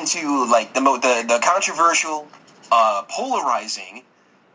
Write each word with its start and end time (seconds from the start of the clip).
into 0.00 0.46
like 0.46 0.74
the 0.74 0.80
mo- 0.80 0.98
the, 0.98 1.24
the 1.28 1.38
controversial, 1.42 2.26
uh, 2.72 3.04
polarizing, 3.08 4.02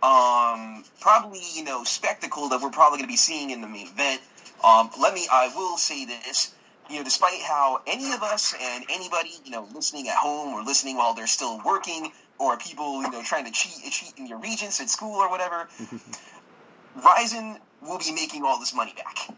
um, 0.04 0.84
probably 1.00 1.42
you 1.54 1.64
know 1.64 1.84
spectacle 1.84 2.50
that 2.50 2.62
we're 2.62 2.70
probably 2.70 2.98
going 2.98 3.08
to 3.08 3.14
be 3.14 3.18
seeing 3.18 3.52
in 3.52 3.62
the 3.62 3.68
main 3.68 3.88
event, 3.88 4.22
um, 4.64 4.90
let 5.00 5.14
me 5.14 5.28
I 5.32 5.52
will 5.56 5.78
say 5.78 6.06
this. 6.06 6.54
You 6.90 6.98
know, 6.98 7.04
despite 7.04 7.42
how 7.42 7.82
any 7.88 8.14
of 8.14 8.22
us 8.22 8.54
and 8.62 8.86
anybody 8.90 9.32
you 9.44 9.52
know 9.52 9.68
listening 9.74 10.08
at 10.08 10.16
home 10.16 10.54
or 10.54 10.64
listening 10.64 10.98
while 10.98 11.14
they're 11.14 11.28
still 11.28 11.62
working, 11.66 12.12
or 12.40 12.58
people 12.58 13.02
you 13.02 13.12
know 13.12 13.22
trying 13.24 13.46
to 13.46 13.52
cheat 13.52 13.92
cheat 13.92 14.14
in 14.18 14.28
your 14.28 14.40
regents 14.40 14.82
at 14.82 14.90
school 14.90 15.16
or 15.16 15.30
whatever, 15.30 15.68
Rizin 16.96 17.58
will 17.82 18.00
be 18.00 18.12
making 18.12 18.44
all 18.44 18.60
this 18.60 18.74
money 18.74 18.94
back. 18.96 19.36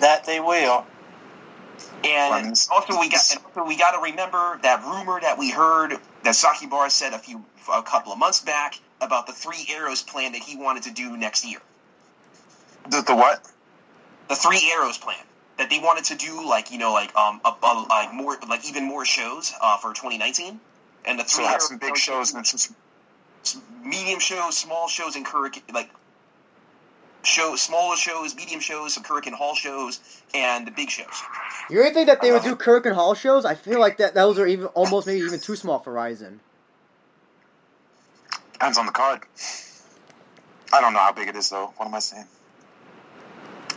That 0.00 0.24
they 0.24 0.40
will. 0.40 0.86
And 2.04 2.54
also 2.70 2.98
we 3.00 3.08
got 3.08 3.20
and 3.30 3.40
also 3.44 3.66
we 3.66 3.76
got 3.76 3.92
to 3.92 4.02
remember 4.02 4.58
that 4.62 4.84
rumor 4.84 5.20
that 5.20 5.38
we 5.38 5.50
heard 5.50 5.92
that 6.22 6.34
Sakakibara 6.34 6.90
said 6.90 7.12
a 7.12 7.18
few 7.18 7.44
a 7.72 7.82
couple 7.82 8.12
of 8.12 8.18
months 8.18 8.40
back 8.40 8.78
about 9.00 9.26
the 9.26 9.32
three 9.32 9.66
arrows 9.70 10.02
plan 10.02 10.32
that 10.32 10.42
he 10.42 10.56
wanted 10.56 10.82
to 10.84 10.92
do 10.92 11.16
next 11.16 11.44
year. 11.44 11.60
The, 12.90 13.02
the 13.02 13.14
what? 13.14 13.48
The 14.28 14.36
three 14.36 14.70
arrows 14.74 14.98
plan 14.98 15.24
that 15.58 15.70
they 15.70 15.78
wanted 15.78 16.04
to 16.04 16.16
do 16.16 16.46
like 16.46 16.70
you 16.70 16.78
know 16.78 16.92
like 16.92 17.14
um 17.16 17.40
a, 17.44 17.54
a, 17.62 17.86
like 17.88 18.12
more 18.12 18.36
like 18.48 18.68
even 18.68 18.84
more 18.84 19.04
shows 19.04 19.52
uh, 19.60 19.78
for 19.78 19.92
2019 19.92 20.60
and 21.06 21.18
the 21.18 21.24
So 21.24 21.36
three 21.36 21.44
have 21.44 21.54
arrows 21.54 21.68
some 21.68 21.78
big 21.78 21.96
shows 21.96 22.34
and 22.34 22.46
some 22.46 22.76
medium 23.82 24.20
shows, 24.20 24.56
small 24.56 24.88
shows, 24.88 25.16
and 25.16 25.24
Kurrick 25.24 25.62
like 25.72 25.90
show 27.26 27.56
smaller 27.56 27.96
shows, 27.96 28.34
medium 28.36 28.60
shows, 28.60 28.94
some 28.94 29.02
Korakuen 29.02 29.32
Hall 29.32 29.54
shows, 29.54 30.00
and 30.32 30.66
the 30.66 30.70
big 30.70 30.88
shows. 30.88 31.22
You 31.68 31.78
really 31.78 31.92
think 31.92 32.06
that 32.06 32.22
they 32.22 32.30
would 32.30 32.42
do 32.42 32.54
Korakuen 32.54 32.94
Hall 32.94 33.14
shows? 33.14 33.44
I 33.44 33.54
feel 33.54 33.80
like 33.80 33.98
that 33.98 34.14
those 34.14 34.38
are 34.38 34.46
even 34.46 34.66
almost 34.66 35.06
maybe 35.06 35.24
even 35.24 35.40
too 35.40 35.56
small 35.56 35.80
for 35.80 35.92
Rizin. 35.92 36.40
Depends 38.52 38.78
on 38.78 38.86
the 38.86 38.92
card. 38.92 39.22
I 40.72 40.80
don't 40.80 40.92
know 40.92 41.00
how 41.00 41.12
big 41.12 41.28
it 41.28 41.36
is 41.36 41.50
though. 41.50 41.72
What 41.76 41.86
am 41.86 41.94
I 41.94 41.98
saying? 41.98 42.26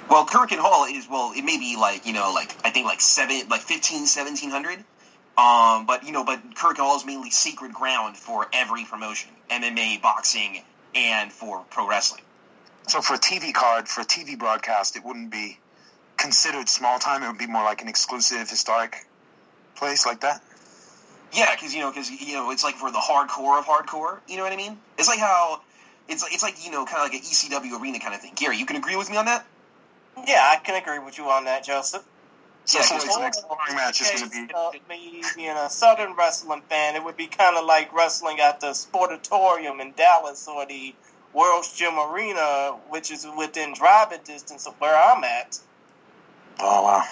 Well, 0.10 0.26
Korakuen 0.26 0.60
Hall 0.60 0.86
is 0.86 1.08
well, 1.10 1.34
it 1.36 1.44
may 1.44 1.58
be 1.58 1.76
like 1.76 2.06
you 2.06 2.14
know, 2.14 2.32
like 2.34 2.56
I 2.64 2.70
think 2.70 2.86
like 2.86 3.02
seven, 3.02 3.50
like 3.50 3.62
15, 3.62 4.02
1700. 4.02 4.84
Um, 5.38 5.86
but 5.86 6.04
you 6.04 6.12
know, 6.12 6.24
but 6.24 6.40
Korakuen 6.56 6.78
Hall 6.78 6.96
is 6.96 7.06
mainly 7.06 7.32
secret 7.32 7.74
ground 7.74 8.16
for 8.16 8.48
every 8.54 8.86
promotion, 8.86 9.32
MMA, 9.50 10.02
boxing, 10.02 10.62
and 10.94 11.32
for 11.32 11.64
pro 11.70 11.88
wrestling. 11.88 12.22
So 12.90 13.02
for 13.02 13.14
a 13.14 13.20
TV 13.20 13.54
card, 13.54 13.88
for 13.88 14.02
a 14.02 14.04
TV 14.04 14.38
broadcast, 14.38 14.96
it 14.96 15.06
wouldn't 15.06 15.30
be 15.30 15.60
considered 16.18 16.68
small 16.68 16.98
time. 16.98 17.22
It 17.22 17.28
would 17.28 17.38
be 17.38 17.46
more 17.46 17.64
like 17.64 17.84
an 17.84 17.88
exclusive 17.88 18.50
historic 18.50 19.06
place 19.76 20.08
like 20.08 20.22
that. 20.22 20.42
Yeah, 21.32 21.54
because 21.54 21.76
you 21.76 21.82
know, 21.82 21.92
because 21.92 22.10
you 22.10 22.34
know, 22.34 22.50
it's 22.50 22.64
like 22.64 22.74
for 22.74 22.90
the 22.90 22.98
hardcore 22.98 23.60
of 23.60 23.66
hardcore. 23.66 24.22
You 24.28 24.38
know 24.38 24.44
what 24.44 24.54
I 24.54 24.56
mean? 24.56 24.80
It's 24.98 25.08
like 25.08 25.20
how 25.20 25.62
it's 26.08 26.24
like 26.24 26.34
it's 26.34 26.42
like 26.42 26.66
you 26.66 26.72
know, 26.72 26.84
kind 26.84 26.98
of 26.98 27.04
like 27.04 27.14
an 27.14 27.20
ECW 27.22 27.80
arena 27.80 28.00
kind 28.00 28.16
of 28.16 28.22
thing. 28.22 28.34
Gary, 28.36 28.58
you 28.58 28.66
can 28.66 28.76
agree 28.76 28.96
with 28.96 29.12
me 29.12 29.18
on 29.18 29.26
that? 29.26 29.46
Yeah, 30.26 30.42
I 30.52 30.58
can 30.58 30.82
agree 30.82 30.98
with 30.98 31.20
you 31.20 31.26
on 31.26 31.46
that, 31.46 31.64
Joseph. 31.64 32.04
So 32.66 32.80
Yeah, 32.80 32.86
for 32.86 32.94
'cause 32.96 33.16
the 33.16 33.22
next 33.22 33.42
sparring 33.42 33.76
match 33.76 34.02
is 34.02 34.10
going 34.10 34.24
to 34.24 34.48
be. 34.48 34.54
Uh, 34.54 34.72
me 34.90 35.22
being 35.36 35.50
a 35.50 35.70
Southern 35.70 36.16
wrestling 36.16 36.64
fan, 36.70 36.96
it 36.96 37.04
would 37.04 37.18
be 37.18 37.28
kind 37.28 37.56
of 37.56 37.66
like 37.66 37.94
wrestling 37.94 38.40
at 38.40 38.60
the 38.60 38.72
Sportatorium 38.72 39.80
in 39.80 39.94
Dallas 39.94 40.48
or 40.48 40.66
the 40.66 40.96
World's 41.34 41.74
Gym 41.76 41.98
Arena, 42.00 42.76
which 42.90 43.12
is 43.12 43.28
within 43.38 43.74
driving 43.74 44.20
distance 44.24 44.66
of 44.68 44.74
where 44.80 44.96
I'm 44.96 45.24
at. 45.24 45.60
Oh 46.60 46.84
wow! 46.84 47.04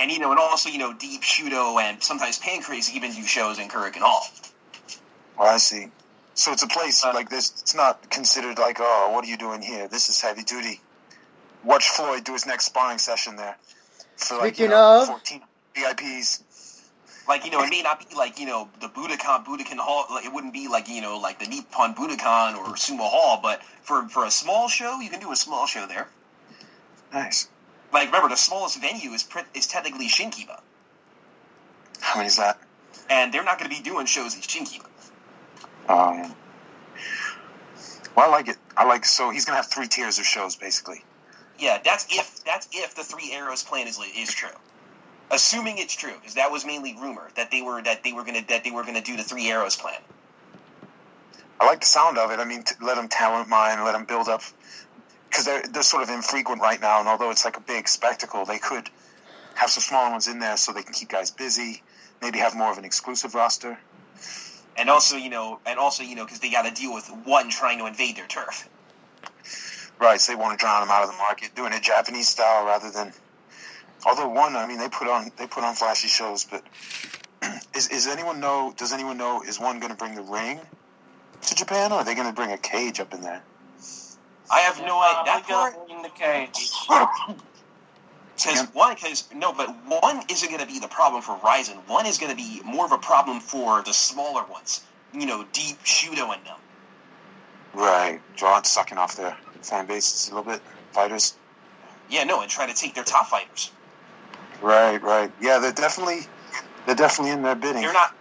And 0.00 0.10
you 0.10 0.18
know, 0.18 0.30
and 0.30 0.38
also 0.40 0.68
you 0.68 0.78
know, 0.78 0.92
Deep 0.94 1.22
Shooto 1.22 1.80
and 1.80 2.02
sometimes 2.02 2.38
Pancrase 2.38 2.92
even 2.94 3.12
do 3.12 3.22
shows 3.22 3.58
in 3.58 3.68
Korakuen 3.68 3.98
Hall. 4.00 4.22
Well, 5.38 5.48
I 5.52 5.58
see. 5.58 5.88
So 6.34 6.52
it's 6.52 6.62
a 6.62 6.66
place 6.68 7.04
Uh, 7.04 7.12
like 7.14 7.28
this. 7.30 7.50
It's 7.62 7.74
not 7.74 8.08
considered 8.10 8.58
like, 8.58 8.76
oh, 8.80 9.10
what 9.12 9.24
are 9.24 9.28
you 9.28 9.36
doing 9.36 9.62
here? 9.62 9.88
This 9.88 10.08
is 10.08 10.20
heavy 10.20 10.42
duty. 10.42 10.80
Watch 11.64 11.88
Floyd 11.88 12.24
do 12.24 12.32
his 12.34 12.46
next 12.46 12.66
sparring 12.66 12.98
session 12.98 13.36
there. 13.36 13.56
For 14.18 14.34
like, 14.36 14.58
you 14.58 14.66
Speaking 14.66 14.70
know, 14.70 15.02
of- 15.02 15.08
14 15.08 15.42
VIPs. 15.74 16.42
Like 17.28 17.44
you 17.44 17.50
know, 17.50 17.62
it 17.62 17.70
may 17.70 17.82
not 17.82 17.98
be 18.08 18.14
like 18.14 18.38
you 18.38 18.46
know 18.46 18.68
the 18.80 18.88
Budokan 18.88 19.44
Budokan 19.44 19.78
Hall. 19.78 20.06
Like 20.10 20.24
it 20.24 20.32
wouldn't 20.32 20.52
be 20.52 20.68
like 20.68 20.88
you 20.88 21.00
know 21.00 21.18
like 21.18 21.38
the 21.38 21.46
Nippon 21.46 21.94
Budokan 21.94 22.56
or 22.56 22.74
Sumo 22.74 23.08
Hall. 23.08 23.40
But 23.42 23.62
for 23.82 24.08
for 24.08 24.24
a 24.24 24.30
small 24.30 24.68
show, 24.68 25.00
you 25.00 25.10
can 25.10 25.20
do 25.20 25.32
a 25.32 25.36
small 25.36 25.66
show 25.66 25.86
there. 25.86 26.08
Nice. 27.12 27.48
Like 27.92 28.06
remember, 28.06 28.28
the 28.28 28.36
smallest 28.36 28.80
venue 28.80 29.10
is 29.10 29.26
is 29.54 29.66
technically 29.66 30.08
Shinkiba, 30.08 30.60
How 32.00 32.18
many 32.18 32.26
is 32.28 32.36
that? 32.36 32.58
and 33.10 33.32
they're 33.32 33.44
not 33.44 33.58
going 33.58 33.70
to 33.70 33.76
be 33.76 33.82
doing 33.82 34.06
shows 34.06 34.36
at 34.36 34.42
Shinkiba. 34.42 34.86
Um, 35.88 36.34
well, 38.16 38.26
I 38.26 38.28
like 38.28 38.48
it. 38.48 38.56
I 38.76 38.84
like 38.84 39.04
so 39.04 39.30
he's 39.30 39.44
gonna 39.44 39.56
have 39.56 39.66
three 39.70 39.86
tiers 39.86 40.18
of 40.18 40.24
shows 40.24 40.56
basically. 40.56 41.04
Yeah, 41.58 41.78
that's 41.84 42.06
if 42.10 42.44
that's 42.44 42.68
if 42.72 42.94
the 42.94 43.04
three 43.04 43.32
arrows 43.32 43.62
plan 43.62 43.86
is 43.86 43.98
is 44.16 44.32
true. 44.34 44.48
Assuming 45.30 45.78
it's 45.78 45.94
true, 45.94 46.14
because 46.20 46.34
that 46.34 46.50
was 46.50 46.64
mainly 46.64 46.94
rumor 46.94 47.30
that 47.34 47.50
they 47.50 47.62
were 47.62 47.82
that 47.82 48.04
they 48.04 48.12
were 48.12 48.24
gonna 48.24 48.44
that 48.48 48.62
they 48.64 48.70
were 48.70 48.84
gonna 48.84 49.00
do 49.00 49.16
the 49.16 49.24
three 49.24 49.48
arrows 49.48 49.76
plan. 49.76 50.00
I 51.58 51.66
like 51.66 51.80
the 51.80 51.86
sound 51.86 52.18
of 52.18 52.30
it. 52.30 52.38
I 52.38 52.44
mean, 52.44 52.62
t- 52.62 52.74
let 52.82 52.96
them 52.96 53.08
talent 53.08 53.48
mine, 53.48 53.82
let 53.84 53.92
them 53.92 54.04
build 54.04 54.28
up 54.28 54.42
because 55.28 55.44
they're 55.44 55.62
they're 55.70 55.82
sort 55.82 56.02
of 56.02 56.10
infrequent 56.10 56.60
right 56.60 56.80
now. 56.80 57.00
And 57.00 57.08
although 57.08 57.30
it's 57.30 57.44
like 57.44 57.56
a 57.56 57.60
big 57.60 57.88
spectacle, 57.88 58.44
they 58.44 58.58
could 58.58 58.88
have 59.54 59.70
some 59.70 59.82
smaller 59.82 60.10
ones 60.10 60.28
in 60.28 60.38
there 60.38 60.56
so 60.56 60.72
they 60.72 60.82
can 60.82 60.92
keep 60.92 61.08
guys 61.08 61.30
busy. 61.30 61.82
Maybe 62.22 62.38
have 62.38 62.54
more 62.54 62.70
of 62.70 62.78
an 62.78 62.84
exclusive 62.84 63.34
roster. 63.34 63.78
And 64.76 64.90
also, 64.90 65.16
you 65.16 65.30
know, 65.30 65.58
and 65.66 65.78
also, 65.78 66.02
you 66.02 66.14
know, 66.14 66.24
because 66.24 66.40
they 66.40 66.50
got 66.50 66.62
to 66.62 66.70
deal 66.70 66.92
with 66.92 67.08
one 67.24 67.48
trying 67.48 67.78
to 67.78 67.86
invade 67.86 68.16
their 68.16 68.26
turf. 68.26 68.68
Right, 69.98 70.20
so 70.20 70.32
they 70.32 70.36
want 70.36 70.58
to 70.58 70.62
drown 70.62 70.82
them 70.82 70.90
out 70.90 71.02
of 71.02 71.10
the 71.10 71.16
market, 71.16 71.54
doing 71.54 71.72
it 71.72 71.82
Japanese 71.82 72.28
style 72.28 72.66
rather 72.66 72.90
than. 72.90 73.12
Although 74.06 74.28
one, 74.28 74.54
I 74.54 74.66
mean, 74.68 74.78
they 74.78 74.88
put 74.88 75.08
on 75.08 75.32
they 75.36 75.48
put 75.48 75.64
on 75.64 75.74
flashy 75.74 76.06
shows, 76.06 76.44
but 76.44 76.62
is 77.74 77.88
is 77.88 78.06
anyone 78.06 78.38
know? 78.38 78.72
Does 78.76 78.92
anyone 78.92 79.18
know? 79.18 79.42
Is 79.42 79.58
one 79.58 79.80
going 79.80 79.90
to 79.90 79.98
bring 79.98 80.14
the 80.14 80.22
ring 80.22 80.60
to 81.42 81.54
Japan, 81.56 81.90
or 81.90 81.96
are 81.96 82.04
they 82.04 82.14
going 82.14 82.28
to 82.28 82.32
bring 82.32 82.52
a 82.52 82.58
cage 82.58 83.00
up 83.00 83.12
in 83.12 83.20
there? 83.20 83.42
I 84.48 84.60
have 84.60 84.78
no 84.80 85.00
uh, 85.00 85.22
idea 85.22 85.24
that 85.24 85.44
we 85.48 85.52
part. 85.52 85.74
got 85.74 85.90
in 85.90 86.02
the 86.02 86.08
cage. 86.08 86.70
Because 88.36 88.68
one, 88.74 88.94
because 88.94 89.24
no, 89.34 89.50
but 89.50 89.74
one 89.86 90.20
isn't 90.30 90.50
going 90.50 90.60
to 90.60 90.66
be 90.66 90.78
the 90.78 90.88
problem 90.88 91.22
for 91.22 91.40
Rizin. 91.42 91.78
One 91.86 92.04
is 92.04 92.18
going 92.18 92.30
to 92.30 92.36
be 92.36 92.60
more 92.66 92.84
of 92.84 92.92
a 92.92 92.98
problem 92.98 93.40
for 93.40 93.82
the 93.82 93.94
smaller 93.94 94.44
ones. 94.44 94.84
You 95.14 95.24
know, 95.24 95.46
Deep 95.54 95.82
Shooto 95.84 96.34
and 96.34 96.44
them. 96.44 96.58
Right, 97.72 98.20
draw 98.36 98.58
it, 98.58 98.66
sucking 98.66 98.98
off 98.98 99.16
their 99.16 99.34
fan 99.62 99.86
bases 99.86 100.28
a 100.28 100.34
little 100.34 100.52
bit, 100.52 100.60
fighters. 100.92 101.38
Yeah, 102.10 102.24
no, 102.24 102.42
and 102.42 102.50
try 102.50 102.66
to 102.66 102.74
take 102.74 102.94
their 102.94 103.04
top 103.04 103.28
fighters. 103.28 103.70
Right, 104.62 105.02
right. 105.02 105.30
Yeah, 105.40 105.58
they're 105.58 105.72
definitely 105.72 106.20
they're 106.86 106.94
definitely 106.94 107.32
in 107.32 107.42
their 107.42 107.54
bidding. 107.54 107.82
They're 107.82 107.92
not. 107.92 108.14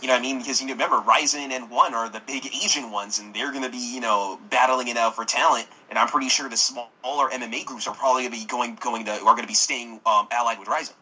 You 0.00 0.08
know 0.08 0.14
what 0.14 0.20
I 0.20 0.22
mean? 0.22 0.38
Because 0.38 0.60
you 0.60 0.66
know, 0.66 0.72
remember, 0.72 1.02
Rizin 1.06 1.52
and 1.52 1.70
One 1.70 1.94
are 1.94 2.08
the 2.08 2.22
big 2.26 2.46
Asian 2.46 2.90
ones, 2.90 3.18
and 3.18 3.34
they're 3.34 3.50
going 3.50 3.64
to 3.64 3.70
be, 3.70 3.94
you 3.94 4.00
know, 4.00 4.40
battling 4.48 4.88
it 4.88 4.96
out 4.96 5.14
for 5.14 5.26
talent. 5.26 5.66
And 5.90 5.98
I'm 5.98 6.08
pretty 6.08 6.30
sure 6.30 6.48
the 6.48 6.56
smaller 6.56 7.28
MMA 7.30 7.66
groups 7.66 7.86
are 7.86 7.94
probably 7.94 8.22
going 8.22 8.32
to 8.32 8.38
be 8.38 8.46
going, 8.46 8.76
going 8.76 9.04
to, 9.04 9.12
are 9.12 9.34
going 9.34 9.42
to 9.42 9.46
be 9.46 9.54
staying 9.54 10.00
um, 10.06 10.26
allied 10.30 10.58
with 10.58 10.68
Rizin. 10.68 10.94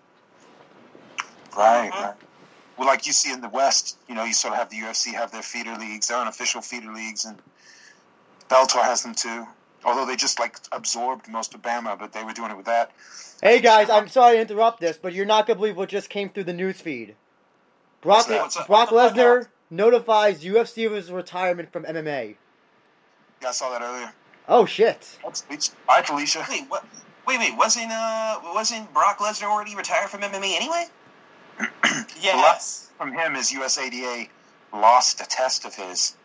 Right, 1.56 1.90
right. 1.90 2.14
Well, 2.76 2.88
like 2.88 3.06
you 3.06 3.12
see 3.12 3.32
in 3.32 3.40
the 3.40 3.48
West, 3.48 3.98
you 4.08 4.14
know, 4.14 4.24
you 4.24 4.32
sort 4.32 4.52
of 4.52 4.58
have 4.58 4.70
the 4.70 4.76
UFC 4.76 5.12
have 5.12 5.31
their 5.31 5.42
feeder 5.42 5.76
leagues, 5.76 6.08
their 6.08 6.19
unofficial 6.19 6.60
feeder 6.60 6.92
leagues, 6.92 7.24
and 7.24 7.36
Bellator 8.48 8.82
has 8.82 9.02
them 9.02 9.14
too. 9.14 9.46
Although 9.84 10.06
they 10.06 10.16
just 10.16 10.38
like 10.40 10.58
absorbed 10.72 11.28
most 11.28 11.54
of 11.54 11.62
BAMMA, 11.62 11.98
but 11.98 12.12
they 12.12 12.25
were 12.25 12.32
doing 12.32 12.50
it 12.50 12.56
with 12.56 12.66
that. 12.66 12.90
Hey 13.42 13.60
guys, 13.60 13.88
I'm 13.88 14.08
sorry 14.08 14.36
to 14.36 14.42
interrupt 14.42 14.80
this, 14.80 14.98
but 15.00 15.12
you're 15.12 15.26
not 15.26 15.46
gonna 15.46 15.58
believe 15.58 15.76
what 15.76 15.88
just 15.88 16.10
came 16.10 16.30
through 16.30 16.44
the 16.44 16.52
news 16.52 16.80
feed. 16.80 17.14
Brock, 18.00 18.28
What's? 18.28 18.56
What's? 18.56 18.66
Brock 18.66 18.88
Lesnar 18.90 19.48
notifies 19.70 20.42
UFC 20.42 20.86
of 20.86 20.92
his 20.92 21.10
retirement 21.10 21.72
from 21.72 21.84
MMA. 21.84 22.36
Yeah, 23.40 23.48
I 23.48 23.52
saw 23.52 23.70
that 23.70 23.82
earlier. 23.82 24.12
Oh 24.48 24.66
shit! 24.66 25.19
That's 25.22 25.42
Felicia. 25.42 25.72
Hi, 25.88 26.02
Felicia. 26.02 26.44
Wait, 26.48 26.64
what? 26.69 26.84
Wait, 27.26 27.38
wait, 27.38 27.56
wasn't 27.56 27.90
uh 27.92 28.40
wasn't 28.54 28.92
Brock 28.92 29.19
Lesnar 29.19 29.48
already 29.50 29.76
retired 29.76 30.08
from 30.08 30.22
MMA 30.22 30.56
anyway? 30.56 30.86
Yes. 32.20 32.90
from 32.98 33.12
him 33.12 33.36
is 33.36 33.52
USADA 33.52 34.28
lost 34.72 35.20
a 35.20 35.26
test 35.26 35.64
of 35.64 35.74
his. 35.74 36.16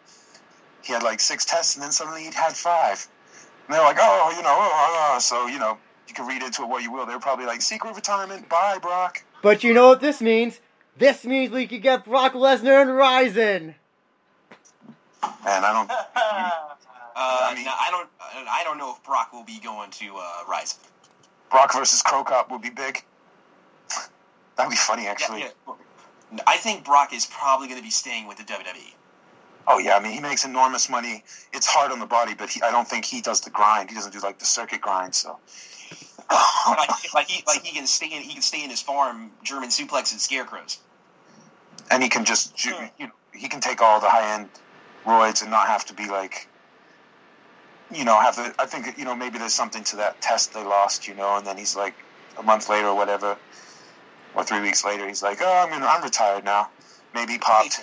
He 0.83 0.91
had 0.91 1.03
like 1.03 1.19
six 1.19 1.45
tests, 1.45 1.75
and 1.75 1.83
then 1.83 1.91
suddenly 1.91 2.23
he'd 2.23 2.33
had 2.33 2.53
five. 2.53 3.07
And 3.67 3.75
they're 3.75 3.83
like, 3.83 3.97
oh, 3.99 4.33
you 4.35 4.43
know, 4.43 4.55
oh, 4.57 5.13
oh, 5.15 5.19
so 5.19 5.47
you 5.47 5.59
know, 5.59 5.77
you 6.07 6.13
can 6.13 6.27
read 6.27 6.41
into 6.43 6.63
it 6.63 6.69
what 6.69 6.83
you 6.83 6.91
will. 6.91 7.05
They're 7.05 7.19
probably 7.19 7.45
like 7.45 7.61
secret 7.61 7.95
retirement. 7.95 8.49
Bye, 8.49 8.77
Brock. 8.81 9.23
But 9.41 9.63
you 9.63 9.73
know 9.73 9.87
what 9.87 10.01
this 10.01 10.21
means? 10.21 10.59
This 10.97 11.25
means 11.25 11.51
we 11.51 11.67
could 11.67 11.81
get 11.81 12.05
Brock 12.05 12.33
Lesnar 12.33 12.81
and 12.81 12.95
Rizin. 12.95 13.75
And 15.23 15.65
I 15.65 15.73
don't. 15.73 15.91
Uh, 17.15 17.49
I 17.51 17.53
mean- 17.53 17.65
no, 17.65 17.71
I 17.71 17.91
don't. 17.91 18.09
I 18.49 18.63
don't 18.63 18.79
know 18.79 18.91
if 18.91 19.03
Brock 19.03 19.33
will 19.33 19.43
be 19.43 19.59
going 19.59 19.91
to 19.91 20.15
uh, 20.17 20.49
Rise. 20.49 20.79
Brock 21.51 21.71
versus 21.73 22.01
Cro 22.01 22.23
Cop 22.23 22.49
would 22.49 22.63
be 22.63 22.71
big. 22.71 23.03
That'd 24.57 24.71
be 24.71 24.75
funny, 24.75 25.05
actually. 25.05 25.41
Yeah, 25.41 25.49
yeah. 25.67 26.39
I 26.47 26.57
think 26.57 26.83
Brock 26.83 27.13
is 27.13 27.27
probably 27.27 27.67
going 27.67 27.77
to 27.77 27.83
be 27.83 27.91
staying 27.91 28.27
with 28.27 28.37
the. 28.37 28.43
WWE. 28.43 28.95
Oh 29.67 29.79
yeah, 29.79 29.97
I 29.97 30.01
mean 30.01 30.13
he 30.13 30.19
makes 30.21 30.45
enormous 30.45 30.89
money. 30.89 31.23
It's 31.53 31.67
hard 31.67 31.91
on 31.91 31.99
the 31.99 32.05
body, 32.07 32.33
but 32.35 32.49
he, 32.49 32.61
I 32.63 32.71
don't 32.71 32.87
think 32.87 33.05
he 33.05 33.21
does 33.21 33.41
the 33.41 33.49
grind. 33.51 33.89
He 33.89 33.95
doesn't 33.95 34.13
do 34.13 34.19
like 34.21 34.39
the 34.39 34.45
circuit 34.45 34.81
grind. 34.81 35.15
So 35.15 35.39
like, 36.67 36.89
like 37.15 37.27
he 37.29 37.43
like 37.47 37.63
he 37.63 37.73
can 37.77 37.87
stay 37.87 38.07
in 38.07 38.21
he 38.23 38.33
can 38.33 38.41
stay 38.43 38.63
in 38.63 38.69
his 38.69 38.81
farm, 38.81 39.31
German 39.43 39.69
suplex 39.69 40.11
and 40.11 40.21
scarecrows. 40.21 40.79
and 41.91 42.03
he 42.03 42.09
can 42.09 42.25
just 42.25 42.55
ju- 42.55 42.71
hmm. 42.75 42.85
you 42.99 43.07
know 43.07 43.13
he 43.33 43.47
can 43.47 43.61
take 43.61 43.81
all 43.81 43.99
the 43.99 44.09
high 44.09 44.35
end 44.35 44.49
roids 45.05 45.41
and 45.41 45.51
not 45.51 45.67
have 45.67 45.85
to 45.85 45.93
be 45.93 46.07
like 46.09 46.47
you 47.93 48.05
know 48.05 48.19
have 48.19 48.35
the 48.35 48.53
I 48.59 48.65
think 48.65 48.97
you 48.97 49.05
know 49.05 49.15
maybe 49.15 49.37
there's 49.39 49.55
something 49.55 49.83
to 49.85 49.97
that 49.97 50.21
test 50.21 50.53
they 50.53 50.63
lost 50.63 51.07
you 51.07 51.15
know 51.15 51.37
and 51.37 51.47
then 51.47 51.57
he's 51.57 51.75
like 51.75 51.95
a 52.39 52.43
month 52.43 52.69
later 52.69 52.87
or 52.89 52.95
whatever 52.95 53.37
or 54.35 54.43
three 54.43 54.61
weeks 54.61 54.85
later 54.85 55.07
he's 55.07 55.23
like 55.23 55.39
oh 55.41 55.63
I'm 55.63 55.69
gonna, 55.71 55.85
I'm 55.87 56.03
retired 56.03 56.45
now 56.45 56.69
maybe 57.15 57.33
he 57.33 57.39
popped 57.39 57.81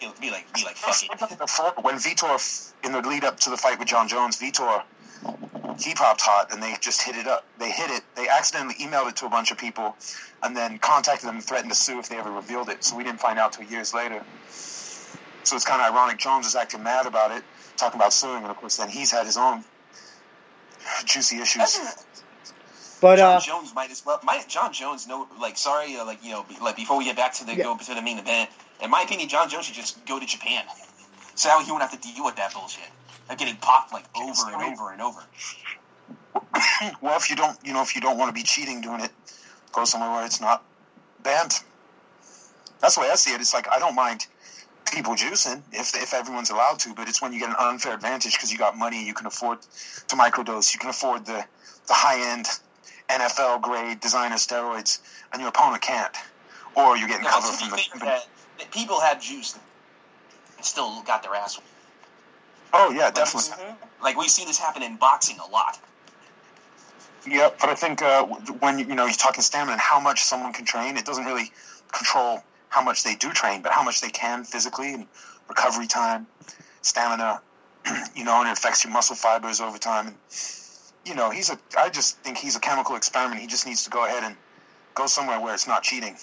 He'll 0.00 0.12
be 0.20 0.30
like 0.30 0.52
be 0.54 0.64
like 0.64 0.76
fuck 0.76 0.96
it. 1.02 1.84
when 1.84 1.96
Vitor 1.96 2.72
in 2.84 2.92
the 2.92 3.00
lead 3.02 3.24
up 3.24 3.38
to 3.40 3.50
the 3.50 3.56
fight 3.56 3.78
with 3.78 3.88
Jon 3.88 4.08
Jones 4.08 4.38
Vitor 4.38 4.82
he 5.78 5.94
popped 5.94 6.22
hot 6.22 6.52
and 6.52 6.62
they 6.62 6.74
just 6.80 7.02
hit 7.02 7.16
it 7.16 7.26
up 7.26 7.44
they 7.58 7.70
hit 7.70 7.90
it 7.90 8.02
they 8.16 8.28
accidentally 8.28 8.74
emailed 8.76 9.08
it 9.08 9.16
to 9.16 9.26
a 9.26 9.28
bunch 9.28 9.50
of 9.50 9.58
people 9.58 9.94
and 10.42 10.56
then 10.56 10.78
contacted 10.78 11.28
them 11.28 11.36
and 11.36 11.44
threatened 11.44 11.70
to 11.70 11.76
sue 11.76 11.98
if 11.98 12.08
they 12.08 12.16
ever 12.16 12.30
revealed 12.30 12.68
it 12.70 12.82
so 12.82 12.96
we 12.96 13.04
didn't 13.04 13.20
find 13.20 13.38
out 13.38 13.52
till 13.52 13.64
years 13.66 13.92
later 13.92 14.22
so 14.48 15.56
it's 15.56 15.64
kind 15.64 15.82
of 15.82 15.92
ironic 15.94 16.18
Jones 16.18 16.46
is 16.46 16.56
acting 16.56 16.82
mad 16.82 17.06
about 17.06 17.30
it 17.30 17.44
talking 17.76 18.00
about 18.00 18.12
suing 18.12 18.42
and 18.42 18.50
of 18.50 18.56
course 18.56 18.76
then 18.78 18.88
he's 18.88 19.10
had 19.10 19.26
his 19.26 19.36
own 19.36 19.62
juicy 21.04 21.38
issues 21.40 21.78
But 23.00 23.16
John 23.16 23.36
uh, 23.36 23.40
Jones 23.40 23.74
might 23.74 23.90
as 23.90 24.04
well. 24.04 24.20
Might 24.22 24.46
Jon 24.48 24.72
Jones 24.72 25.06
no, 25.08 25.26
Like, 25.40 25.56
sorry, 25.56 25.96
uh, 25.96 26.04
like 26.04 26.22
you 26.22 26.32
know, 26.32 26.44
like 26.62 26.76
before 26.76 26.98
we 26.98 27.04
get 27.04 27.16
back 27.16 27.32
to 27.34 27.44
the 27.44 27.54
Yeah. 27.54 27.64
go 27.64 27.76
to 27.76 27.94
the 27.94 28.02
main 28.02 28.18
event. 28.18 28.50
In 28.82 28.90
my 28.90 29.02
opinion, 29.02 29.28
Jon 29.28 29.48
Jones 29.48 29.66
should 29.66 29.74
just 29.74 30.04
go 30.06 30.18
to 30.18 30.26
Japan, 30.26 30.64
so 31.34 31.48
that 31.48 31.58
way 31.58 31.64
he 31.64 31.70
won't 31.70 31.82
have 31.82 31.98
to 32.00 32.14
deal 32.14 32.24
with 32.24 32.36
that 32.36 32.52
bullshit. 32.54 32.88
Of 33.28 33.38
getting 33.38 33.56
popped 33.56 33.92
like 33.92 34.04
over 34.16 34.42
and 34.52 34.62
over 34.62 34.90
and 34.92 35.00
over. 35.00 35.20
well 37.00 37.16
if 37.16 37.30
you 37.30 37.36
don't 37.36 37.56
you 37.64 37.72
know 37.72 37.82
if 37.82 37.94
you 37.94 38.00
don't 38.00 38.18
want 38.18 38.28
to 38.28 38.32
be 38.32 38.42
cheating 38.42 38.80
doing 38.80 39.00
it 39.00 39.10
go 39.72 39.84
somewhere 39.84 40.10
where 40.10 40.26
it's 40.26 40.40
not 40.40 40.64
banned. 41.22 41.60
That's 42.80 42.96
the 42.96 43.02
way 43.02 43.10
I 43.10 43.14
see 43.14 43.32
it. 43.32 43.40
It's 43.40 43.54
like 43.54 43.68
I 43.70 43.78
don't 43.78 43.94
mind 43.94 44.26
people 44.92 45.14
juicing 45.14 45.62
if 45.72 45.94
if 45.94 46.12
everyone's 46.12 46.50
allowed 46.50 46.80
to 46.80 46.92
but 46.94 47.08
it's 47.08 47.22
when 47.22 47.32
you 47.32 47.38
get 47.38 47.50
an 47.50 47.56
unfair 47.58 47.94
advantage 47.94 48.32
because 48.32 48.50
you 48.50 48.58
got 48.58 48.76
money 48.76 49.06
you 49.06 49.14
can 49.14 49.26
afford 49.26 49.60
to 49.62 50.16
microdose 50.16 50.72
you 50.72 50.80
can 50.80 50.90
afford 50.90 51.24
the 51.24 51.44
the 51.86 51.94
high 51.94 52.32
end 52.32 52.46
NFL 53.10 53.60
grade 53.60 54.00
designer 54.00 54.36
steroids 54.36 55.00
and 55.32 55.40
your 55.40 55.48
opponent 55.48 55.82
can't. 55.82 56.14
Or 56.76 56.96
you're 56.96 57.08
getting 57.08 57.24
No, 57.24 57.30
cover 57.30 57.48
to 57.48 57.52
from 57.52 57.70
the 57.70 57.76
that, 57.76 58.00
that 58.00 58.26
people 58.70 59.00
have 59.00 59.20
juice 59.20 59.58
and 60.56 60.64
still 60.64 61.02
got 61.02 61.22
their 61.22 61.34
ass. 61.34 61.60
oh 62.72 62.90
yeah 62.90 63.10
definitely 63.10 63.50
Mhm. 63.64 63.76
Like 64.02 64.16
we 64.16 64.28
see 64.28 64.44
this 64.44 64.58
happen 64.58 64.82
in 64.82 64.96
boxing 64.96 65.38
a 65.38 65.46
lot. 65.50 65.78
Yeah, 67.26 67.50
but 67.60 67.68
I 67.68 67.74
think 67.74 68.00
uh, 68.02 68.24
when 68.24 68.78
you 68.78 68.94
know 68.94 69.04
you're 69.04 69.12
talking 69.12 69.42
stamina 69.42 69.72
and 69.72 69.80
how 69.80 70.00
much 70.00 70.22
someone 70.22 70.52
can 70.52 70.64
train, 70.64 70.96
it 70.96 71.04
doesn't 71.04 71.24
really 71.26 71.52
control 71.92 72.42
how 72.70 72.82
much 72.82 73.04
they 73.04 73.14
do 73.14 73.30
train, 73.30 73.60
but 73.60 73.72
how 73.72 73.82
much 73.82 74.00
they 74.00 74.08
can 74.08 74.44
physically 74.44 74.94
and 74.94 75.06
recovery 75.48 75.86
time, 75.86 76.26
stamina. 76.82 77.40
You 78.14 78.24
know, 78.24 78.40
and 78.40 78.48
it 78.48 78.52
affects 78.52 78.84
your 78.84 78.92
muscle 78.92 79.16
fibers 79.16 79.60
over 79.60 79.78
time. 79.78 80.08
And 80.08 80.16
you 81.06 81.14
know, 81.14 81.30
he's 81.30 81.48
a. 81.50 81.58
I 81.78 81.88
just 81.88 82.18
think 82.18 82.36
he's 82.36 82.56
a 82.56 82.60
chemical 82.60 82.94
experiment. 82.96 83.40
He 83.40 83.46
just 83.46 83.66
needs 83.66 83.84
to 83.84 83.90
go 83.90 84.04
ahead 84.06 84.22
and 84.22 84.36
go 84.94 85.06
somewhere 85.06 85.40
where 85.40 85.54
it's 85.54 85.66
not 85.66 85.82
cheating. 85.82 86.16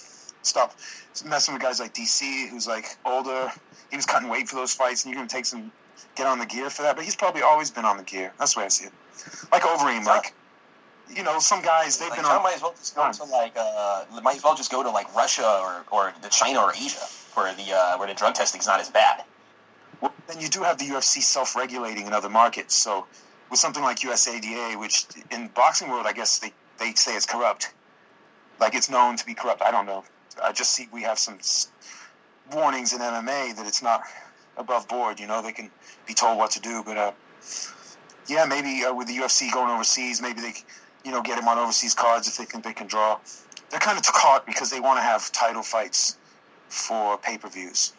Stop 0.43 0.75
messing 1.25 1.53
with 1.53 1.63
guys 1.63 1.79
like 1.79 1.93
DC, 1.93 2.49
who's 2.49 2.67
like 2.67 2.85
older. 3.05 3.51
He 3.89 3.95
was 3.95 4.05
cutting 4.05 4.29
weight 4.29 4.47
for 4.49 4.55
those 4.55 4.73
fights, 4.73 5.03
and 5.05 5.13
you're 5.13 5.19
gonna 5.19 5.29
take 5.29 5.45
some 5.45 5.71
get 6.15 6.27
on 6.27 6.39
the 6.39 6.45
gear 6.45 6.69
for 6.69 6.81
that. 6.83 6.95
But 6.95 7.05
he's 7.05 7.15
probably 7.15 7.41
always 7.41 7.71
been 7.71 7.85
on 7.85 7.97
the 7.97 8.03
gear. 8.03 8.33
That's 8.39 8.53
the 8.53 8.59
way 8.59 8.65
I 8.65 8.69
see 8.69 8.85
it. 8.85 8.93
Like 9.51 9.63
Overeem, 9.63 10.05
like 10.05 10.33
you 11.09 11.23
know, 11.23 11.39
some 11.39 11.61
guys 11.61 11.97
they've 11.97 12.09
Like, 12.09 12.17
been 12.19 12.25
on. 12.25 12.43
might 12.43 12.55
as 12.55 12.61
well 12.61 12.73
just 12.77 12.95
go 12.95 13.11
to 13.11 13.23
like 13.25 13.53
uh, 13.57 14.05
might 14.21 14.37
as 14.37 14.43
well 14.43 14.55
just 14.55 14.71
go 14.71 14.83
to 14.83 14.89
like 14.89 15.13
Russia 15.15 15.59
or, 15.61 15.85
or 15.91 16.13
the 16.21 16.29
China 16.29 16.59
or 16.59 16.71
Asia 16.73 16.99
where 17.33 17.53
the 17.55 17.73
uh, 17.73 17.97
where 17.97 18.07
the 18.07 18.13
drug 18.13 18.33
testing's 18.33 18.67
not 18.67 18.79
as 18.79 18.89
bad. 18.89 19.23
Well, 20.01 20.13
then 20.27 20.39
you 20.39 20.47
do 20.47 20.61
have 20.61 20.77
the 20.77 20.85
UFC 20.85 21.21
self-regulating 21.21 22.05
in 22.05 22.13
other 22.13 22.29
markets. 22.29 22.75
So 22.75 23.05
with 23.49 23.59
something 23.59 23.81
like 23.83 23.99
USADA, 23.99 24.79
which 24.79 25.05
in 25.31 25.47
boxing 25.49 25.89
world, 25.89 26.05
I 26.05 26.13
guess 26.13 26.39
they, 26.39 26.51
they 26.77 26.93
say 26.93 27.15
it's 27.15 27.25
corrupt. 27.25 27.73
Like 28.59 28.75
it's 28.75 28.89
known 28.89 29.15
to 29.17 29.25
be 29.25 29.33
corrupt. 29.33 29.61
I 29.61 29.71
don't 29.71 29.85
know. 29.85 30.03
I 30.43 30.51
just 30.51 30.71
see 30.71 30.87
we 30.91 31.03
have 31.03 31.19
some 31.19 31.39
warnings 32.53 32.93
in 32.93 32.99
MMA 32.99 33.55
that 33.55 33.67
it's 33.67 33.81
not 33.81 34.01
above 34.57 34.87
board. 34.87 35.19
You 35.19 35.27
know, 35.27 35.41
they 35.41 35.51
can 35.51 35.69
be 36.05 36.13
told 36.13 36.37
what 36.37 36.51
to 36.51 36.59
do. 36.59 36.83
But 36.85 36.97
uh, 36.97 37.11
yeah, 38.27 38.45
maybe 38.45 38.83
uh, 38.83 38.93
with 38.93 39.07
the 39.07 39.15
UFC 39.15 39.51
going 39.51 39.69
overseas, 39.69 40.21
maybe 40.21 40.41
they, 40.41 40.53
you 41.03 41.11
know, 41.11 41.21
get 41.21 41.37
him 41.39 41.47
on 41.47 41.57
overseas 41.57 41.93
cards 41.93 42.27
if 42.27 42.37
they 42.37 42.45
think 42.45 42.63
they 42.63 42.73
can 42.73 42.87
draw. 42.87 43.19
They're 43.69 43.79
kind 43.79 43.97
of 43.97 44.05
caught 44.05 44.45
because 44.45 44.69
they 44.69 44.79
want 44.79 44.97
to 44.97 45.03
have 45.03 45.31
title 45.31 45.63
fights 45.63 46.17
for 46.69 47.17
pay-per-views 47.17 47.93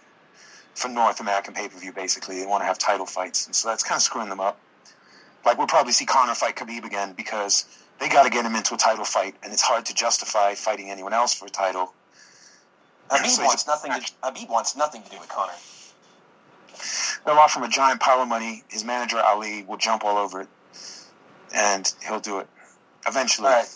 for 0.75 0.89
North 0.89 1.21
American 1.21 1.55
pay 1.55 1.69
per 1.69 1.79
view. 1.79 1.93
Basically, 1.93 2.39
they 2.39 2.47
want 2.47 2.63
to 2.63 2.67
have 2.67 2.79
title 2.79 3.07
fights, 3.07 3.47
and 3.47 3.55
so 3.55 3.69
that's 3.69 3.83
kind 3.83 3.99
of 3.99 4.03
screwing 4.03 4.29
them 4.29 4.41
up. 4.41 4.59
Like 5.45 5.59
we'll 5.59 5.67
probably 5.67 5.93
see 5.93 6.07
Conor 6.07 6.35
fight 6.35 6.57
Khabib 6.57 6.85
again 6.85 7.13
because 7.13 7.67
they 8.01 8.09
got 8.09 8.25
to 8.25 8.31
get 8.31 8.45
him 8.45 8.55
into 8.55 8.75
a 8.75 8.79
title 8.79 9.05
fight, 9.05 9.35
and 9.43 9.53
it's 9.53 9.63
hard 9.63 9.85
to 9.87 9.95
justify 9.95 10.55
fighting 10.55 10.91
anyone 10.91 11.13
else 11.13 11.35
for 11.35 11.47
a 11.47 11.51
title. 11.51 11.93
Khabib 13.09 13.27
So 13.27 13.45
wants 13.45 13.63
he's- 13.65 13.67
nothing. 13.67 13.93
To, 13.93 14.13
Khabib 14.23 14.49
wants 14.49 14.77
nothing 14.77 15.03
to 15.03 15.11
do 15.11 15.19
with 15.19 15.29
Conor. 15.29 15.53
They'll 17.27 17.37
offer 17.39 17.59
him 17.59 17.65
a 17.65 17.69
giant 17.69 18.01
pile 18.01 18.21
of 18.23 18.29
money. 18.29 18.63
His 18.69 18.85
manager 18.85 19.19
Ali 19.19 19.65
will 19.65 19.77
jump 19.79 20.05
all 20.05 20.17
over 20.17 20.43
it, 20.43 20.49
and 21.55 21.93
he'll 22.07 22.21
do 22.21 22.39
it 22.39 22.47
eventually. 23.07 23.49
All 23.49 23.55
right, 23.55 23.69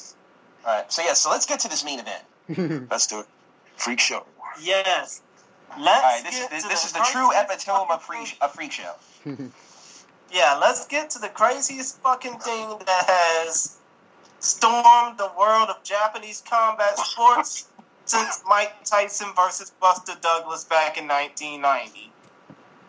all 0.67 0.77
right. 0.77 0.93
So 0.93 1.03
yeah, 1.03 1.15
so 1.15 1.31
let's 1.31 1.47
get 1.47 1.59
to 1.61 1.69
this 1.69 1.85
main 1.85 1.99
event. 2.01 2.23
Let's 2.91 3.07
do 3.07 3.21
it. 3.21 3.27
Freak 3.77 4.01
show. 4.01 4.27
Yes. 4.61 5.23
Let's 5.79 5.79
All 5.79 5.85
right, 6.03 6.21
this 6.25 6.39
get 6.39 6.53
is 6.53 6.63
to 6.65 6.69
this 6.69 6.85
is 6.85 6.93
the 6.93 7.07
true 7.11 7.31
epitome 7.33 7.87
of 7.91 8.03
freak 8.03 8.37
a 8.41 8.49
freak 8.49 8.73
show. 8.73 8.93
Yeah, 10.35 10.57
let's 10.59 10.87
get 10.87 11.11
to 11.11 11.19
the 11.19 11.29
craziest 11.29 12.01
fucking 12.01 12.39
thing 12.39 12.71
that 12.87 13.05
has 13.07 13.77
stormed 14.41 15.19
the 15.19 15.31
world 15.39 15.69
of 15.69 15.83
Japanese 15.85 16.43
combat 16.49 16.97
sports 16.99 17.69
since 18.05 18.43
Mike 18.49 18.85
Tyson 18.85 19.29
versus 19.37 19.71
Buster 19.81 20.15
Douglas 20.21 20.65
back 20.65 20.99
in 20.99 21.07
1990. 21.07 22.13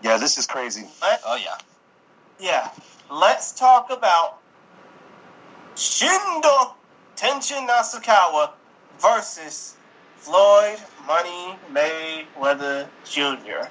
Yeah, 0.01 0.17
this 0.17 0.37
is 0.37 0.45
crazy. 0.45 0.87
Let, 1.01 1.21
Oh 1.25 1.35
yeah. 1.35 1.57
yeah, 2.39 2.69
let's 3.09 3.51
talk 3.53 3.91
about 3.91 4.39
Shindo 5.75 6.73
Tenshin 7.15 7.67
Nasukawa 7.67 8.51
versus 8.99 9.75
Floyd 10.17 10.77
Money 11.07 11.55
Mayweather 11.71 12.87
Jr. 13.05 13.67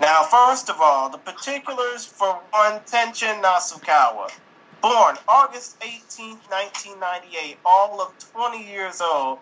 Now, 0.00 0.22
first 0.24 0.70
of 0.70 0.80
all, 0.80 1.08
the 1.08 1.18
particulars 1.18 2.04
for 2.04 2.40
one 2.50 2.80
Tenshin 2.80 3.40
Nasukawa. 3.42 4.30
Born 4.82 5.16
August 5.28 5.76
18, 5.82 6.36
1998, 6.50 7.56
all 7.64 8.02
of 8.02 8.12
20 8.18 8.62
years 8.62 9.00
old, 9.00 9.38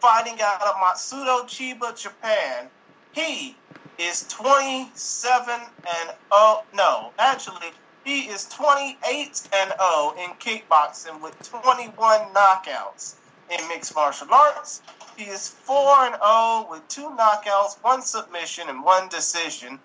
fighting 0.00 0.38
out 0.42 0.62
of 0.62 0.74
Matsudo, 0.76 1.44
Chiba, 1.44 2.00
Japan. 2.00 2.68
He 3.12 3.56
is 3.98 4.26
27 4.28 5.54
and 5.54 6.10
oh 6.30 6.64
no, 6.74 7.12
actually 7.18 7.72
he 8.04 8.28
is 8.28 8.46
28 8.50 9.48
and 9.52 9.72
0 9.80 10.14
in 10.22 10.30
kickboxing 10.38 11.20
with 11.20 11.36
21 11.42 11.94
knockouts. 12.32 13.14
In 13.50 13.66
mixed 13.68 13.94
martial 13.94 14.32
arts, 14.32 14.82
he 15.16 15.24
is 15.24 15.48
4 15.48 16.06
and 16.06 16.14
0 16.14 16.68
with 16.70 16.86
two 16.88 17.10
knockouts, 17.10 17.82
one 17.82 18.02
submission, 18.02 18.68
and 18.68 18.84
one 18.84 19.08
decision. 19.08 19.80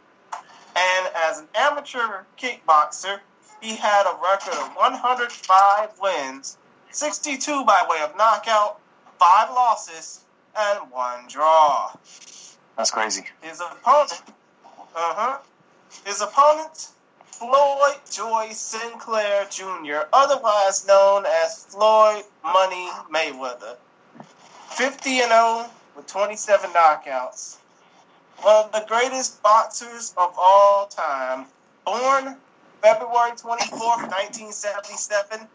And 0.75 1.07
as 1.15 1.39
an 1.39 1.47
amateur 1.55 2.25
kickboxer, 2.37 3.19
he 3.61 3.75
had 3.75 4.05
a 4.05 4.19
record 4.21 4.53
of 4.53 4.75
105 4.75 5.99
wins 5.99 6.57
62 6.91 7.63
by 7.65 7.85
way 7.89 8.01
of 8.01 8.15
knockout, 8.17 8.80
five 9.21 9.51
losses, 9.51 10.21
and 10.57 10.91
one 10.91 11.27
draw. 11.27 11.91
That's 12.75 12.89
crazy. 12.89 13.23
His 13.41 13.61
opponent, 13.61 14.23
uh 14.95 15.13
huh. 15.13 15.37
His 16.05 16.21
opponent, 16.21 16.87
Floyd 17.25 17.97
Joy 18.11 18.49
Sinclair 18.51 19.45
Jr., 19.51 20.07
otherwise 20.11 20.87
known 20.87 21.25
as 21.27 21.65
Floyd 21.65 22.23
Money 22.43 22.89
Mayweather. 23.13 23.75
50 24.71 25.19
and 25.19 25.29
0 25.29 25.65
with 25.95 26.07
27 26.07 26.71
knockouts. 26.71 27.57
One 28.41 28.65
of 28.65 28.71
the 28.71 28.85
greatest 28.87 29.43
boxers 29.43 30.15
of 30.17 30.33
all 30.35 30.87
time. 30.87 31.45
Born 31.85 32.37
February 32.81 33.31
24th, 33.33 34.09
1977, 34.09 35.47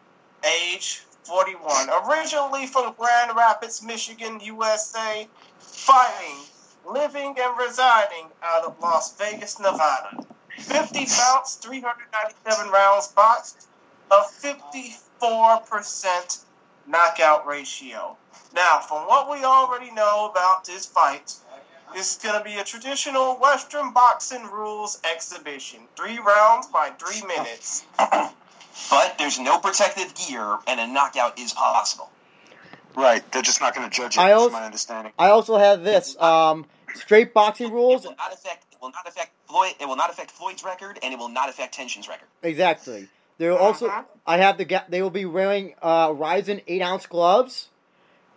age 0.44 1.05
41. 1.26 1.90
Originally 2.08 2.68
from 2.68 2.94
Grand 2.96 3.36
Rapids, 3.36 3.82
Michigan, 3.82 4.38
USA, 4.40 5.28
fighting, 5.58 6.44
living, 6.88 7.36
and 7.38 7.58
residing 7.58 8.28
out 8.42 8.64
of 8.64 8.78
Las 8.80 9.14
Vegas, 9.16 9.58
Nevada. 9.58 10.24
50 10.56 11.06
bouts, 11.06 11.56
397 11.56 12.70
rounds 12.70 13.08
boxed, 13.08 13.66
a 14.10 14.22
54% 14.40 16.44
knockout 16.86 17.46
ratio. 17.46 18.16
Now, 18.54 18.78
from 18.78 19.06
what 19.08 19.28
we 19.28 19.44
already 19.44 19.90
know 19.90 20.30
about 20.30 20.64
this 20.64 20.86
fight, 20.86 21.34
it's 21.94 22.16
going 22.18 22.38
to 22.38 22.44
be 22.44 22.58
a 22.58 22.64
traditional 22.64 23.36
Western 23.36 23.92
boxing 23.92 24.44
rules 24.44 25.00
exhibition. 25.10 25.80
Three 25.96 26.18
rounds 26.18 26.68
by 26.68 26.90
three 26.90 27.22
minutes. 27.26 27.84
But 28.90 29.16
there's 29.18 29.38
no 29.38 29.58
protective 29.58 30.14
gear, 30.14 30.58
and 30.66 30.78
a 30.80 30.86
knockout 30.86 31.38
is 31.38 31.52
possible. 31.52 32.10
Right. 32.94 33.22
They're 33.32 33.42
just 33.42 33.60
not 33.60 33.74
going 33.74 33.88
to 33.88 33.94
judge 33.94 34.16
it. 34.16 34.20
I 34.20 34.28
That's 34.30 34.40
also- 34.40 34.52
my 34.52 34.64
understanding. 34.64 35.12
I 35.18 35.28
also 35.30 35.56
have 35.56 35.82
this 35.84 36.18
um, 36.20 36.66
straight 36.94 37.34
boxing 37.34 37.70
rules. 37.72 38.04
It 38.04 38.08
will 38.08 38.16
not 38.16 38.32
affect. 38.32 38.64
It 38.72 38.78
will 38.80 38.90
not 38.90 39.06
affect 39.06 39.30
Floyd. 39.48 39.74
It 39.80 39.86
will 39.86 39.96
not 39.96 40.10
affect 40.10 40.30
Floyd's 40.30 40.64
record, 40.64 40.98
and 41.02 41.12
it 41.12 41.18
will 41.18 41.28
not 41.28 41.48
affect 41.48 41.74
Tenshin's 41.76 42.08
record. 42.08 42.28
Exactly. 42.42 43.08
There 43.38 43.50
will 43.50 43.58
also 43.58 43.88
Mhm. 43.88 44.04
I 44.26 44.38
have 44.38 44.56
the 44.56 44.82
they 44.88 45.02
will 45.02 45.10
be 45.10 45.26
wearing 45.26 45.74
uh, 45.82 46.12
Rizin 46.14 46.62
eight 46.66 46.80
ounce 46.82 47.06
gloves. 47.06 47.68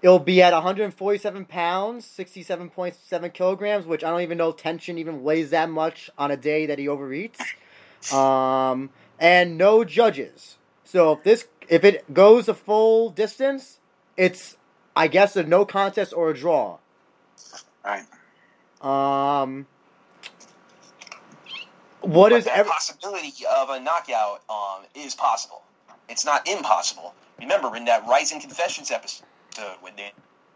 It'll 0.01 0.19
be 0.19 0.41
at 0.41 0.53
147 0.53 1.45
pounds, 1.45 2.05
67.7 2.05 3.33
kilograms, 3.33 3.85
which 3.85 4.01
I 4.03 4.09
don't 4.09 4.21
even 4.21 4.37
know 4.37 4.53
Tenshin 4.53 4.97
even 4.97 5.23
weighs 5.23 5.49
that 5.49 5.69
much 5.69 6.09
on 6.17 6.31
a 6.31 6.37
day 6.37 6.65
that 6.67 6.79
he 6.79 6.87
overeats. 6.87 7.39
Um, 8.13 8.91
and 9.19 9.57
no 9.57 9.83
judges. 9.83 10.57
So 10.83 11.13
if 11.13 11.23
this 11.23 11.47
if 11.67 11.83
it 11.83 12.13
goes 12.13 12.47
a 12.47 12.53
full 12.53 13.09
distance, 13.09 13.79
it's 14.17 14.57
I 14.95 15.07
guess 15.07 15.35
a 15.35 15.43
no 15.43 15.65
contest 15.65 16.13
or 16.13 16.31
a 16.31 16.33
draw. 16.33 16.79
Right. 17.85 18.05
Um, 18.81 19.67
what 22.01 22.29
But 22.29 22.39
is 22.39 22.45
that 22.45 22.59
ev- 22.59 22.67
possibility 22.67 23.45
of 23.45 23.69
a 23.69 23.79
knockout 23.79 24.41
um, 24.49 24.85
is 24.95 25.15
possible. 25.15 25.63
It's 26.07 26.25
not 26.25 26.47
impossible. 26.47 27.13
Remember 27.39 27.75
in 27.75 27.85
that 27.85 28.03
Rizin 28.09 28.39
Confessions 28.39 28.89
episode 28.91 29.25
when 29.81 29.95
they 29.95 30.11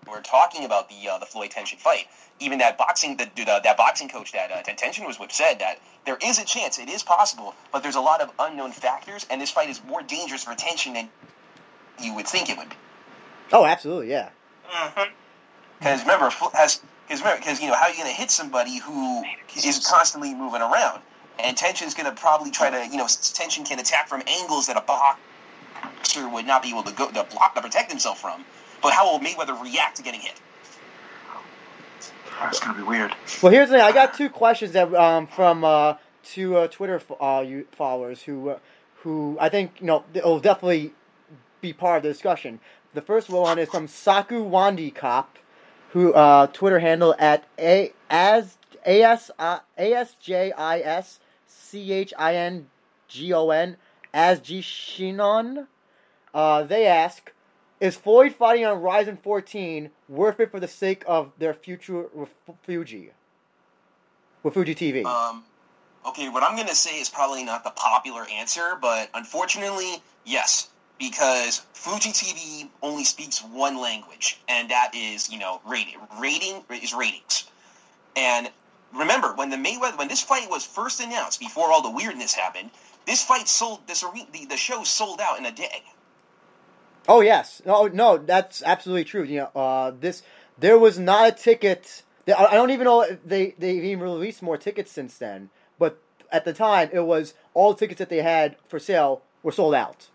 were 0.08 0.22
talking 0.22 0.66
about 0.66 0.90
the 0.90 1.10
uh, 1.10 1.18
the 1.18 1.26
Floyd 1.26 1.52
Tenshin 1.52 1.78
fight, 1.78 2.08
even 2.40 2.60
that 2.60 2.78
boxing 2.78 3.18
the, 3.18 3.30
the 3.36 3.46
that 3.46 3.78
boxing 3.78 4.10
coach 4.10 4.32
that 4.34 4.52
uh, 4.52 4.64
Tenshin 4.64 5.06
was 5.06 5.20
with 5.20 5.32
said 5.32 5.60
that 5.60 5.80
there 6.06 6.18
is 6.24 6.40
a 6.40 6.46
chance, 6.46 6.80
it 6.80 6.90
is 6.90 7.04
possible, 7.04 7.56
but 7.72 7.84
there's 7.84 7.96
a 7.96 8.02
lot 8.02 8.22
of 8.22 8.32
unknown 8.40 8.72
factors, 8.72 9.26
and 9.30 9.40
this 9.40 9.52
fight 9.52 9.70
is 9.70 9.82
more 9.86 10.02
dangerous 10.02 10.44
for 10.44 10.54
Tenshin 10.54 10.94
than 10.94 11.10
you 12.02 12.14
would 12.16 12.28
think 12.28 12.50
it 12.50 12.58
would 12.58 12.70
be. 12.70 12.76
Oh, 13.52 13.66
absolutely, 13.66 14.10
yeah. 14.10 14.30
Because 15.80 16.02
remember, 16.02 16.30
Fl- 16.30 16.56
has 16.56 16.82
because 17.08 17.22
because 17.22 17.62
you 17.62 17.68
know 17.68 17.76
how 17.76 17.86
are 17.86 17.92
you 17.92 17.98
going 17.98 18.10
to 18.10 18.16
hit 18.16 18.32
somebody 18.32 18.80
who 18.80 19.24
is 19.56 19.86
constantly 19.88 20.34
moving 20.34 20.62
around, 20.62 21.02
and 21.40 21.56
Tenshin's 21.56 21.94
going 21.94 22.10
to 22.10 22.20
probably 22.20 22.52
try 22.52 22.70
to 22.70 22.88
you 22.92 22.98
know 22.98 23.06
Tenshin 23.06 23.66
can 23.66 23.80
attack 23.80 24.08
from 24.08 24.24
angles 24.28 24.68
that 24.68 24.78
a 24.78 24.82
boxer 24.82 26.28
would 26.30 26.48
not 26.48 26.64
be 26.64 26.70
able 26.70 26.84
to 26.84 26.94
go 26.94 27.08
to 27.12 27.24
block 27.26 27.56
to 27.56 27.62
protect 27.62 27.92
himself 27.92 28.20
from. 28.20 28.44
But 28.84 28.94
how 28.94 29.12
will 29.12 29.20
Mayweather 29.20 29.60
react 29.60 29.96
to 29.98 30.04
getting 30.04 30.20
hit? 30.20 30.40
It's 32.44 32.60
going 32.60 32.76
to 32.76 32.82
be 32.82 32.88
weird. 32.88 33.16
Well, 33.42 33.52
here's 33.54 33.70
the 33.70 33.76
thing. 33.76 33.84
I 33.84 33.94
got 33.94 34.14
two 34.14 34.30
questions 34.30 34.74
that 34.74 34.94
um, 34.94 35.28
from 35.28 35.64
uh, 35.64 35.96
two 36.24 36.58
uh, 36.58 36.68
Twitter 36.68 37.02
uh, 37.20 37.46
followers 37.72 38.24
who 38.24 38.50
uh, 38.50 38.60
who 39.04 39.38
I 39.40 39.50
think 39.50 39.80
you 39.80 39.88
know 39.88 40.04
will 40.14 40.40
definitely 40.40 40.94
be 41.62 41.72
part 41.72 41.98
of 41.98 42.04
the 42.04 42.10
discussion. 42.10 42.60
The 42.94 43.02
first 43.02 43.30
one 43.30 43.58
is 43.58 43.70
from 43.70 43.88
Saku 43.88 44.44
Wandi 44.44 44.94
Cop, 44.94 45.38
who 45.92 46.14
uh, 46.14 46.48
Twitter 46.48 46.80
handle 46.80 47.16
at 47.18 47.46
a 47.58 47.94
as 48.10 48.58
a 48.86 49.02
s 49.04 49.32
uh, 49.40 49.60
a 49.78 49.94
s 49.94 50.16
j 50.20 50.52
i 50.52 50.80
s 50.80 51.20
c 51.48 51.94
h 51.94 52.14
i 52.18 52.36
n 52.36 52.68
g 53.08 53.34
o 53.34 53.50
n 53.50 53.78
as 54.14 54.40
G 54.40 54.60
Shinon. 54.62 55.68
Uh, 56.34 56.64
they 56.64 56.86
ask, 56.86 57.32
is 57.84 57.98
Floyd 57.98 58.34
fighting 58.34 58.66
on 58.66 58.82
Rizin 58.82 59.18
14 59.22 59.90
worth 60.08 60.40
it 60.40 60.52
for 60.52 60.62
the 60.62 60.70
sake 60.70 61.04
of 61.06 61.34
their 61.38 61.54
future 61.54 62.06
Fuji? 62.64 63.12
With 64.42 64.54
Fuji 64.54 64.74
TV. 64.74 65.04
Um, 65.04 65.44
okay, 66.08 66.30
what 66.30 66.44
I'm 66.44 66.56
going 66.56 66.70
to 66.70 66.76
say 66.76 67.02
is 67.02 67.10
probably 67.10 67.44
not 67.44 67.66
the 67.66 67.72
popular 67.72 68.26
answer, 68.32 68.78
but 68.82 69.10
unfortunately, 69.14 70.02
yes, 70.24 70.70
because 70.98 71.66
Fuji 71.74 72.12
TV 72.12 72.70
only 72.82 73.04
speaks 73.04 73.44
one 73.44 73.78
language, 73.82 74.40
and 74.48 74.72
that 74.72 74.92
is, 74.96 75.30
you 75.30 75.38
know, 75.38 75.60
rating. 75.68 75.98
Rating 76.22 76.64
is 76.70 76.94
ratings. 76.94 77.52
And 78.16 78.50
remember, 78.94 79.34
when 79.34 79.50
the 79.50 79.58
Mayweather, 79.58 79.98
when 79.98 80.08
this 80.08 80.22
fight 80.22 80.50
was 80.50 80.66
first 80.66 81.02
announced, 81.02 81.38
before 81.38 81.70
all 81.70 81.82
the 81.82 81.92
weirdness 81.92 82.34
happened, 82.34 82.70
this 83.06 83.26
fight 83.26 83.50
sold, 83.50 83.86
this 83.88 84.06
the, 84.32 84.46
the 84.46 84.56
show 84.56 84.86
sold 84.86 85.20
out 85.20 85.38
in 85.38 85.46
a 85.46 85.52
day. 85.52 85.84
Oh 87.08 87.22
yes, 87.22 87.62
no, 87.66 87.88
no, 87.88 88.18
that's 88.18 88.64
absolutely 88.64 89.04
true. 89.04 89.24
You 89.24 89.40
know, 89.40 89.62
uh, 89.62 89.92
this 90.00 90.24
there 90.58 90.78
was 90.80 90.98
not 91.00 91.28
a 91.28 91.32
ticket. 91.32 92.04
I 92.28 92.54
don't 92.54 92.72
even 92.72 92.86
know 92.86 93.02
if 93.02 93.24
they 93.24 93.56
they've 93.58 93.84
even 93.84 94.04
released 94.04 94.42
more 94.42 94.58
tickets 94.58 94.92
since 94.92 95.18
then. 95.18 95.50
But 95.78 96.00
at 96.32 96.46
the 96.46 96.54
time, 96.54 96.90
it 96.94 97.02
was 97.02 97.34
all 97.54 97.74
tickets 97.74 98.00
that 98.00 98.10
they 98.10 98.22
had 98.22 98.56
for 98.68 98.80
sale 98.80 99.22
were 99.42 99.52
sold 99.52 99.76
out. 99.76 100.08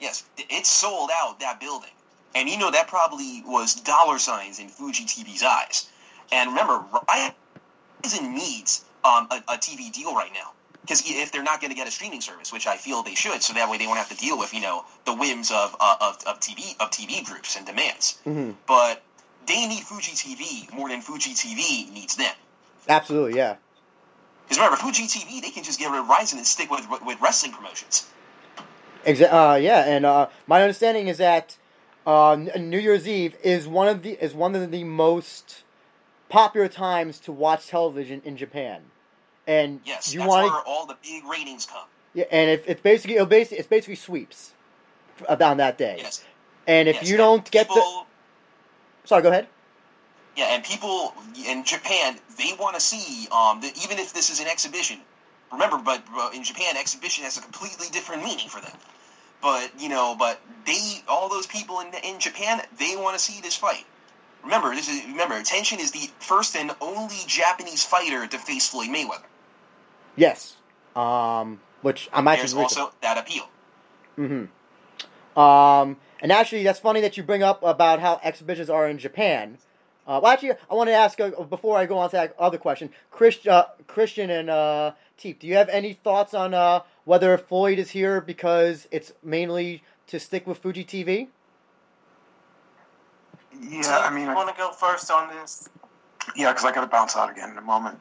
Yes, 0.00 0.24
it 0.36 0.66
sold 0.66 1.10
out 1.12 1.40
that 1.40 1.60
building. 1.60 1.90
And 2.34 2.48
you 2.48 2.58
know 2.58 2.70
that 2.70 2.88
probably 2.88 3.42
was 3.46 3.74
dollar 3.74 4.18
signs 4.18 4.58
in 4.58 4.68
Fuji 4.68 5.04
TV's 5.04 5.42
eyes. 5.42 5.88
And 6.32 6.50
remember, 6.50 6.84
Ryzen 7.08 8.34
needs 8.34 8.84
um, 9.04 9.28
a, 9.30 9.36
a 9.48 9.56
TV 9.56 9.90
deal 9.92 10.14
right 10.14 10.32
now. 10.34 10.52
Because 10.86 11.02
if 11.04 11.32
they're 11.32 11.42
not 11.42 11.60
going 11.60 11.70
to 11.70 11.76
get 11.76 11.88
a 11.88 11.90
streaming 11.90 12.20
service, 12.20 12.52
which 12.52 12.68
I 12.68 12.76
feel 12.76 13.02
they 13.02 13.16
should, 13.16 13.42
so 13.42 13.52
that 13.54 13.68
way 13.68 13.76
they 13.76 13.86
won't 13.88 13.98
have 13.98 14.08
to 14.10 14.16
deal 14.16 14.38
with, 14.38 14.54
you 14.54 14.60
know, 14.60 14.84
the 15.04 15.12
whims 15.12 15.50
of, 15.50 15.74
uh, 15.80 15.96
of, 16.00 16.18
of 16.28 16.38
TV 16.38 16.76
of 16.78 16.90
TV 16.92 17.24
groups 17.24 17.56
and 17.56 17.66
demands. 17.66 18.18
hmm 18.22 18.52
But 18.68 19.02
they 19.48 19.66
need 19.66 19.82
Fuji 19.82 20.12
TV 20.12 20.72
more 20.72 20.88
than 20.88 21.00
Fuji 21.00 21.30
TV 21.30 21.92
needs 21.92 22.14
them. 22.14 22.34
Absolutely, 22.88 23.36
yeah. 23.36 23.56
Because 24.44 24.58
remember, 24.58 24.76
Fuji 24.76 25.08
TV, 25.08 25.42
they 25.42 25.50
can 25.50 25.64
just 25.64 25.80
get 25.80 25.90
rid 25.90 25.98
of 25.98 26.08
Rizin 26.08 26.38
and 26.38 26.46
stick 26.46 26.70
with 26.70 26.86
with 27.04 27.20
wrestling 27.20 27.52
promotions. 27.52 28.08
Exa- 29.04 29.32
uh, 29.32 29.56
yeah, 29.56 29.84
and 29.86 30.06
uh, 30.06 30.28
my 30.46 30.62
understanding 30.62 31.08
is 31.08 31.18
that 31.18 31.56
uh, 32.06 32.36
New 32.56 32.78
Year's 32.78 33.08
Eve 33.08 33.34
is 33.42 33.66
one 33.66 33.88
of 33.88 34.02
the 34.04 34.12
is 34.24 34.34
one 34.34 34.54
of 34.54 34.70
the 34.70 34.84
most 34.84 35.64
popular 36.28 36.68
times 36.68 37.18
to 37.20 37.32
watch 37.32 37.66
television 37.66 38.22
in 38.24 38.36
Japan. 38.36 38.82
And 39.46 39.80
Yes, 39.84 40.12
you 40.12 40.20
that's 40.20 40.28
want 40.28 40.52
where 40.52 40.62
all 40.66 40.86
the 40.86 40.96
big 41.02 41.24
ratings 41.24 41.66
come. 41.66 41.86
Yeah, 42.14 42.24
and 42.30 42.50
if 42.50 42.68
it's 42.68 42.80
basically 42.80 43.14
it'll 43.14 43.26
basically 43.26 43.58
it's 43.58 43.68
basically 43.68 43.94
sweeps 43.94 44.54
on 45.28 45.56
that 45.58 45.78
day. 45.78 45.96
Yes. 45.98 46.24
And 46.66 46.88
if 46.88 46.96
yes, 46.96 47.10
you 47.10 47.16
don't 47.16 47.48
get 47.50 47.68
the 47.68 48.04
sorry, 49.04 49.22
go 49.22 49.28
ahead. 49.28 49.46
Yeah, 50.36 50.54
and 50.54 50.64
people 50.64 51.14
in 51.48 51.64
Japan 51.64 52.18
they 52.38 52.52
want 52.58 52.74
to 52.74 52.80
see 52.80 53.28
um 53.30 53.60
the, 53.60 53.72
even 53.82 53.98
if 53.98 54.12
this 54.12 54.30
is 54.30 54.40
an 54.40 54.46
exhibition. 54.46 55.00
Remember, 55.52 55.78
but 55.78 56.02
in 56.34 56.42
Japan, 56.42 56.76
exhibition 56.76 57.22
has 57.22 57.38
a 57.38 57.40
completely 57.40 57.86
different 57.92 58.24
meaning 58.24 58.48
for 58.48 58.60
them. 58.60 58.76
But 59.40 59.70
you 59.78 59.88
know, 59.88 60.16
but 60.18 60.40
they 60.66 61.02
all 61.06 61.28
those 61.28 61.46
people 61.46 61.80
in 61.80 61.88
in 62.02 62.18
Japan 62.18 62.62
they 62.78 62.96
want 62.96 63.16
to 63.16 63.22
see 63.22 63.40
this 63.40 63.56
fight. 63.56 63.84
Remember, 64.42 64.74
this 64.74 64.88
is 64.88 65.04
remember 65.04 65.34
Tenshin 65.42 65.78
is 65.78 65.90
the 65.90 66.10
first 66.18 66.56
and 66.56 66.74
only 66.80 67.16
Japanese 67.26 67.84
fighter 67.84 68.26
to 68.26 68.38
face 68.38 68.68
Floyd 68.68 68.88
Mayweather. 68.88 69.22
Yes. 70.16 70.56
Um, 70.94 71.60
which 71.82 72.08
I'm 72.12 72.24
There's 72.24 72.40
actually 72.40 72.62
also 72.62 72.92
that 73.02 73.18
appeal. 73.18 73.48
Mm-hmm. 74.18 75.38
Um, 75.38 75.96
and 76.20 76.32
actually, 76.32 76.64
that's 76.64 76.80
funny 76.80 77.00
that 77.02 77.16
you 77.16 77.22
bring 77.22 77.42
up 77.42 77.62
about 77.62 78.00
how 78.00 78.20
exhibitions 78.22 78.70
are 78.70 78.88
in 78.88 78.98
Japan. 78.98 79.58
Uh, 80.06 80.20
well, 80.22 80.32
actually, 80.32 80.52
I 80.70 80.74
want 80.74 80.88
to 80.88 80.94
ask 80.94 81.20
uh, 81.20 81.30
before 81.42 81.76
I 81.76 81.84
go 81.84 81.98
on 81.98 82.08
to 82.10 82.16
that 82.16 82.34
other 82.38 82.58
question, 82.58 82.90
Chris, 83.10 83.44
uh, 83.46 83.64
Christian 83.86 84.30
and 84.30 84.48
uh, 84.48 84.92
Teep, 85.18 85.40
do 85.40 85.46
you 85.46 85.56
have 85.56 85.68
any 85.68 85.94
thoughts 85.94 86.32
on 86.32 86.54
uh, 86.54 86.80
whether 87.04 87.36
Floyd 87.36 87.78
is 87.78 87.90
here 87.90 88.20
because 88.20 88.86
it's 88.90 89.12
mainly 89.22 89.82
to 90.06 90.20
stick 90.20 90.46
with 90.46 90.58
Fuji 90.58 90.84
TV? 90.84 91.28
Yeah, 93.60 93.98
I 93.98 94.14
mean, 94.14 94.28
I- 94.28 94.34
want 94.34 94.48
to 94.48 94.54
go 94.56 94.70
first 94.70 95.10
on 95.10 95.34
this? 95.34 95.68
Yeah, 96.34 96.52
because 96.52 96.64
I 96.64 96.72
got 96.72 96.82
to 96.82 96.86
bounce 96.88 97.16
out 97.16 97.30
again 97.30 97.50
in 97.50 97.58
a 97.58 97.62
moment. 97.62 97.98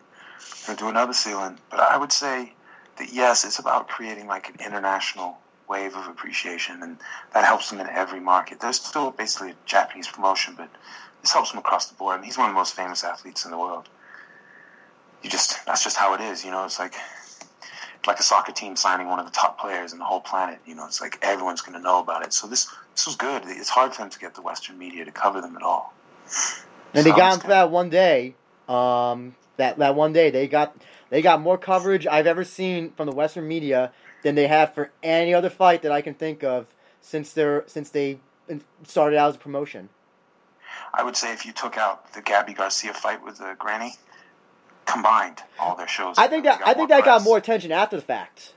To 0.66 0.76
do 0.76 0.90
another 0.90 1.14
ceiling. 1.14 1.60
But 1.70 1.80
I 1.80 1.98
would 1.98 2.12
say 2.12 2.54
that, 2.98 3.14
yes, 3.14 3.46
it's 3.46 3.60
about 3.60 3.88
creating 3.88 4.28
like 4.28 4.50
an 4.50 4.56
international 4.66 5.38
wave 5.68 5.96
of 5.96 6.08
appreciation, 6.08 6.82
and 6.84 6.98
that 7.34 7.44
helps 7.44 7.70
them 7.70 7.80
in 7.80 7.88
every 7.88 8.20
market. 8.20 8.60
There's 8.60 8.80
still 8.80 9.12
basically 9.12 9.52
a 9.52 9.56
Japanese 9.66 10.08
promotion, 10.08 10.54
but 10.56 10.70
this 11.22 11.32
helps 11.32 11.52
him 11.52 11.60
across 11.60 11.88
the 11.88 11.96
board. 11.96 12.16
I 12.16 12.18
mean, 12.18 12.26
he's 12.26 12.38
one 12.38 12.50
of 12.50 12.54
the 12.54 12.60
most 12.60 12.76
famous 12.76 13.04
athletes 13.04 13.46
in 13.46 13.52
the 13.52 13.58
world. 13.58 13.90
You 15.24 15.30
just, 15.30 15.66
that's 15.66 15.84
just 15.84 15.98
how 15.98 16.14
it 16.14 16.22
is, 16.22 16.46
you 16.46 16.52
know? 16.52 16.66
It's 16.66 16.78
like, 16.78 16.94
like 18.06 18.20
a 18.20 18.24
soccer 18.24 18.52
team 18.52 18.76
signing 18.76 19.08
one 19.08 19.20
of 19.20 19.26
the 19.26 19.32
top 19.32 19.60
players 19.60 19.92
in 19.92 19.98
the 19.98 20.06
whole 20.06 20.20
planet. 20.20 20.60
You 20.68 20.76
know, 20.76 20.86
it's 20.86 21.02
like 21.02 21.18
everyone's 21.24 21.62
going 21.62 21.78
to 21.78 21.84
know 21.84 22.00
about 22.00 22.24
it. 22.24 22.34
So 22.34 22.46
this, 22.46 22.68
this 22.94 23.08
was 23.08 23.16
good. 23.16 23.42
It's 23.46 23.70
hard 23.70 23.94
for 23.94 24.04
them 24.04 24.12
to 24.12 24.20
get 24.20 24.36
the 24.36 24.44
Western 24.44 24.78
media 24.78 25.04
to 25.06 25.12
cover 25.12 25.42
them 25.42 25.56
at 25.56 25.64
all. 25.64 25.94
And 26.94 27.06
they 27.06 27.10
So 27.10 27.16
got 27.16 27.34
into 27.34 27.48
that 27.48 27.72
one 27.72 27.90
day. 27.90 28.36
Um, 28.70 29.36
that 29.58 29.78
that 29.78 29.96
one 29.96 30.14
day 30.14 30.30
they 30.30 30.48
got 30.48 30.76
they 31.10 31.22
got 31.22 31.42
more 31.42 31.58
coverage 31.58 32.06
I've 32.08 32.28
ever 32.28 32.44
seen 32.44 32.92
from 32.92 33.08
the 33.10 33.16
Western 33.16 33.48
media 33.48 33.92
than 34.24 34.36
they 34.36 34.48
have 34.48 34.74
for 34.74 34.92
any 35.04 35.34
other 35.34 35.50
fight 35.50 35.82
that 35.84 35.92
I 35.92 36.02
can 36.02 36.14
think 36.14 36.44
of 36.44 36.68
since 37.02 37.34
they're 37.34 37.64
since 37.68 37.90
they 37.90 38.20
started 38.86 39.18
out 39.18 39.30
as 39.30 39.36
a 39.36 39.40
promotion. 39.40 39.90
I 40.94 41.04
would 41.04 41.16
say 41.16 41.32
if 41.34 41.46
you 41.46 41.52
took 41.52 41.78
out 41.78 42.14
the 42.14 42.22
Gabby 42.22 42.54
Garcia 42.54 42.94
fight 42.94 43.24
with 43.24 43.38
the 43.38 43.56
Granny, 43.58 43.96
combined 44.86 45.42
all 45.60 45.76
their 45.76 45.88
shows. 45.88 46.18
I 46.18 46.28
think 46.28 46.44
that 46.46 46.62
I 46.66 46.74
think 46.74 46.90
that 46.90 47.04
got 47.06 47.24
more 47.24 47.38
attention 47.38 47.72
after 47.72 47.96
the 47.96 48.02
fact. 48.02 48.54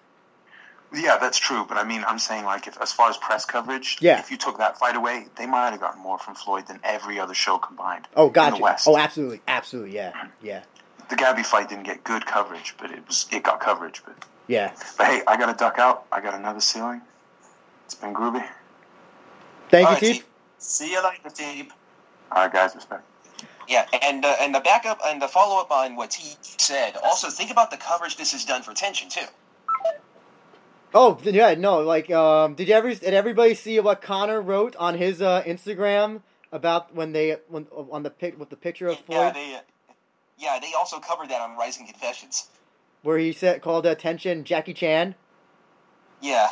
Yeah, 0.95 1.19
that's 1.19 1.39
true. 1.39 1.67
But 1.69 1.77
I 1.77 1.85
mean, 1.85 2.03
I'm 2.07 2.19
saying 2.19 2.45
like 2.45 2.67
if 2.67 2.81
as 2.81 2.93
far 2.93 3.11
as 3.11 3.17
press 3.19 3.45
coverage, 3.45 3.99
Yeah. 4.01 4.19
if 4.21 4.31
you 4.31 4.37
took 4.39 4.57
that 4.59 4.79
fight 4.79 4.97
away, 4.97 5.27
they 5.37 5.47
might 5.47 5.71
have 5.71 5.81
gotten 5.81 6.01
more 6.01 6.19
from 6.19 6.35
Floyd 6.35 6.67
than 6.67 6.81
every 6.83 7.21
other 7.21 7.35
show 7.35 7.59
combined. 7.59 8.09
Oh, 8.17 8.29
In 8.29 8.33
gotcha. 8.33 8.57
the 8.57 8.63
West. 8.63 8.89
Oh, 8.89 8.97
absolutely, 8.97 9.43
absolutely, 9.47 9.95
yeah, 9.95 10.13
yeah, 10.43 10.63
The 11.09 11.17
Gabby 11.17 11.43
fight 11.43 11.69
didn't 11.69 11.85
get 11.85 12.05
good 12.05 12.27
coverage, 12.27 12.75
but 12.79 12.91
it 12.91 13.07
was 13.07 13.27
it 13.33 13.43
got 13.43 13.61
coverage. 13.61 14.03
But 14.05 14.17
yeah. 14.47 14.75
but 14.97 15.07
hey, 15.07 15.23
I 15.27 15.37
got 15.37 15.47
to 15.47 15.55
duck 15.55 15.79
out. 15.79 16.07
I 16.13 16.21
got 16.21 16.35
another 16.35 16.61
ceiling. 16.61 17.01
It's 17.87 17.95
been 17.95 18.13
groovy. 18.13 18.47
Thank 19.71 19.87
All 19.87 19.93
you, 19.93 19.95
right, 19.95 20.01
Chief. 20.01 20.17
Chief. 20.17 20.27
See 20.59 20.93
you 20.93 21.03
later, 21.03 21.31
Teeb. 21.31 21.71
All 22.33 22.45
right, 22.45 22.53
guys, 22.53 22.75
respect. 22.75 23.05
Yeah, 23.69 23.87
and 24.03 24.25
uh, 24.25 24.35
and 24.41 24.55
the 24.55 24.61
backup 24.61 25.01
and 25.05 25.21
the 25.21 25.29
follow 25.29 25.61
up 25.61 25.71
on 25.71 25.97
what 25.97 26.15
he 26.15 26.35
said. 26.41 26.97
Also, 27.03 27.29
think 27.29 27.51
about 27.51 27.71
the 27.71 27.77
coverage 27.77 28.17
this 28.17 28.33
has 28.33 28.45
done 28.45 28.63
for 28.63 28.73
Tenshin 28.73 29.11
too. 29.11 29.27
Oh, 30.95 31.19
yeah, 31.23 31.55
no, 31.55 31.81
like, 31.81 32.11
um, 32.11 32.55
did 32.55 32.69
you 32.69 32.75
ever 32.75 32.95
did 32.95 33.13
everybody 33.13 33.55
see 33.55 33.79
what 33.79 34.01
Conor 34.01 34.41
wrote 34.41 34.75
on 34.77 34.97
his 34.97 35.21
uh, 35.21 35.43
Instagram 35.47 36.23
about 36.51 36.95
when 36.95 37.13
they 37.13 37.37
when 37.49 37.67
on 37.73 38.03
the 38.03 38.11
pic 38.11 38.39
with 38.39 38.49
the 38.49 38.57
picture 38.57 38.89
of 38.89 38.97
Yeah, 39.07 39.31
Floyd, 39.31 39.35
they 39.35 39.55
uh, 39.55 39.61
yeah 40.39 40.59
they 40.61 40.73
also 40.79 40.99
covered 40.99 41.29
that 41.31 41.41
on 41.41 41.57
Rizin 41.57 41.87
Confessions. 41.87 42.49
where 43.03 43.19
he 43.19 43.33
said 43.33 43.63
called 43.63 43.87
attention 43.87 44.45
Jackie 44.45 44.75
Chan? 44.75 45.15
Yeah. 46.21 46.49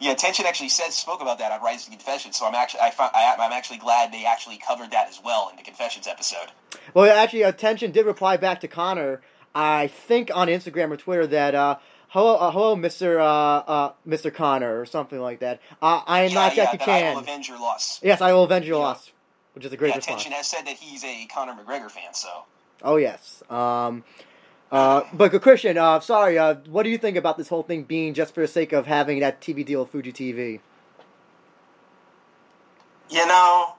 Yeah, 0.00 0.14
Tenshin 0.14 0.44
actually 0.44 0.70
said 0.70 0.92
spoke 0.92 1.20
about 1.20 1.38
that 1.38 1.52
on 1.52 1.62
Rizin 1.62 1.92
Confessions, 1.92 2.36
so 2.38 2.46
I'm 2.46 2.54
actually 2.54 2.80
I, 2.80 2.90
found, 2.90 3.10
I 3.14 3.36
I'm 3.38 3.52
actually 3.52 3.78
glad 3.78 4.12
they 4.12 4.24
actually 4.24 4.58
covered 4.58 4.90
that 4.92 5.08
as 5.08 5.20
well 5.22 5.48
in 5.50 5.56
the 5.56 5.62
Confessions 5.62 6.06
episode. 6.06 6.50
Well, 6.94 7.10
actually, 7.10 7.42
attention 7.42 7.90
did 7.92 8.06
reply 8.06 8.36
back 8.38 8.60
to 8.60 8.68
Conor. 8.68 9.20
I 9.54 9.88
think 9.88 10.30
on 10.34 10.48
Instagram 10.48 10.90
or 10.90 10.96
Twitter 10.96 11.26
that 11.26 11.54
uh, 11.54 11.78
hello, 12.08 12.36
uh, 12.36 12.50
hello, 12.50 12.76
Mister 12.76 13.20
uh, 13.20 13.26
uh, 13.26 13.92
Mister 14.06 14.30
Conor 14.30 14.80
or 14.80 14.86
something 14.86 15.18
like 15.20 15.40
that. 15.40 15.60
Uh, 15.82 16.00
I 16.06 16.22
am 16.22 16.30
yeah, 16.30 16.34
not 16.34 16.56
yeah, 16.56 16.64
Jackie 16.64 16.78
that 16.78 16.88
I 16.88 16.92
will 16.92 17.00
Chan. 17.00 17.22
avenge 17.24 17.48
your 17.48 17.60
loss. 17.60 18.00
Yes, 18.02 18.20
I 18.22 18.32
will 18.32 18.44
avenge 18.44 18.66
your 18.66 18.78
Yeah. 18.78 18.84
loss, 18.84 19.12
which 19.52 19.66
is 19.66 19.72
a 19.72 19.76
great 19.76 19.90
yeah, 19.90 19.96
response. 19.96 20.24
Tenshin 20.24 20.32
has 20.32 20.46
said 20.46 20.66
that 20.66 20.76
he's 20.76 21.04
a 21.04 21.26
Conor 21.26 21.54
McGregor 21.54 21.90
fan, 21.90 22.14
so 22.14 22.44
Oh 22.82 22.96
yes. 22.96 23.42
Um, 23.50 24.04
uh, 24.70 25.02
but 25.12 25.32
good 25.32 25.42
Christian, 25.42 25.76
uh, 25.76 26.00
sorry. 26.00 26.38
Uh, 26.38 26.54
what 26.68 26.84
do 26.84 26.90
you 26.90 26.98
think 26.98 27.16
about 27.16 27.36
this 27.36 27.48
whole 27.48 27.62
thing 27.62 27.82
being 27.82 28.14
just 28.14 28.34
for 28.34 28.40
the 28.40 28.48
sake 28.48 28.72
of 28.72 28.86
having 28.86 29.20
that 29.20 29.40
TV 29.40 29.64
deal 29.64 29.80
with 29.80 29.90
Fuji 29.90 30.12
TV? 30.12 30.60
You 33.10 33.26
know, 33.26 33.74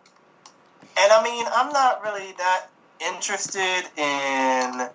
and 1.00 1.12
I 1.12 1.24
mean, 1.24 1.46
I'm 1.54 1.72
not 1.72 2.04
really 2.04 2.34
that 2.38 2.68
interested 3.00 3.84
in 3.98 4.90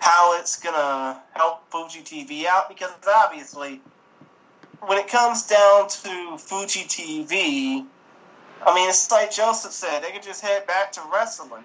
how 0.00 0.38
it's 0.40 0.60
gonna 0.60 1.22
help 1.34 1.62
Fuji 1.70 2.00
TV 2.00 2.46
out 2.46 2.68
because 2.68 2.90
obviously, 3.06 3.80
when 4.80 4.98
it 4.98 5.06
comes 5.06 5.46
down 5.46 5.88
to 5.88 6.36
Fuji 6.38 6.80
TV, 6.80 7.86
I 8.66 8.74
mean, 8.74 8.88
it's 8.88 9.12
like 9.12 9.30
Joseph 9.30 9.70
said, 9.70 10.00
they 10.00 10.10
could 10.10 10.24
just 10.24 10.42
head 10.42 10.66
back 10.66 10.90
to 10.92 11.02
wrestling. 11.12 11.62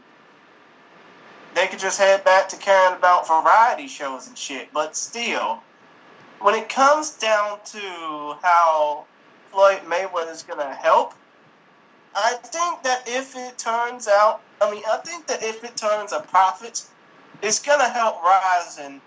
They 1.58 1.66
could 1.66 1.80
just 1.80 1.98
head 1.98 2.24
back 2.24 2.48
to 2.50 2.56
caring 2.58 2.98
about 2.98 3.28
variety 3.28 3.88
shows 3.88 4.28
and 4.28 4.38
shit. 4.38 4.72
But 4.72 4.96
still, 4.96 5.64
when 6.40 6.54
it 6.54 6.70
comes 6.70 7.18
down 7.18 7.58
to 7.66 8.36
how 8.44 9.06
Floyd 9.52 9.80
Mayweather 9.88 10.32
is 10.32 10.44
gonna 10.44 10.76
help, 10.76 11.16
I 12.14 12.34
think 12.44 12.84
that 12.84 13.06
if 13.08 13.36
it 13.36 13.58
turns 13.58 14.08
out, 14.08 14.42
I 14.62 14.70
mean, 14.70 14.84
I 14.88 14.98
think 14.98 15.26
that 15.26 15.42
if 15.42 15.64
it 15.64 15.76
turns 15.76 16.14
a 16.14 16.20
profit, 16.20 16.86
it's 17.42 17.58
gonna 17.58 17.90
help 17.90 18.22
Rise 18.22 18.78
and 18.80 19.02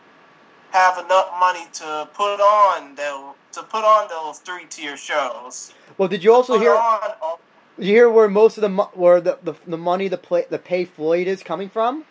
have 0.73 0.99
enough 0.99 1.31
money 1.39 1.67
to 1.75 2.09
put 2.15 2.41
on 2.41 2.97
those 2.97 3.35
to 3.53 3.63
put 3.63 3.85
on 3.85 4.09
those 4.09 4.41
three 4.41 4.65
tier 4.69 4.97
shows. 4.97 5.73
Well, 5.99 6.09
did 6.09 6.25
you 6.25 6.35
also 6.35 6.59
hear? 6.59 6.75
on 6.75 7.39
Did 7.79 7.87
you 7.87 7.95
hear 7.95 8.11
where 8.11 8.29
most 8.29 8.59
of 8.59 8.63
the 8.63 8.83
where 8.95 9.21
the, 9.21 9.39
the 9.41 9.55
the 9.69 9.79
money 9.79 10.09
the 10.09 10.19
play 10.19 10.47
the 10.51 10.59
pay 10.59 10.85
Floyd 10.85 11.29
is 11.29 11.45
coming 11.45 11.69
from? 11.69 12.05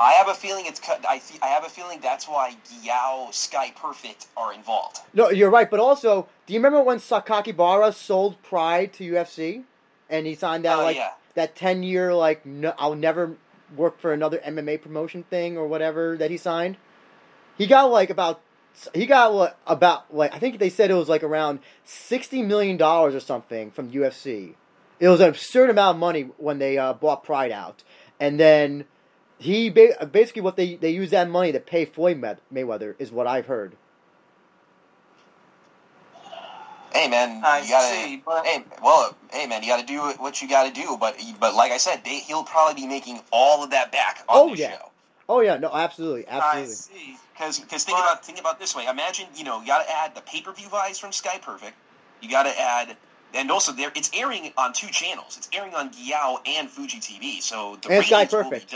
I 0.00 0.12
have 0.12 0.28
a 0.28 0.34
feeling 0.34 0.66
it's 0.66 0.80
cut. 0.80 1.04
I 1.08 1.18
fe- 1.18 1.38
I 1.42 1.46
have 1.48 1.64
a 1.64 1.68
feeling 1.68 2.00
that's 2.02 2.26
why 2.26 2.56
Gyao 2.84 3.32
Sky 3.32 3.72
Perfect 3.76 4.26
are 4.36 4.52
involved. 4.52 4.98
No, 5.12 5.30
you're 5.30 5.50
right. 5.50 5.70
But 5.70 5.80
also, 5.80 6.28
do 6.46 6.52
you 6.52 6.58
remember 6.58 6.82
when 6.82 6.98
Sakakibara 6.98 7.94
sold 7.94 8.42
Pride 8.42 8.92
to 8.94 9.12
UFC, 9.12 9.62
and 10.10 10.26
he 10.26 10.34
signed 10.34 10.64
that 10.64 10.78
Oh, 10.78 10.82
like 10.82 10.96
yeah. 10.96 11.10
that 11.34 11.54
ten 11.54 11.82
year 11.82 12.12
like 12.14 12.44
no, 12.44 12.74
I'll 12.78 12.94
never 12.96 13.36
work 13.76 13.98
for 14.00 14.12
another 14.12 14.38
MMA 14.38 14.80
promotion 14.82 15.22
thing 15.24 15.56
or 15.56 15.66
whatever 15.66 16.16
that 16.16 16.30
he 16.30 16.36
signed? 16.36 16.76
He 17.56 17.66
got 17.66 17.84
like 17.90 18.10
about 18.10 18.40
he 18.92 19.06
got 19.06 19.32
like, 19.32 19.56
about 19.66 20.12
like 20.14 20.34
I 20.34 20.38
think 20.40 20.58
they 20.58 20.70
said 20.70 20.90
it 20.90 20.94
was 20.94 21.08
like 21.08 21.22
around 21.22 21.60
sixty 21.84 22.42
million 22.42 22.76
dollars 22.76 23.14
or 23.14 23.20
something 23.20 23.70
from 23.70 23.90
UFC. 23.92 24.54
It 24.98 25.08
was 25.08 25.20
an 25.20 25.28
absurd 25.28 25.70
amount 25.70 25.96
of 25.96 26.00
money 26.00 26.22
when 26.36 26.58
they 26.58 26.78
uh, 26.78 26.92
bought 26.94 27.22
Pride 27.24 27.52
out, 27.52 27.82
and 28.18 28.38
then 28.40 28.86
he 29.38 29.70
ba- 29.70 30.06
basically 30.10 30.42
what 30.42 30.56
they 30.56 30.76
they 30.76 30.90
use 30.90 31.10
that 31.10 31.28
money 31.28 31.52
to 31.52 31.60
pay 31.60 31.84
Floyd 31.84 32.18
May- 32.18 32.36
Mayweather 32.62 32.94
is 32.98 33.10
what 33.12 33.26
I've 33.26 33.46
heard. 33.46 33.76
Hey 36.92 37.08
man, 37.08 37.42
I 37.44 37.60
you 37.62 37.68
gotta. 37.70 37.94
see, 37.94 38.22
but 38.24 38.46
Hey, 38.46 38.64
well, 38.82 39.16
hey 39.32 39.46
man, 39.48 39.62
you 39.64 39.68
got 39.68 39.80
to 39.80 39.86
do 39.86 39.98
what 40.18 40.40
you 40.40 40.48
got 40.48 40.72
to 40.72 40.80
do. 40.80 40.96
But 40.98 41.16
but 41.40 41.54
like 41.54 41.72
I 41.72 41.76
said, 41.76 42.02
they, 42.04 42.18
he'll 42.20 42.44
probably 42.44 42.80
be 42.82 42.86
making 42.86 43.20
all 43.32 43.64
of 43.64 43.70
that 43.70 43.90
back 43.90 44.20
on 44.28 44.36
Oh, 44.38 44.50
this 44.50 44.60
yeah. 44.60 44.76
show. 44.78 44.90
Oh 45.28 45.40
yeah, 45.40 45.56
no, 45.56 45.70
absolutely, 45.72 46.24
absolutely. 46.28 46.60
I 46.60 46.70
absolutely. 46.70 46.74
see. 46.74 47.16
Because 47.32 47.58
because 47.58 47.82
think 47.84 47.98
But- 47.98 48.04
about 48.04 48.24
think 48.24 48.38
about 48.38 48.60
this 48.60 48.76
way. 48.76 48.86
Imagine 48.86 49.26
you 49.34 49.42
know 49.42 49.60
you 49.60 49.66
got 49.66 49.84
to 49.84 49.92
add 49.92 50.14
the 50.14 50.20
pay 50.20 50.40
per 50.40 50.52
view 50.52 50.68
buys 50.68 50.98
from 50.98 51.10
Sky 51.10 51.38
Perfect. 51.42 51.74
You 52.20 52.30
got 52.30 52.44
to 52.44 52.60
add. 52.60 52.96
And 53.36 53.50
also, 53.50 53.72
there 53.72 53.90
it's 53.96 54.10
airing 54.14 54.52
on 54.56 54.72
two 54.72 54.86
channels. 54.86 55.36
It's 55.36 55.48
airing 55.52 55.74
on 55.74 55.90
Gyao 55.90 56.38
and 56.46 56.70
Fuji 56.70 56.98
TV, 57.00 57.42
so 57.42 57.76
the 57.82 57.88
And 57.90 58.04
Sky 58.06 58.18
ratings 58.18 58.32
will 58.32 58.42
be 58.44 58.50
Perfect. 58.50 58.70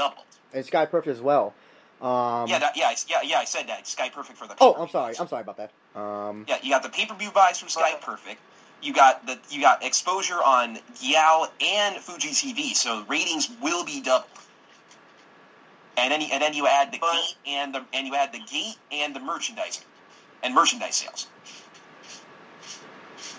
Doubled. 0.50 0.56
And 0.58 0.66
Sky 0.66 0.86
Perfect 0.86 1.16
as 1.16 1.20
well. 1.22 1.54
Um, 2.00 2.46
yeah, 2.48 2.60
that, 2.60 2.76
yeah, 2.76 2.86
I- 2.88 2.96
yeah, 3.08 3.22
yeah. 3.24 3.38
I 3.38 3.44
said 3.44 3.66
that 3.68 3.86
Sky 3.86 4.08
Perfect 4.08 4.38
for 4.38 4.46
the. 4.46 4.54
oh, 4.60 4.74
pay-per-view 4.74 4.82
I'm 4.84 4.88
sorry. 4.88 5.14
I'm 5.18 5.26
sorry 5.28 5.42
about 5.42 5.56
that. 5.56 5.72
Um, 6.00 6.44
Yeah, 6.48 6.58
you 6.62 6.70
got 6.70 6.82
the 6.84 6.88
pay 6.90 7.06
per 7.06 7.14
view 7.14 7.30
buys 7.32 7.58
from 7.58 7.68
Sky 7.68 7.94
Perfect. 8.00 8.40
You 8.80 8.92
got 8.92 9.26
the 9.26 9.36
you 9.50 9.60
got 9.60 9.84
exposure 9.84 10.36
on 10.36 10.78
Gyao 10.94 11.48
and 11.60 11.96
Fuji 11.96 12.28
TV, 12.28 12.74
so 12.74 13.04
ratings 13.08 13.48
will 13.60 13.84
be 13.84 14.00
doubled. 14.00 14.30
And 15.96 16.12
then 16.12 16.20
you, 16.20 16.28
and 16.32 16.40
then 16.40 16.54
you 16.54 16.68
add 16.68 16.92
the 16.92 16.98
gate 16.98 17.34
and 17.48 17.74
the 17.74 17.84
and 17.92 18.06
you 18.06 18.14
add 18.14 18.32
the 18.32 18.38
gate 18.38 18.76
and 18.92 19.16
the 19.16 19.18
merchandising 19.18 19.82
and 20.44 20.54
merchandise 20.54 20.94
sales. 20.94 21.26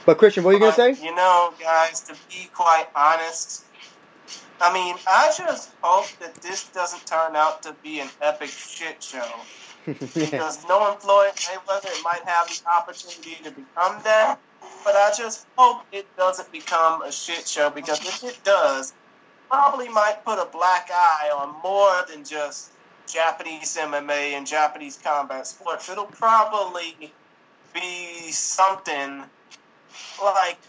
but 0.06 0.18
Christian, 0.18 0.44
what 0.44 0.50
are 0.50 0.54
you 0.56 0.60
gonna 0.60 0.74
say? 0.74 0.92
You 1.02 1.16
know, 1.16 1.54
guys, 1.62 2.02
to 2.02 2.16
be 2.30 2.50
quite 2.54 2.88
honest, 2.94 3.64
I 4.62 4.74
mean, 4.74 4.96
I 5.08 5.32
just 5.36 5.72
hope 5.82 6.08
that 6.20 6.36
this 6.36 6.68
doesn't 6.70 7.06
turn 7.06 7.36
out 7.36 7.64
to 7.64 7.74
be 7.82 8.00
an 8.00 8.10
epic 8.22 8.50
shit 8.50 9.02
show. 9.02 9.32
Because 9.86 10.68
knowing 10.68 10.98
Floyd 11.00 11.32
Mayweather, 11.36 11.86
it 11.86 12.04
might 12.04 12.22
have 12.26 12.48
the 12.48 12.70
opportunity 12.70 13.42
to 13.44 13.50
become 13.50 14.00
that. 14.04 14.38
But 14.84 14.96
I 14.96 15.12
just 15.18 15.48
hope 15.58 15.84
it 15.92 16.06
doesn't 16.18 16.52
become 16.52 17.02
a 17.02 17.12
shit 17.12 17.48
show 17.48 17.70
because 17.70 18.00
if 18.02 18.24
it 18.24 18.40
does, 18.44 18.94
probably 19.50 19.90
might 19.90 20.24
put 20.24 20.38
a 20.38 20.46
black 20.46 20.90
eye 20.94 21.32
on 21.34 21.56
more 21.64 22.06
than 22.08 22.24
just 22.24 22.72
Japanese 23.08 23.76
MMA 23.78 24.34
and 24.34 24.46
Japanese 24.46 25.00
combat 25.02 25.48
sports. 25.48 25.90
It'll 25.90 26.06
probably 26.06 27.12
be 27.74 28.32
something 28.32 29.24
like, 30.22 30.60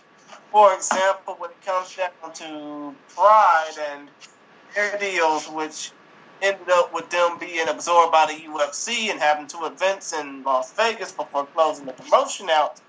for 0.51 0.75
example, 0.75 1.35
when 1.39 1.51
it 1.51 1.65
comes 1.65 1.97
down 1.97 2.33
to 2.35 2.95
Pride 3.15 3.73
and 3.93 4.09
their 4.75 4.99
deals, 4.99 5.49
which 5.49 5.93
ended 6.43 6.69
up 6.71 6.93
with 6.95 7.11
them 7.11 7.39
being 7.39 7.69
absorbed 7.69 8.13
by 8.13 8.27
the 8.27 8.45
UFC 8.49 9.11
and 9.11 9.21
having 9.21 9.47
two 9.47 9.65
events 9.65 10.13
in 10.13 10.43
Las 10.43 10.73
Vegas 10.73 11.13
before 11.13 11.47
closing 11.47 11.87
the 11.87 11.93
promotion 11.93 12.49
out. 12.51 12.81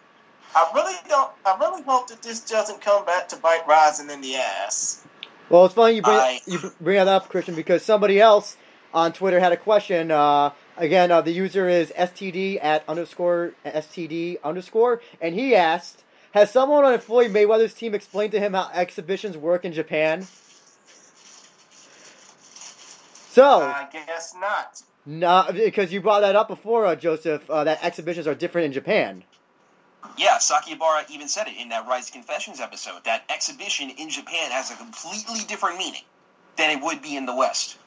I 0.56 0.70
really 0.74 0.96
don't. 1.08 1.32
I 1.46 1.58
really 1.60 1.82
hope 1.84 2.08
that 2.10 2.22
this 2.22 2.42
doesn't 2.42 2.82
come 2.82 3.06
back 3.06 3.30
to 3.30 3.38
bite 3.38 3.66
Rizin 3.68 4.10
in 4.10 4.22
the 4.22 4.36
ass. 4.36 5.06
Well, 5.50 5.66
it's 5.66 5.74
funny 5.74 5.96
you 5.96 6.02
bring 6.02 6.16
I- 6.16 6.42
you 6.46 6.60
bring 6.80 6.98
that 6.98 7.08
up, 7.08 7.30
Christian, 7.30 7.56
because 7.56 7.84
somebody 7.84 8.20
else 8.20 8.58
on 8.94 9.14
Twitter 9.14 9.40
had 9.40 9.52
a 9.52 9.58
question. 9.58 10.12
Uh, 10.12 10.52
again, 10.78 11.12
uh, 11.12 11.22
the 11.22 11.32
user 11.32 11.70
is 11.70 11.92
std 11.98 12.62
at 12.62 12.84
underscore 12.88 13.54
std 13.66 14.42
underscore, 14.44 15.02
and 15.22 15.36
he 15.36 15.56
asked, 15.56 16.04
"Has 16.34 16.52
someone 16.52 16.84
on 16.86 16.98
Floyd 17.00 17.32
Mayweather's 17.32 17.74
team 17.74 17.94
explained 17.94 18.32
to 18.34 18.40
him 18.40 18.54
how 18.54 18.70
exhibitions 18.74 19.38
work 19.38 19.66
in 19.66 19.74
Japan?" 19.74 20.28
So, 23.32 23.62
I 23.62 23.88
guess 23.92 24.36
not. 24.38 24.82
no, 25.06 25.48
because 25.54 25.94
you 25.94 26.02
brought 26.02 26.20
that 26.20 26.36
up 26.36 26.50
before, 26.50 26.86
uh, 26.86 26.96
Joseph, 26.96 27.50
uh, 27.50 27.64
that 27.64 27.82
exhibitions 27.82 28.28
are 28.28 28.36
different 28.36 28.66
in 28.66 28.74
Japan. 28.74 29.24
Yeah, 30.18 30.38
Sakakibara 30.38 31.10
even 31.10 31.30
said 31.30 31.48
it 31.48 31.56
in 31.58 31.70
that 31.70 31.88
Rise 31.88 32.10
Confessions 32.10 32.60
episode. 32.60 33.04
That 33.06 33.24
exhibition 33.30 33.90
in 33.92 34.10
Japan 34.10 34.52
has 34.52 34.70
a 34.72 34.76
completely 34.76 35.40
different 35.48 35.78
meaning 35.78 36.02
than 36.58 36.78
it 36.78 36.84
would 36.84 37.02
be 37.02 37.16
in 37.16 37.26
the 37.26 37.36
West. 37.36 37.78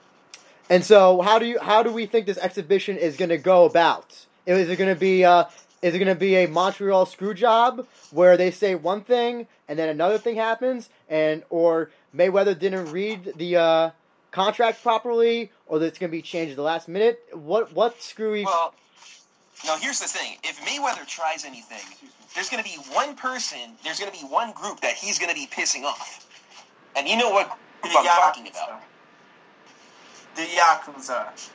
And 0.71 0.83
so, 0.83 1.21
how 1.21 1.39
do 1.39 1.45
you 1.45 1.59
how 1.61 1.83
do 1.83 1.93
we 1.93 2.07
think 2.07 2.25
this 2.25 2.39
exhibition 2.39 2.97
is 2.97 3.17
going 3.17 3.29
to 3.29 3.39
go 3.39 3.67
about? 3.67 4.27
Is 4.47 4.71
it 4.71 4.77
going 4.77 4.95
to 4.95 4.99
be 4.99 5.25
uh, 5.25 5.45
is 5.85 5.95
it 5.95 5.99
going 5.99 6.09
to 6.09 6.15
be 6.15 6.37
a 6.37 6.47
Montreal 6.49 7.05
screw 7.05 7.35
job 7.35 7.87
where 8.11 8.39
they 8.39 8.51
say 8.51 8.75
one 8.75 9.03
thing 9.03 9.47
and 9.69 9.79
then 9.79 9.91
another 9.91 10.17
thing 10.17 10.37
happens, 10.37 10.89
and 11.11 11.43
or 11.51 11.91
Mayweather 12.17 12.59
didn't 12.59 12.91
read 12.91 13.35
the 13.37 13.57
uh, 13.57 13.91
contract 14.31 14.83
properly, 14.83 15.53
or 15.67 15.79
that 15.79 15.85
it's 15.87 15.99
going 15.99 16.11
to 16.11 16.17
be 16.17 16.23
changed 16.23 16.53
at 16.53 16.57
the 16.57 16.63
last 16.63 16.89
minute? 16.89 17.23
What 17.35 17.75
what 17.75 18.03
screwy? 18.03 18.47
Well, 18.47 18.73
now 19.67 19.77
here's 19.77 20.01
the 20.01 20.09
thing. 20.09 20.39
If 20.43 20.59
Mayweather 20.61 21.07
tries 21.07 21.45
anything, 21.45 22.09
there's 22.35 22.49
going 22.49 22.65
to 22.65 22.69
be 22.69 22.79
one 22.95 23.15
person, 23.15 23.77
there's 23.85 24.01
going 24.01 24.11
to 24.11 24.19
be 24.19 24.27
one 24.27 24.53
group 24.53 24.81
that 24.81 24.95
he's 24.95 25.19
going 25.19 25.29
to 25.29 25.37
be 25.37 25.47
pissing 25.47 25.85
off. 25.85 26.27
And 26.97 27.07
you 27.07 27.19
know 27.19 27.29
what 27.29 27.59
The 27.83 27.89
group 27.89 27.99
I'm 27.99 28.07
talking 28.07 28.49
about. 28.49 28.81
The 30.35 30.43
Yakuza. 30.43 31.51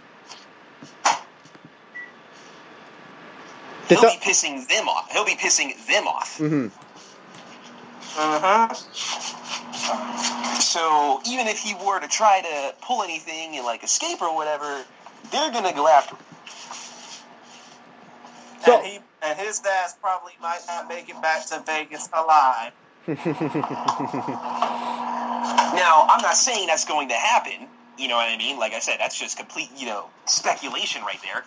He'll 3.89 4.01
This- 4.01 4.15
be 4.15 4.19
pissing 4.21 4.67
them 4.67 4.87
off. 4.87 5.11
He'll 5.11 5.25
be 5.25 5.35
pissing 5.35 5.73
them 5.87 6.07
off. 6.07 6.37
Mhm. 6.37 6.71
Mm-hmm. 8.15 8.73
So 10.59 11.21
even 11.25 11.47
if 11.47 11.57
he 11.59 11.73
were 11.75 11.99
to 11.99 12.07
try 12.07 12.41
to 12.41 12.73
pull 12.81 13.01
anything 13.03 13.55
and 13.55 13.65
like 13.65 13.83
escape 13.83 14.21
or 14.21 14.33
whatever, 14.35 14.85
they're 15.31 15.51
gonna 15.51 15.73
go 15.73 15.87
after 15.87 16.15
him. 16.15 16.23
So- 18.65 18.77
and 18.77 18.85
he 18.85 18.99
and 19.21 19.37
his 19.39 19.61
ass 19.65 19.95
probably 20.01 20.33
might 20.41 20.61
not 20.67 20.87
make 20.87 21.09
it 21.09 21.19
back 21.21 21.45
to 21.47 21.59
Vegas 21.65 22.07
alive. 22.13 22.71
Now, 25.73 26.07
I'm 26.09 26.21
not 26.21 26.35
saying 26.35 26.67
that's 26.67 26.83
going 26.85 27.07
to 27.09 27.15
happen. 27.15 27.67
You 27.97 28.07
know 28.07 28.15
what 28.15 28.29
I 28.29 28.37
mean? 28.37 28.57
Like 28.59 28.73
I 28.73 28.79
said, 28.79 28.97
that's 28.99 29.17
just 29.17 29.37
complete, 29.37 29.69
you 29.77 29.85
know, 29.87 30.09
speculation 30.25 31.03
right 31.03 31.19
there. 31.21 31.43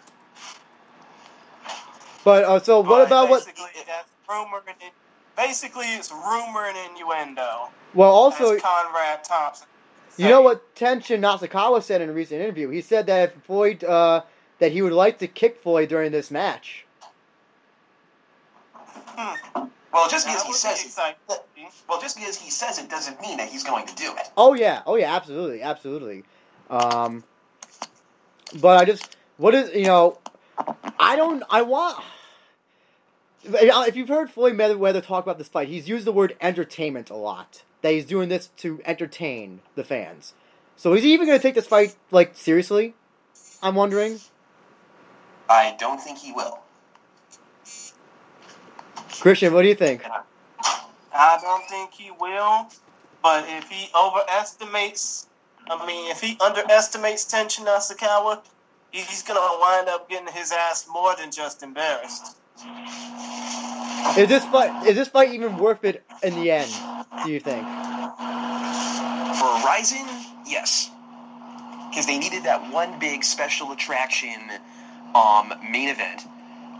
But 2.24 2.44
uh, 2.44 2.60
so 2.60 2.80
what 2.80 2.88
But 2.88 3.06
about 3.06 3.28
what? 3.30 3.44
Basically, 3.44 3.82
that's 3.86 4.08
rumor 4.28 4.62
and 4.66 4.76
in- 4.80 4.90
basically 5.36 5.86
it's 5.86 6.10
rumor 6.10 6.66
and 6.66 6.76
innuendo. 6.90 7.70
Well, 7.94 8.10
also 8.10 8.54
as 8.54 8.62
Conrad 8.62 9.24
Thompson. 9.24 9.66
You 10.16 10.28
know 10.28 10.42
what 10.42 10.74
Tenshin 10.74 11.20
Nasukawa 11.20 11.82
said 11.82 12.02
in 12.02 12.10
a 12.10 12.12
recent 12.12 12.40
interview? 12.40 12.68
He 12.68 12.82
said 12.82 13.06
that 13.06 13.30
if 13.30 13.42
Floyd, 13.44 13.82
uh, 13.82 14.22
that 14.58 14.70
he 14.72 14.82
would 14.82 14.92
like 14.92 15.18
to 15.18 15.26
kick 15.26 15.62
Floyd 15.62 15.88
during 15.88 16.12
this 16.12 16.30
match. 16.30 16.84
Hmm. 18.74 19.66
Well, 19.92 20.08
just 20.08 20.26
because 20.26 20.42
he 20.42 20.52
says 20.52 20.82
be 21.54 21.62
it, 21.62 21.72
well, 21.88 22.00
just 22.00 22.16
because 22.16 22.36
he 22.36 22.50
says 22.50 22.78
it 22.78 22.88
doesn't 22.88 23.20
mean 23.20 23.36
that 23.36 23.48
he's 23.48 23.62
going 23.62 23.86
to 23.86 23.94
do 23.94 24.10
it. 24.16 24.30
Oh 24.36 24.54
yeah, 24.54 24.82
oh 24.86 24.96
yeah, 24.96 25.14
absolutely, 25.14 25.62
absolutely. 25.62 26.24
Um, 26.70 27.24
but 28.60 28.78
I 28.78 28.84
just, 28.84 29.16
what 29.36 29.54
is 29.54 29.74
you 29.74 29.84
know, 29.84 30.18
I 30.98 31.16
don't, 31.16 31.42
I 31.50 31.62
want. 31.62 32.02
Uh, 33.46 33.84
if 33.88 33.96
you've 33.96 34.08
heard 34.08 34.30
Floyd 34.30 34.54
Mayweather 34.54 35.04
talk 35.04 35.24
about 35.24 35.38
this 35.38 35.48
fight, 35.48 35.68
he's 35.68 35.88
used 35.88 36.04
the 36.04 36.12
word 36.12 36.36
entertainment 36.40 37.10
a 37.10 37.16
lot. 37.16 37.62
That 37.80 37.92
he's 37.92 38.04
doing 38.04 38.28
this 38.28 38.48
to 38.58 38.80
entertain 38.84 39.60
the 39.74 39.82
fans. 39.82 40.34
So 40.76 40.94
is 40.94 41.02
he 41.02 41.12
even 41.12 41.26
going 41.26 41.38
to 41.38 41.42
take 41.42 41.54
this 41.54 41.66
fight 41.66 41.96
like 42.10 42.36
seriously? 42.36 42.94
I'm 43.62 43.74
wondering. 43.74 44.20
I 45.48 45.76
don't 45.78 46.00
think 46.00 46.18
he 46.18 46.32
will. 46.32 46.60
Christian, 49.20 49.52
what 49.52 49.62
do 49.62 49.68
you 49.68 49.74
think? 49.74 50.02
I 51.14 51.38
don't 51.40 51.68
think 51.68 51.92
he 51.92 52.10
will, 52.10 52.68
but 53.22 53.44
if 53.48 53.68
he 53.68 53.88
overestimates, 53.94 55.26
I 55.68 55.86
mean, 55.86 56.10
if 56.10 56.20
he 56.20 56.38
underestimates 56.40 57.24
Tenshin 57.26 57.66
Nasukawa, 57.66 58.40
he's 58.92 59.22
gonna 59.22 59.40
wind 59.58 59.88
up 59.88 60.08
getting 60.08 60.32
his 60.32 60.52
ass 60.52 60.86
more 60.92 61.14
than 61.16 61.30
just 61.30 61.62
embarrassed. 61.62 62.36
Is 64.16 64.28
this 64.28 64.44
fight 64.46 64.86
is 64.86 64.96
this 64.96 65.08
fight 65.08 65.32
even 65.32 65.56
worth 65.56 65.84
it 65.84 66.04
in 66.22 66.34
the 66.34 66.50
end? 66.50 66.70
Do 67.24 67.32
you 67.32 67.40
think? 67.40 67.66
For 69.38 69.66
Rizin, 69.66 70.06
yes, 70.46 70.90
because 71.88 72.06
they 72.06 72.18
needed 72.18 72.44
that 72.44 72.70
one 72.72 72.98
big 72.98 73.24
special 73.24 73.72
attraction 73.72 74.38
um, 75.14 75.52
main 75.70 75.88
event. 75.88 76.26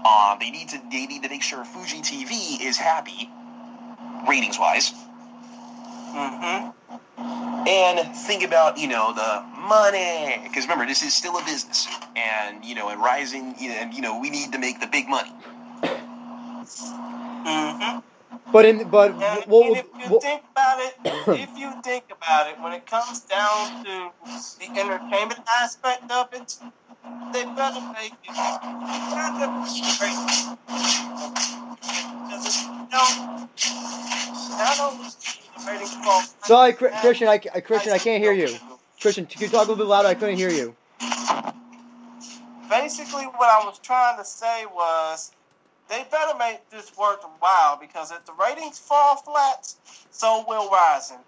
Um, 0.06 0.36
they 0.40 0.50
need 0.50 0.68
to 0.68 0.80
they 0.90 1.06
need 1.06 1.22
to 1.22 1.28
make 1.28 1.42
sure 1.42 1.64
Fuji 1.64 2.02
TV 2.02 2.60
is 2.60 2.76
happy, 2.76 3.30
ratings 4.28 4.58
wise. 4.58 4.92
Mm-hmm. 6.12 7.68
And 7.68 8.16
think 8.16 8.42
about, 8.44 8.78
you 8.78 8.88
know, 8.88 9.14
the 9.14 9.42
money. 9.68 10.40
Because 10.42 10.64
remember, 10.64 10.86
this 10.86 11.02
is 11.02 11.14
still 11.14 11.38
a 11.38 11.44
business. 11.44 11.86
And, 12.16 12.64
you 12.64 12.74
know, 12.74 12.88
and 12.88 13.00
rising, 13.00 13.54
you 13.58 13.68
know, 13.70 13.76
and, 13.76 13.94
you 13.94 14.02
know, 14.02 14.18
we 14.18 14.30
need 14.30 14.52
to 14.52 14.58
make 14.58 14.80
the 14.80 14.86
big 14.86 15.08
money. 15.08 15.32
Mm-hmm. 17.44 17.98
But 18.52 18.64
in 18.66 18.88
but 18.90 19.12
And, 19.12 19.44
what, 19.46 19.66
and 19.66 19.76
if 19.76 19.86
you 19.96 20.10
what, 20.10 20.22
think 20.22 20.42
about 20.52 20.78
it, 20.80 20.94
if 21.04 21.58
you 21.58 21.72
think 21.82 22.04
about 22.10 22.48
it, 22.50 22.60
when 22.60 22.72
it 22.72 22.86
comes 22.86 23.20
down 23.20 23.84
to 23.84 24.10
the 24.60 24.68
entertainment 24.78 25.40
aspect 25.62 26.10
of 26.10 26.28
it, 26.34 26.58
they 27.32 27.44
better 27.44 27.80
make 27.96 28.12
it. 28.22 28.34
better 28.34 29.48
be 29.64 29.80
great. 29.98 30.18
Because 32.28 32.62
you 32.62 32.86
don't, 32.90 33.48
only 34.52 34.58
the 34.58 34.58
ratings 34.60 35.14
fall. 35.14 35.21
Sorry, 36.44 36.72
Christian, 36.72 37.28
I, 37.28 37.38
Christian, 37.38 37.92
I 37.92 37.98
can't 37.98 38.22
hear 38.22 38.32
you. 38.32 38.56
Christian, 39.00 39.26
can 39.26 39.40
you 39.42 39.48
talk 39.48 39.66
a 39.66 39.70
little 39.70 39.76
bit 39.76 39.86
louder? 39.86 40.08
I 40.08 40.14
couldn't 40.14 40.36
hear 40.36 40.50
you. 40.50 40.74
Basically, 42.68 43.24
what 43.24 43.48
I 43.48 43.64
was 43.64 43.78
trying 43.78 44.16
to 44.18 44.24
say 44.24 44.64
was 44.66 45.32
they 45.88 46.04
better 46.10 46.36
make 46.38 46.68
this 46.70 46.96
worthwhile 46.96 47.76
because 47.80 48.10
if 48.10 48.24
the 48.24 48.32
ratings 48.32 48.78
fall 48.78 49.16
flat, 49.16 49.74
so 50.10 50.44
will 50.48 50.70
Rizin. 50.70 51.18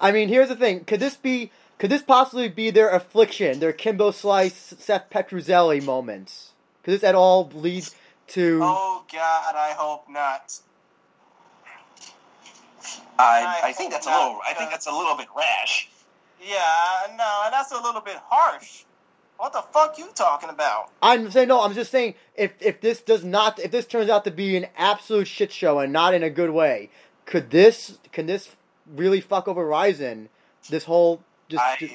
I 0.00 0.12
mean, 0.12 0.28
here's 0.28 0.48
the 0.48 0.56
thing: 0.56 0.84
could 0.84 1.00
this 1.00 1.16
be? 1.16 1.50
Could 1.78 1.90
this 1.90 2.02
possibly 2.02 2.48
be 2.48 2.70
their 2.70 2.90
affliction, 2.90 3.60
their 3.60 3.72
Kimbo 3.72 4.10
Slice, 4.10 4.74
Seth 4.78 5.10
Petruzzelli 5.10 5.82
moments? 5.82 6.52
Could 6.82 6.94
this 6.94 7.04
at 7.04 7.14
all 7.14 7.50
lead 7.54 7.88
to? 8.28 8.60
Oh 8.62 9.04
God, 9.12 9.54
I 9.54 9.74
hope 9.76 10.08
not. 10.08 10.60
I, 13.18 13.60
I 13.62 13.68
I 13.68 13.72
think 13.72 13.92
hope 13.92 14.02
that's 14.02 14.06
a 14.06 14.10
little, 14.10 14.40
I 14.48 14.54
think 14.54 14.70
that's 14.70 14.86
a 14.86 14.92
little 14.92 15.16
bit 15.16 15.28
rash. 15.36 15.88
Yeah, 16.40 17.16
no, 17.16 17.42
and 17.44 17.52
that's 17.52 17.72
a 17.72 17.80
little 17.80 18.00
bit 18.00 18.16
harsh. 18.28 18.84
What 19.38 19.52
the 19.52 19.62
fuck 19.72 19.98
you 19.98 20.08
talking 20.14 20.48
about? 20.48 20.90
I'm 21.02 21.30
saying 21.30 21.48
no. 21.48 21.62
I'm 21.62 21.74
just 21.74 21.90
saying 21.90 22.14
if 22.36 22.52
if 22.60 22.80
this 22.80 23.00
does 23.00 23.24
not, 23.24 23.58
if 23.58 23.70
this 23.70 23.86
turns 23.86 24.08
out 24.08 24.24
to 24.24 24.30
be 24.30 24.56
an 24.56 24.66
absolute 24.76 25.26
shit 25.26 25.52
show 25.52 25.78
and 25.78 25.92
not 25.92 26.14
in 26.14 26.22
a 26.22 26.30
good 26.30 26.50
way, 26.50 26.90
could 27.26 27.50
this 27.50 27.98
can 28.12 28.26
this 28.26 28.56
really 28.86 29.20
fuck 29.20 29.46
over 29.46 29.66
Rizin? 29.66 30.30
This 30.70 30.84
whole 30.84 31.22
just, 31.48 31.62
I, 31.62 31.76
just 31.78 31.92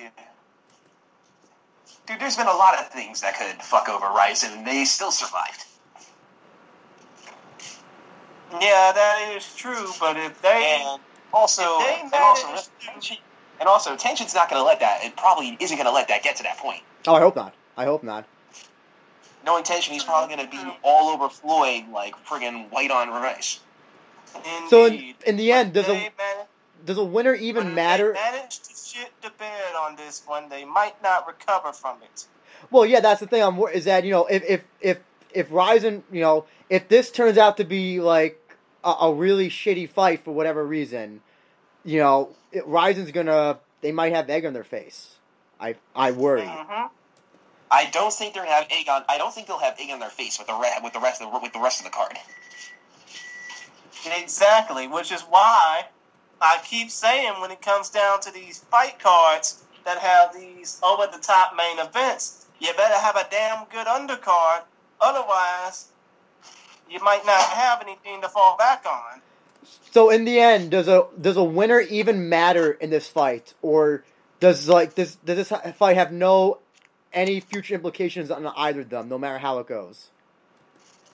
dude, 2.07 2.19
there's 2.19 2.37
been 2.37 2.47
a 2.47 2.55
lot 2.55 2.77
of 2.79 2.89
things 2.89 3.21
that 3.21 3.37
could 3.37 3.61
fuck 3.63 3.89
over 3.89 4.07
Rizin, 4.15 4.51
and 4.59 4.67
they 4.67 4.85
still 4.85 5.11
survived. 5.11 5.65
Yeah, 8.59 8.91
that 8.93 9.33
is 9.35 9.55
true, 9.55 9.87
but 9.99 10.17
if 10.17 10.41
they 10.41 10.79
And 10.81 10.99
also, 11.33 11.63
if 11.79 11.85
they 11.85 12.01
and 12.03 12.13
also, 12.23 12.47
manage 12.47 12.67
tension, 12.79 13.17
and 13.59 13.69
also, 13.69 13.95
Tenshin's 13.95 14.33
not 14.35 14.49
going 14.49 14.59
to 14.59 14.65
let 14.65 14.79
that. 14.79 15.03
It 15.03 15.15
probably 15.15 15.57
isn't 15.59 15.77
going 15.77 15.85
to 15.87 15.91
let 15.93 16.07
that 16.09 16.23
get 16.23 16.35
to 16.37 16.43
that 16.43 16.57
point. 16.57 16.81
oh, 17.07 17.15
I 17.15 17.19
hope 17.21 17.35
not. 17.35 17.53
I 17.77 17.85
hope 17.85 18.03
not. 18.03 18.25
No 19.45 19.57
intention. 19.57 19.93
He's 19.93 20.03
probably 20.03 20.35
going 20.35 20.47
to 20.47 20.51
be 20.51 20.61
all 20.83 21.09
over 21.09 21.29
Floyd 21.29 21.85
like 21.91 22.15
friggin' 22.25 22.69
white 22.71 22.91
on 22.91 23.09
rice. 23.09 23.59
So 24.69 24.85
in, 24.85 25.15
in 25.25 25.37
the 25.37 25.51
end, 25.51 25.73
does 25.73 25.87
a 25.87 25.93
man- 25.93 26.11
does 26.85 26.97
a 26.97 27.03
winner 27.03 27.33
even 27.33 27.65
when 27.65 27.75
matter? 27.75 28.13
They 28.13 28.19
managed 28.19 28.65
to 28.65 28.75
shit 28.75 29.11
the 29.21 29.29
bed 29.37 29.75
on 29.79 29.95
this 29.95 30.23
one. 30.25 30.49
They 30.49 30.65
might 30.65 31.01
not 31.03 31.27
recover 31.27 31.71
from 31.73 31.97
it. 32.03 32.25
Well, 32.69 32.85
yeah, 32.85 32.99
that's 32.99 33.19
the 33.19 33.27
thing. 33.27 33.43
I'm 33.43 33.57
wor- 33.57 33.71
is 33.71 33.85
that 33.85 34.03
you 34.03 34.11
know 34.11 34.25
if 34.25 34.43
if 34.43 34.63
if 34.79 34.99
if 35.33 35.51
Rizin, 35.51 36.03
you 36.11 36.21
know, 36.21 36.45
if 36.69 36.87
this 36.87 37.11
turns 37.11 37.37
out 37.37 37.57
to 37.57 37.63
be 37.63 37.99
like 37.99 38.40
a, 38.83 38.89
a 39.01 39.13
really 39.13 39.49
shitty 39.49 39.89
fight 39.89 40.23
for 40.23 40.31
whatever 40.31 40.65
reason, 40.65 41.21
you 41.83 41.99
know, 41.99 42.29
it, 42.51 42.65
Rizin's 42.67 43.11
gonna 43.11 43.59
they 43.81 43.91
might 43.91 44.13
have 44.13 44.29
egg 44.29 44.45
on 44.45 44.53
their 44.53 44.63
face. 44.63 45.15
I 45.59 45.75
I 45.95 46.11
worry. 46.11 46.43
hmm 46.45 46.87
I 47.73 47.89
don't 47.91 48.11
think 48.11 48.33
they're 48.33 48.43
gonna 48.43 48.55
have 48.55 48.67
egg 48.69 48.89
on. 48.89 49.03
I 49.07 49.17
don't 49.17 49.33
think 49.33 49.47
they'll 49.47 49.57
have 49.59 49.77
egg 49.79 49.91
on 49.91 49.99
their 49.99 50.09
face 50.09 50.37
with 50.37 50.47
the 50.47 50.53
re- 50.53 50.79
with 50.83 50.93
the 50.93 50.99
rest 50.99 51.21
of 51.21 51.31
the, 51.31 51.39
with 51.39 51.53
the 51.53 51.59
rest 51.59 51.79
of 51.79 51.85
the 51.85 51.91
card. 51.91 52.17
Exactly, 54.05 54.87
which 54.87 55.11
is 55.11 55.21
why 55.21 55.83
I 56.41 56.59
keep 56.65 56.89
saying 56.89 57.39
when 57.39 57.51
it 57.51 57.61
comes 57.61 57.89
down 57.89 58.19
to 58.21 58.31
these 58.33 58.59
fight 58.59 58.99
cards 58.99 59.63
that 59.85 59.99
have 59.99 60.33
these 60.33 60.79
over 60.83 61.07
the 61.11 61.19
top 61.19 61.55
main 61.55 61.79
events, 61.79 62.45
you 62.59 62.73
better 62.73 62.95
have 62.95 63.15
a 63.15 63.27
damn 63.29 63.65
good 63.71 63.87
undercard. 63.87 64.63
Otherwise, 64.99 65.87
you 66.91 66.99
might 67.03 67.25
not 67.25 67.41
have 67.41 67.81
anything 67.81 68.21
to 68.21 68.29
fall 68.29 68.57
back 68.57 68.85
on. 68.85 69.21
So 69.91 70.09
in 70.09 70.25
the 70.25 70.39
end, 70.39 70.71
does 70.71 70.87
a 70.87 71.05
does 71.19 71.37
a 71.37 71.43
winner 71.43 71.79
even 71.79 72.29
matter 72.29 72.71
in 72.71 72.89
this 72.89 73.07
fight, 73.07 73.53
or 73.61 74.03
does 74.39 74.67
like 74.67 74.95
this 74.95 75.15
does 75.15 75.49
this 75.49 75.75
fight 75.77 75.97
have 75.97 76.11
no 76.11 76.59
any 77.13 77.39
future 77.39 77.75
implications 77.75 78.31
on 78.31 78.45
either 78.55 78.81
of 78.81 78.89
them, 78.89 79.09
no 79.09 79.17
matter 79.17 79.37
how 79.37 79.59
it 79.59 79.67
goes? 79.67 80.09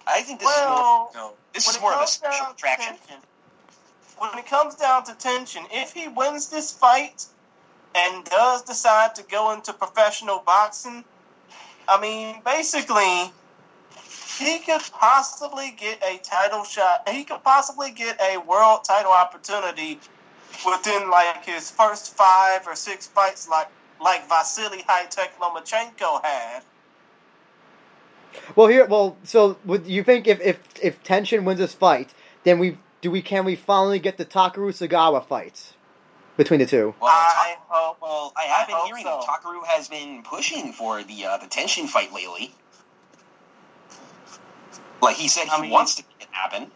I 0.08 0.22
think 0.22 0.40
this 0.40 0.48
Well, 0.48 1.10
is 1.10 1.16
more. 1.16 1.24
No, 1.30 1.34
this 1.54 1.68
when 1.68 1.72
is 1.72 1.78
it 1.78 1.82
more 1.82 1.94
of 1.94 2.02
a 2.02 2.08
special 2.08 2.48
attraction. 2.52 2.96
Tenshin- 2.96 4.20
When 4.20 4.38
it 4.40 4.46
comes 4.48 4.76
down 4.76 5.04
to 5.06 5.12
Tenshin, 5.14 5.66
if 5.72 5.92
he 5.94 6.08
wins 6.08 6.50
this 6.50 6.72
fight 6.72 7.26
and 7.94 8.24
does 8.26 8.62
decide 8.64 9.16
to 9.16 9.24
go 9.24 9.52
into 9.52 9.74
professional 9.74 10.40
boxing, 10.46 11.04
I 11.90 12.00
mean, 12.00 12.42
basically, 12.46 13.32
he 14.38 14.60
could 14.60 14.82
possibly 14.92 15.72
get 15.78 16.02
a 16.04 16.18
title 16.20 16.64
shot. 16.64 17.08
He 17.10 17.24
could 17.24 17.44
possibly 17.44 17.92
get 17.92 18.20
a 18.22 18.38
world 18.38 18.84
title 18.84 19.12
opportunity 19.12 20.00
within 20.66 21.10
like 21.10 21.46
his 21.46 21.70
first 21.72 22.16
five 22.16 22.68
or 22.68 22.76
six 22.76 23.08
fights, 23.08 23.48
like 23.50 23.68
like 24.02 24.28
Vasily 24.30 24.80
Hightech 24.88 25.30
Lomachenko 25.42 26.24
had. 26.24 26.64
Well, 28.56 28.68
here, 28.68 28.86
well, 28.86 29.18
so 29.24 29.58
would 29.66 29.88
you 29.88 30.04
think 30.04 30.28
if 30.28 30.40
if 30.42 30.60
if 30.82 31.04
Tenshin 31.04 31.44
wins 31.44 31.60
this 31.60 31.74
fight, 31.74 32.14
then 32.44 32.60
we 32.60 32.78
do 33.02 33.10
we 33.12 33.22
can 33.22 33.46
we 33.46 33.56
finally 33.56 34.00
get 34.00 34.18
the 34.18 34.26
Takeru 34.26 34.70
Segawa 34.72 35.26
fight 35.26 35.74
between 36.38 36.60
the 36.60 36.66
two? 36.66 36.94
Well, 37.02 37.10
I 37.12 37.56
Ta- 37.58 37.62
hope. 37.68 37.98
well, 38.02 38.34
I 38.38 38.44
have 38.44 38.66
I 38.66 38.68
been 38.68 38.76
hope 38.76 38.88
hearing 38.88 39.04
so. 39.04 39.20
that 39.20 39.28
Takeru 39.28 39.66
has 39.66 39.88
been 39.88 40.22
pushing 40.24 40.72
for 40.74 41.04
the 41.04 41.26
uh, 41.26 41.38
the 41.38 41.48
Tenshin 41.48 41.88
fight 41.88 42.14
lately. 42.14 42.54
Like 45.02 45.16
he 45.16 45.28
said, 45.28 45.46
he 45.46 45.52
I 45.52 45.62
mean- 45.62 45.72
wants 45.72 45.96
to 45.96 46.04
make 46.08 46.28
it 46.28 46.34
happen. 46.34 46.72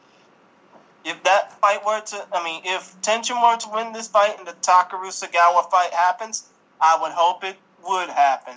if 1.03 1.21
that 1.23 1.60
fight 1.60 1.84
were 1.86 1.99
to, 1.99 2.27
I 2.31 2.43
mean, 2.43 2.62
if 2.65 2.99
Tenshin 3.01 3.41
were 3.41 3.57
to 3.57 3.69
win 3.73 3.91
this 3.93 4.07
fight 4.07 4.38
and 4.38 4.47
the 4.47 4.53
Takeru 4.62 5.10
Segawa 5.10 5.69
fight 5.71 5.91
happens, 5.93 6.47
I 6.79 6.97
would 7.01 7.12
hope 7.12 7.43
it 7.43 7.57
would 7.88 8.10
happen 8.10 8.53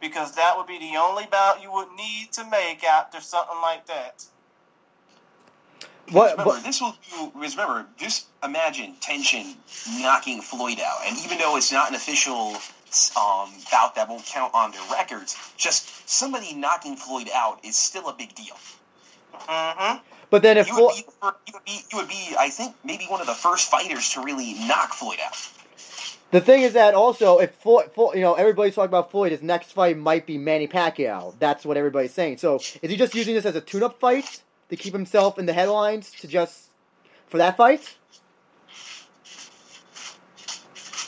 because 0.00 0.34
that 0.36 0.56
would 0.56 0.66
be 0.66 0.78
the 0.78 0.96
only 0.98 1.26
bout 1.30 1.62
you 1.62 1.72
would 1.72 1.88
need 1.96 2.30
to 2.32 2.44
make 2.50 2.84
after 2.84 3.20
something 3.20 3.56
like 3.62 3.86
that. 3.86 4.24
What? 6.10 6.32
remember, 6.32 6.44
what 6.52 6.64
this 6.64 6.80
will 6.80 6.96
do. 7.10 7.32
Remember, 7.34 7.86
just 7.98 8.26
imagine 8.42 8.94
Tenshin 9.00 9.56
knocking 10.00 10.40
Floyd 10.40 10.78
out, 10.80 11.00
and 11.06 11.18
even 11.24 11.36
though 11.38 11.56
it's 11.56 11.70
not 11.72 11.90
an 11.90 11.94
official 11.96 12.54
um, 13.16 13.50
bout 13.70 13.94
that 13.94 14.06
won't 14.08 14.24
count 14.24 14.54
on 14.54 14.70
their 14.72 14.80
records, 14.90 15.36
just 15.58 16.08
somebody 16.08 16.54
knocking 16.54 16.96
Floyd 16.96 17.28
out 17.34 17.62
is 17.62 17.76
still 17.76 18.08
a 18.08 18.14
big 18.14 18.34
deal. 18.34 18.56
Mm-hmm. 19.40 19.98
but 20.30 20.42
then 20.42 20.58
if 20.58 20.68
You 20.68 20.74
would, 20.76 20.94
be, 20.94 21.04
you 21.46 21.52
would 21.54 21.64
be, 21.64 21.80
you 21.90 21.98
would 21.98 22.08
be, 22.08 22.34
I 22.38 22.48
think, 22.50 22.74
maybe 22.84 23.04
one 23.06 23.20
of 23.20 23.26
the 23.26 23.34
first 23.34 23.70
fighters 23.70 24.10
to 24.10 24.22
really 24.22 24.54
knock 24.66 24.92
Floyd 24.92 25.18
out. 25.24 25.36
the 26.30 26.40
thing 26.40 26.62
is 26.62 26.74
that 26.74 26.94
also 26.94 27.38
if 27.38 27.54
Floyd, 27.54 27.92
Floyd, 27.92 28.16
you 28.16 28.22
know, 28.22 28.34
everybody's 28.34 28.74
talking 28.74 28.88
about 28.88 29.10
Floyd, 29.10 29.32
his 29.32 29.42
next 29.42 29.72
fight 29.72 29.96
might 29.96 30.26
be 30.26 30.36
Manny 30.38 30.68
Pacquiao. 30.68 31.34
That's 31.38 31.64
what 31.64 31.76
everybody's 31.76 32.12
saying. 32.12 32.38
So 32.38 32.56
is 32.56 32.90
he 32.90 32.96
just 32.96 33.14
using 33.14 33.34
this 33.34 33.46
as 33.46 33.56
a 33.56 33.60
tune-up 33.60 33.98
fight 34.00 34.42
to 34.68 34.76
keep 34.76 34.92
himself 34.92 35.38
in 35.38 35.46
the 35.46 35.52
headlines 35.54 36.10
to 36.20 36.28
just 36.28 36.68
for 37.28 37.38
that 37.38 37.56
fight? 37.56 37.96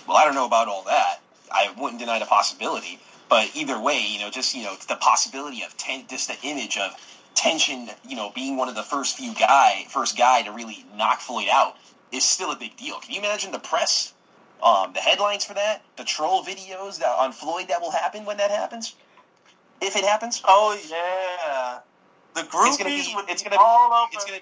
Well, 0.08 0.16
I 0.16 0.24
don't 0.24 0.34
know 0.34 0.46
about 0.46 0.66
all 0.68 0.82
that. 0.84 1.20
I 1.52 1.72
wouldn't 1.78 2.00
deny 2.00 2.18
the 2.18 2.26
possibility, 2.26 2.98
but 3.28 3.50
either 3.54 3.80
way, 3.80 4.04
you 4.08 4.18
know, 4.20 4.30
just 4.30 4.54
you 4.54 4.62
know, 4.64 4.74
the 4.88 4.96
possibility 4.96 5.62
of 5.62 5.76
ten, 5.76 6.06
just 6.08 6.28
the 6.28 6.36
image 6.48 6.78
of 6.78 6.92
Tenshin, 7.40 7.88
you 8.07 8.16
know, 8.16 8.31
being 8.35 8.59
one 8.59 8.68
of 8.68 8.74
the 8.74 8.83
first 8.83 9.16
few 9.16 9.33
guy, 9.35 9.85
first 9.88 10.18
guy 10.18 10.42
to 10.42 10.53
really 10.53 10.85
knock 10.94 11.20
Floyd 11.20 11.48
out 11.50 11.76
is 12.12 12.22
still 12.22 12.53
a 12.53 12.57
big 12.57 12.76
deal. 12.76 13.00
Can 13.00 13.14
you 13.14 13.20
imagine 13.20 13.50
the 13.50 13.59
press, 13.59 14.12
um, 14.62 14.92
the 14.92 15.00
headlines 15.00 15.46
for 15.46 15.55
that, 15.55 15.83
the 15.96 16.05
troll 16.05 16.44
videos 16.44 16.98
that 16.98 17.09
on 17.18 17.33
Floyd 17.33 17.68
that 17.68 17.81
will 17.81 17.92
happen 17.92 18.26
when 18.26 18.37
that 18.37 18.50
happens, 18.50 18.94
if 19.81 19.96
it 19.96 20.05
happens? 20.05 20.42
Oh 20.46 20.79
yeah, 20.90 21.79
the 22.35 22.46
group 22.46 22.68
It's 22.68 22.76
gonna 22.76 22.90
be, 22.90 23.12
would 23.14 23.31
it's 23.31 23.42
gonna, 23.42 23.57
all 23.59 23.90
over. 23.90 24.11
it's 24.12 24.24
gonna, 24.26 24.40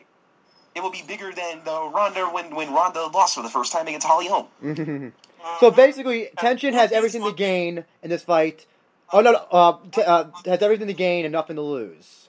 it 0.74 0.82
will 0.82 0.90
be 0.90 1.04
bigger 1.06 1.32
than 1.32 1.60
the 1.64 1.90
Ronda 1.94 2.26
when 2.26 2.52
when 2.56 2.72
Ronda 2.72 3.06
lost 3.14 3.36
for 3.36 3.42
the 3.44 3.48
first 3.48 3.72
time 3.72 3.86
against 3.86 4.06
Holly 4.06 4.26
Holm. 4.26 4.48
So 5.60 5.70
basically, 5.70 6.28
Tenshin 6.36 6.72
has 6.72 6.90
everything 6.90 7.22
to 7.22 7.32
gain 7.32 7.84
in 8.02 8.10
this 8.10 8.24
fight. 8.24 8.66
Oh 9.12 9.20
no, 9.20 9.32
no 9.32 9.38
uh, 9.52 9.78
t- 9.92 10.02
uh, 10.02 10.24
has 10.44 10.60
everything 10.60 10.88
to 10.88 10.94
gain 10.94 11.24
and 11.24 11.32
nothing 11.32 11.56
to 11.56 11.62
lose. 11.62 12.27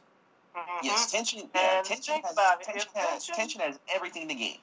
Mhm. 0.80 0.84
Yes, 0.86 1.13
Tenshin. 1.13 1.50
Yeah, 1.54 1.82
Tenshin 1.84 2.22
has, 2.24 2.32
about 2.34 2.63
Tenshin, 2.63 2.76
if 2.78 2.94
has, 2.94 3.28
Tenshin- 3.28 3.36
Tenshin 3.36 3.62
has 3.62 3.80
everything 3.94 4.28
to 4.28 4.36
gain. 4.36 4.60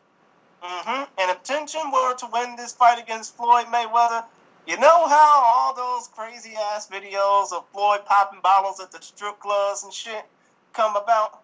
hmm 0.63 1.05
And 1.19 1.31
if 1.31 1.43
Tenshin 1.43 1.93
were 1.93 2.15
to 2.15 2.27
win 2.27 2.57
this 2.57 2.73
fight 2.73 2.99
against 2.99 3.37
Floyd 3.37 3.67
Mayweather, 3.67 4.25
you 4.67 4.77
know 4.79 5.07
how 5.07 5.43
all 5.45 5.75
those 5.75 6.09
crazy 6.09 6.55
ass 6.57 6.89
videos 6.89 7.53
of 7.53 7.65
Floyd 7.73 8.05
popping 8.05 8.41
bottles 8.41 8.81
at 8.81 8.91
the 8.91 9.01
strip 9.01 9.39
clubs 9.39 9.85
and 9.85 9.93
shit 9.93 10.25
come 10.73 10.97
about? 10.97 11.41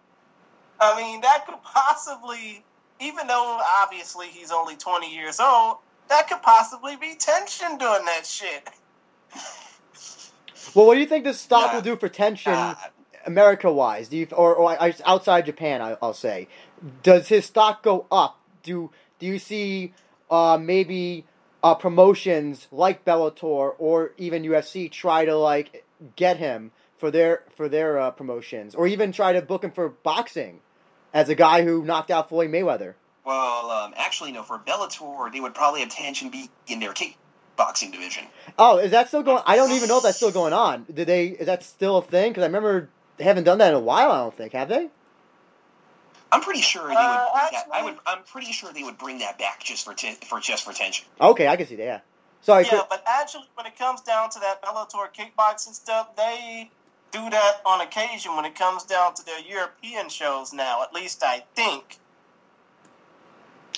I 0.79 0.99
mean, 0.99 1.21
that 1.21 1.45
could 1.45 1.61
possibly, 1.63 2.63
even 2.99 3.27
though 3.27 3.61
obviously 3.81 4.27
he's 4.27 4.51
only 4.51 4.75
20 4.75 5.13
years 5.13 5.39
old, 5.39 5.77
that 6.09 6.27
could 6.27 6.41
possibly 6.41 6.95
be 6.97 7.15
Tenshin 7.15 7.77
doing 7.79 8.05
that 8.05 8.25
shit. 8.25 8.67
Well, 10.73 10.87
what 10.87 10.95
do 10.95 10.99
you 11.01 11.05
think 11.05 11.23
this 11.23 11.39
stock 11.39 11.67
Yeah. 11.67 11.75
will 11.75 11.81
do 11.81 11.95
for 11.95 12.09
Tenshin? 12.09 12.53
Uh, 12.53 12.75
America 13.25 13.71
wise, 13.71 14.09
do 14.09 14.17
you 14.17 14.27
or, 14.31 14.55
or 14.55 14.77
outside 15.05 15.45
Japan, 15.45 15.81
I, 15.81 15.97
I'll 16.01 16.13
say, 16.13 16.47
does 17.01 17.27
his 17.27 17.45
stock 17.45 17.83
go 17.83 18.05
up? 18.11 18.39
Do 18.63 18.91
do 19.19 19.25
you 19.25 19.39
see 19.39 19.93
uh, 20.29 20.57
maybe 20.61 21.25
uh, 21.63 21.75
promotions 21.75 22.67
like 22.71 23.05
Bellator 23.05 23.75
or 23.77 24.11
even 24.17 24.43
UFC 24.43 24.91
try 24.91 25.25
to 25.25 25.35
like 25.35 25.85
get 26.15 26.37
him 26.37 26.71
for 26.97 27.11
their 27.11 27.43
for 27.55 27.69
their 27.69 27.99
uh, 27.99 28.11
promotions, 28.11 28.75
or 28.75 28.87
even 28.87 29.11
try 29.11 29.33
to 29.33 29.41
book 29.41 29.63
him 29.63 29.71
for 29.71 29.89
boxing 29.89 30.59
as 31.13 31.29
a 31.29 31.35
guy 31.35 31.63
who 31.63 31.83
knocked 31.83 32.11
out 32.11 32.29
Floyd 32.29 32.49
Mayweather? 32.49 32.95
well, 33.25 33.71
um, 33.71 33.93
actually, 33.95 34.31
no. 34.31 34.43
For 34.43 34.59
Bellator, 34.59 35.31
they 35.31 35.39
would 35.39 35.53
probably 35.53 35.81
have 35.81 35.89
Tenshin 35.89 36.31
be 36.31 36.49
in 36.67 36.79
their 36.79 36.93
kickboxing 36.93 37.91
division. 37.91 38.25
Oh, 38.57 38.77
is 38.77 38.91
that 38.91 39.07
still 39.07 39.23
going? 39.23 39.43
I 39.45 39.55
don't 39.55 39.71
even 39.71 39.87
know 39.87 39.97
if 39.97 40.03
that's 40.03 40.17
still 40.17 40.31
going 40.31 40.53
on. 40.53 40.85
Did 40.93 41.07
they? 41.07 41.27
Is 41.27 41.45
that 41.45 41.63
still 41.63 41.97
a 41.97 42.01
thing? 42.01 42.31
Because 42.31 42.43
I 42.43 42.47
remember 42.47 42.89
they 43.17 43.23
haven't 43.23 43.43
done 43.43 43.57
that 43.59 43.69
in 43.69 43.75
a 43.75 43.79
while. 43.79 44.11
I 44.11 44.17
don't 44.17 44.35
think 44.35 44.53
have 44.53 44.69
they? 44.69 44.89
I'm 46.31 46.41
pretty 46.41 46.61
sure 46.61 46.87
they 46.87 46.95
would. 46.95 46.97
Uh, 46.97 47.27
bring 47.31 47.51
that, 47.51 47.67
I 47.71 47.83
would. 47.83 47.95
I'm 48.07 48.23
pretty 48.23 48.51
sure 48.51 48.73
they 48.73 48.83
would 48.83 48.97
bring 48.97 49.19
that 49.19 49.37
back 49.37 49.63
just 49.63 49.85
for 49.85 49.93
ten, 49.93 50.15
for 50.15 50.39
just 50.39 50.65
for 50.65 50.71
Tenshin. 50.71 51.03
Okay, 51.21 51.47
I 51.47 51.55
can 51.55 51.67
see 51.67 51.75
that. 51.75 51.83
Yeah. 51.83 51.99
Sorry. 52.41 52.63
yeah, 52.63 52.69
Chris- 52.69 52.83
but 52.89 53.03
actually, 53.07 53.45
when 53.53 53.67
it 53.67 53.77
comes 53.77 54.01
down 54.01 54.29
to 54.31 54.39
that 54.39 54.61
Bellator 54.63 55.07
kickboxing 55.13 55.73
stuff, 55.73 56.15
they 56.15 56.71
do 57.11 57.29
that 57.29 57.61
on 57.65 57.81
occasion 57.81 58.35
when 58.35 58.45
it 58.45 58.55
comes 58.55 58.83
down 58.83 59.13
to 59.13 59.25
their 59.25 59.39
European 59.41 60.09
shows 60.09 60.51
now. 60.53 60.81
At 60.81 60.91
least 60.93 61.21
I 61.23 61.43
think. 61.55 61.99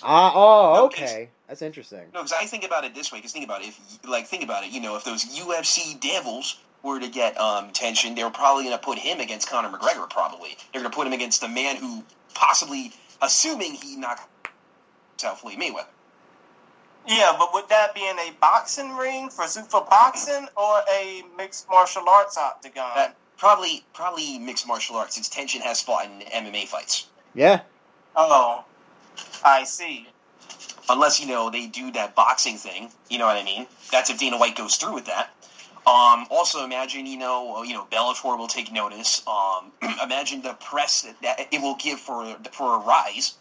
Ah, 0.01 0.31
oh, 0.33 0.73
No, 0.75 0.85
okay. 0.85 1.29
That's 1.47 1.61
interesting. 1.61 2.05
No, 2.13 2.21
because 2.21 2.33
I 2.33 2.45
think 2.45 2.63
about 2.63 2.85
it 2.85 2.95
this 2.95 3.11
way. 3.11 3.19
Because 3.19 3.33
think 3.33 3.45
about 3.45 3.61
it. 3.61 3.67
If 3.67 4.07
like 4.07 4.27
think 4.27 4.43
about 4.43 4.63
it, 4.63 4.71
you 4.71 4.81
know, 4.81 4.95
if 4.95 5.03
those 5.03 5.25
UFC 5.25 5.99
devils 5.99 6.57
were 6.85 6.99
to 6.99 7.09
get 7.09 7.37
um, 7.39 7.71
Tenshin, 7.71 8.15
they 8.15 8.23
were 8.23 8.29
probably 8.29 8.63
going 8.63 8.77
to 8.77 8.83
put 8.83 8.97
him 8.97 9.19
against 9.19 9.49
Conor 9.49 9.75
McGregor. 9.75 10.09
Probably 10.09 10.55
they're 10.71 10.81
going 10.81 10.91
to 10.91 10.95
put 10.95 11.07
him 11.07 11.13
against 11.13 11.41
the 11.41 11.49
man 11.49 11.75
who 11.75 12.03
possibly, 12.33 12.93
assuming 13.21 13.73
he 13.73 13.97
knocked 13.97 14.21
out 15.25 15.39
Floyd 15.39 15.57
Mayweather. 15.57 15.87
Yeah, 17.07 17.35
but 17.37 17.53
would 17.53 17.69
that 17.69 17.93
be 17.93 18.07
in 18.07 18.17
a 18.17 18.31
boxing 18.41 18.95
ring 18.95 19.29
for 19.29 19.45
super 19.47 19.81
boxing 19.81 20.47
or 20.57 20.81
a 20.91 21.23
mixed 21.37 21.69
martial 21.69 22.07
arts 22.09 22.37
octagon? 22.37 22.91
That 22.95 23.15
probably 23.37 23.83
probably 23.93 24.39
mixed 24.39 24.67
martial 24.67 24.95
arts. 24.95 25.15
Since 25.15 25.29
Tenshin 25.29 25.61
has 25.61 25.81
fought 25.81 26.05
in 26.05 26.21
MMA 26.27 26.67
fights. 26.67 27.07
Yeah. 27.33 27.61
oh, 28.15 28.63
I 29.43 29.65
see. 29.65 30.07
unless 30.89 31.19
you 31.19 31.27
know 31.27 31.49
they 31.49 31.67
do 31.67 31.91
that 31.91 32.15
boxing 32.15 32.57
thing. 32.57 32.89
You 33.09 33.19
know 33.19 33.25
what 33.25 33.37
I 33.37 33.43
mean? 33.43 33.67
That's 33.91 34.09
if 34.09 34.17
Dana 34.17 34.37
White 34.37 34.55
goes 34.55 34.75
through 34.75 34.95
with 34.95 35.05
that. 35.05 35.29
Um, 35.87 36.25
also, 36.31 36.63
imagine 36.63 37.05
you 37.05 37.17
know 37.17 37.61
you 37.63 37.73
know 37.73 37.85
Bellator 37.91 38.37
will 38.37 38.47
take 38.47 38.71
notice. 38.71 39.21
Um, 39.27 39.71
imagine 40.03 40.41
the 40.41 40.53
press 40.53 41.01
that, 41.03 41.21
that 41.21 41.47
it 41.53 41.61
will 41.61 41.75
give 41.75 41.99
for 41.99 42.35
for 42.51 42.75
a 42.75 42.79
rise. 42.79 43.35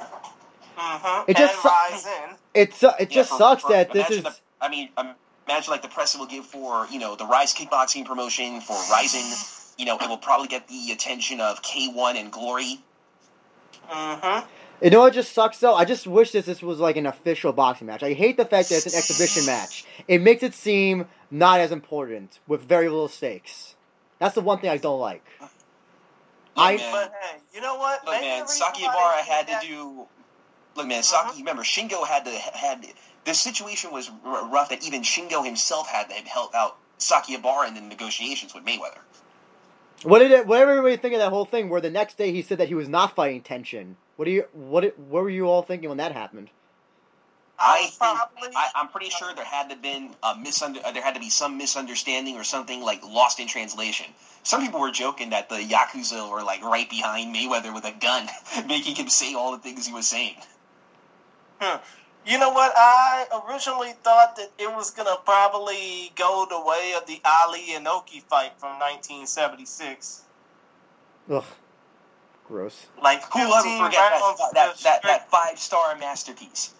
Mm-hmm. 0.00 1.30
It 1.30 1.36
just 1.36 1.54
and 1.54 1.62
su- 1.62 1.94
Rizin. 1.94 2.36
It's 2.54 2.82
uh, 2.84 2.92
it 3.00 3.10
Yeah, 3.10 3.14
just 3.14 3.30
for- 3.30 3.38
sucks 3.38 3.62
for- 3.62 3.72
that 3.72 3.92
this 3.92 4.10
is. 4.10 4.22
The, 4.22 4.34
I 4.60 4.68
mean, 4.68 4.90
um, 4.96 5.14
imagine 5.48 5.70
like 5.70 5.82
the 5.82 5.88
press 5.88 6.14
it 6.14 6.18
will 6.18 6.26
give 6.26 6.46
for 6.46 6.86
you 6.90 6.98
know 6.98 7.16
the 7.16 7.26
Rise 7.26 7.54
kickboxing 7.54 8.04
promotion 8.04 8.60
for 8.60 8.76
Rizin. 8.92 9.24
You 9.78 9.84
know, 9.86 9.98
it 9.98 10.08
will 10.08 10.18
probably 10.18 10.48
get 10.48 10.68
the 10.68 10.90
attention 10.92 11.40
of 11.40 11.60
K1 11.62 12.14
and 12.16 12.32
Glory. 12.32 12.78
Mm-hmm. 13.90 14.46
You 14.82 14.90
know 14.90 15.00
what 15.00 15.14
just 15.14 15.32
sucks 15.32 15.58
though? 15.58 15.74
I 15.74 15.84
just 15.86 16.06
wish 16.06 16.32
that 16.32 16.44
this 16.44 16.62
was 16.62 16.78
like 16.78 16.96
an 16.96 17.06
official 17.06 17.52
boxing 17.52 17.86
match. 17.86 18.02
I 18.02 18.12
hate 18.12 18.36
the 18.36 18.44
fact 18.44 18.68
that 18.68 18.76
it's 18.76 18.86
an 18.86 18.98
exhibition 18.98 19.46
match. 19.46 19.86
It 20.06 20.20
makes 20.20 20.42
it 20.42 20.52
seem 20.54 21.06
not 21.30 21.60
as 21.60 21.72
important 21.72 22.38
with 22.46 22.62
very 22.62 22.88
little 22.88 23.08
stakes. 23.08 23.74
That's 24.18 24.34
the 24.34 24.40
one 24.40 24.58
thing 24.58 24.70
I 24.70 24.76
don't 24.76 25.00
like. 25.00 25.24
I- 26.56 26.76
man. 26.76 26.92
But 26.92 27.12
hey, 27.20 27.38
you 27.54 27.60
know 27.60 27.76
what? 27.76 28.04
Look, 28.04 28.14
Maybe 28.14 28.26
man, 28.26 28.38
the 28.40 28.44
reason 28.44 28.66
Sakakibara 28.66 29.12
had 29.18 29.46
did 29.46 29.60
to 29.60 29.66
do. 29.66 30.06
Look, 30.74 30.86
man, 30.86 31.02
Mhm. 31.02 31.04
Saki. 31.04 31.38
Remember, 31.38 31.62
Shingo 31.62 32.06
had 32.06 32.24
to 32.24 32.30
had. 32.30 32.86
The 33.24 33.34
situation 33.34 33.90
was 33.92 34.10
r- 34.24 34.46
rough 34.46 34.68
that 34.70 34.82
even 34.84 35.02
Shingo 35.02 35.44
himself 35.44 35.88
had 35.88 36.08
to 36.08 36.14
help 36.14 36.54
out 36.54 36.76
Sakakibara 36.98 37.68
in 37.68 37.74
the 37.74 37.80
negotiations 37.80 38.54
with 38.54 38.64
Mayweather. 38.64 38.98
What 40.02 40.20
did 40.20 40.30
it, 40.30 40.46
what 40.46 40.58
did 40.58 40.68
everybody 40.68 40.96
think 40.96 41.14
of 41.14 41.20
that 41.20 41.30
whole 41.30 41.44
thing? 41.46 41.68
Where 41.68 41.80
the 41.80 41.90
next 41.90 42.16
day 42.18 42.30
he 42.32 42.42
said 42.42 42.58
that 42.58 42.68
he 42.68 42.74
was 42.74 42.88
not 42.88 43.14
fighting 43.16 43.42
Tenshin. 43.42 43.94
What 44.16 44.26
do 44.26 44.30
you 44.30 44.44
what 44.52 44.82
did- 44.82 44.96
what 45.10 45.22
were 45.22 45.30
you 45.30 45.48
all 45.48 45.62
thinking 45.62 45.88
when 45.88 45.98
that 45.98 46.12
happened? 46.12 46.50
I 47.58 47.78
I 47.78 47.82
was 47.82 47.90
think, 47.90 48.18
probably. 48.18 48.56
I, 48.56 48.68
I'm 48.74 48.88
pretty 48.88 49.10
sure 49.10 49.34
there 49.34 49.44
had 49.44 49.70
to 49.70 49.76
been 49.76 50.14
a 50.22 50.34
misunder, 50.34 50.82
there 50.92 51.02
had 51.02 51.14
to 51.14 51.20
be 51.20 51.30
some 51.30 51.56
misunderstanding 51.56 52.36
or 52.36 52.44
something 52.44 52.82
like 52.82 53.02
lost 53.04 53.40
in 53.40 53.48
translation. 53.48 54.06
Some 54.42 54.62
people 54.62 54.80
were 54.80 54.90
joking 54.90 55.30
that 55.30 55.48
the 55.48 55.56
yakuza 55.56 56.30
were 56.30 56.42
like 56.42 56.62
right 56.62 56.88
behind 56.88 57.34
Mayweather 57.34 57.74
with 57.74 57.84
a 57.84 57.92
gun, 57.92 58.28
making 58.66 58.94
him 58.96 59.08
say 59.08 59.34
all 59.34 59.52
the 59.52 59.58
things 59.58 59.86
he 59.86 59.92
was 59.92 60.06
saying. 60.06 60.36
You 62.26 62.38
know 62.38 62.50
what? 62.50 62.72
I 62.76 63.26
originally 63.48 63.92
thought 64.02 64.36
that 64.36 64.50
it 64.58 64.68
was 64.74 64.90
gonna 64.90 65.16
probably 65.24 66.12
go 66.16 66.46
the 66.48 66.60
way 66.60 66.94
of 66.96 67.06
the 67.06 67.20
Ali 67.24 67.68
Inoki 67.70 68.20
fight 68.22 68.52
from 68.58 68.78
1976. 68.80 70.22
Ugh, 71.30 71.44
gross. 72.46 72.86
Like 73.00 73.22
Who 73.32 73.38
will 73.40 73.62
15 73.62 73.72
ever 73.72 73.86
forget 73.86 74.10
that 74.10 74.36
that, 74.38 74.52
that, 74.54 74.82
that, 74.82 75.02
that 75.02 75.30
five 75.30 75.58
star 75.58 75.96
masterpiece? 75.96 76.74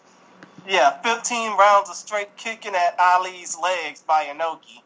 Yeah, 0.68 1.00
15 1.02 1.56
rounds 1.56 1.88
of 1.88 1.96
straight 1.96 2.36
kicking 2.36 2.74
at 2.74 2.96
Ali's 2.98 3.56
legs 3.62 4.02
by 4.02 4.24
Inoki. 4.24 4.82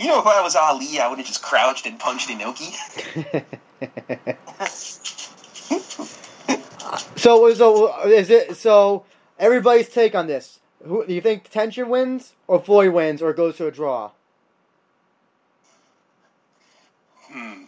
You 0.00 0.08
know, 0.08 0.18
if 0.18 0.26
I 0.26 0.42
was 0.42 0.56
Ali, 0.56 0.98
I 0.98 1.08
would 1.08 1.18
have 1.18 1.26
just 1.26 1.42
crouched 1.42 1.86
and 1.86 1.98
punched 1.98 2.28
Inoki. 2.28 2.74
so 7.16 7.54
so 7.54 8.08
is 8.08 8.30
it 8.30 8.56
so 8.56 9.04
everybody's 9.38 9.88
take 9.88 10.16
on 10.16 10.26
this? 10.26 10.58
Who 10.84 11.06
do 11.06 11.14
you 11.14 11.20
think 11.20 11.50
Tenshin 11.50 11.86
wins 11.88 12.32
or 12.48 12.60
Floyd 12.60 12.92
wins 12.92 13.22
or 13.22 13.32
goes 13.32 13.56
to 13.58 13.68
a 13.68 13.70
draw? 13.70 14.10
Hmm. 17.30 17.64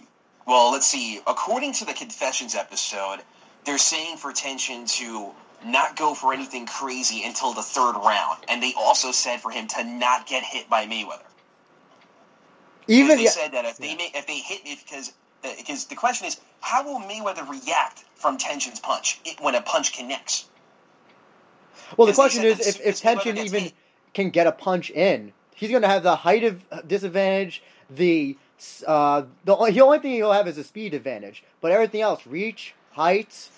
Well, 0.47 0.73
let's 0.73 0.87
see. 0.89 1.21
According 1.27 1.75
to 1.75 1.85
the 1.85 1.93
Confessions 1.93 2.57
episode, 2.57 3.21
they're 3.65 3.79
saying 3.79 4.17
for 4.17 4.33
Tenshin 4.33 4.89
to 4.99 5.33
not 5.65 5.97
go 5.97 6.15
for 6.15 6.33
anything 6.33 6.67
crazy 6.67 7.25
until 7.25 7.53
the 7.53 7.63
third 7.63 7.95
round, 7.97 8.45
and 8.49 8.63
they 8.63 8.73
also 8.79 9.13
said 9.13 9.41
for 9.41 9.51
him 9.51 9.67
to 9.69 9.85
not 9.85 10.27
get 10.27 10.45
hit 10.45 10.71
by 10.71 10.87
Mayweather. 10.87 11.23
Even 12.87 13.17
they 13.19 13.25
yeah, 13.25 13.31
said 13.31 13.53
that 13.53 13.65
if 13.65 13.79
they 13.79 13.95
may, 13.95 14.11
if 14.15 14.27
they 14.27 14.39
hit 14.39 14.61
it 14.65 14.79
because 14.85 15.13
because 15.43 15.87
the 15.87 15.95
question 15.95 16.27
is 16.27 16.41
how 16.61 16.85
will 16.85 17.01
Mayweather 17.01 17.49
react 17.49 18.05
from 18.15 18.39
Tenshin's 18.39 18.81
punch 18.81 19.21
it, 19.25 19.41
when 19.41 19.55
a 19.55 19.63
punch 19.63 19.93
connects? 19.97 20.49
well 21.97 22.07
the 22.07 22.15
question 22.15 22.45
is 22.45 22.61
if, 22.61 22.81
if 22.81 22.91
as 22.93 22.99
soon 22.99 23.19
as 23.19 23.25
Mayweather 23.25 23.35
Tenshin 23.35 23.37
even 23.37 23.63
hit- 23.65 23.75
can 24.15 24.31
get 24.31 24.47
a 24.47 24.53
punch 24.53 24.91
in, 24.91 25.33
he's 25.55 25.71
going 25.71 25.83
to 25.83 25.89
have 25.89 26.03
the 26.03 26.17
height 26.17 26.45
of 26.45 26.65
disadvantage. 26.89 27.63
The 27.91 28.39
uh, 28.87 29.23
the 29.45 29.57
the 29.57 29.81
only 29.81 29.99
thing 29.99 30.13
he'll 30.13 30.33
have 30.33 30.49
is 30.49 30.59
a 30.59 30.65
speed 30.65 30.95
advantage, 30.95 31.45
but 31.61 31.73
everything 31.73 32.01
else, 32.01 32.27
reach, 32.27 32.75
height, 33.09 33.49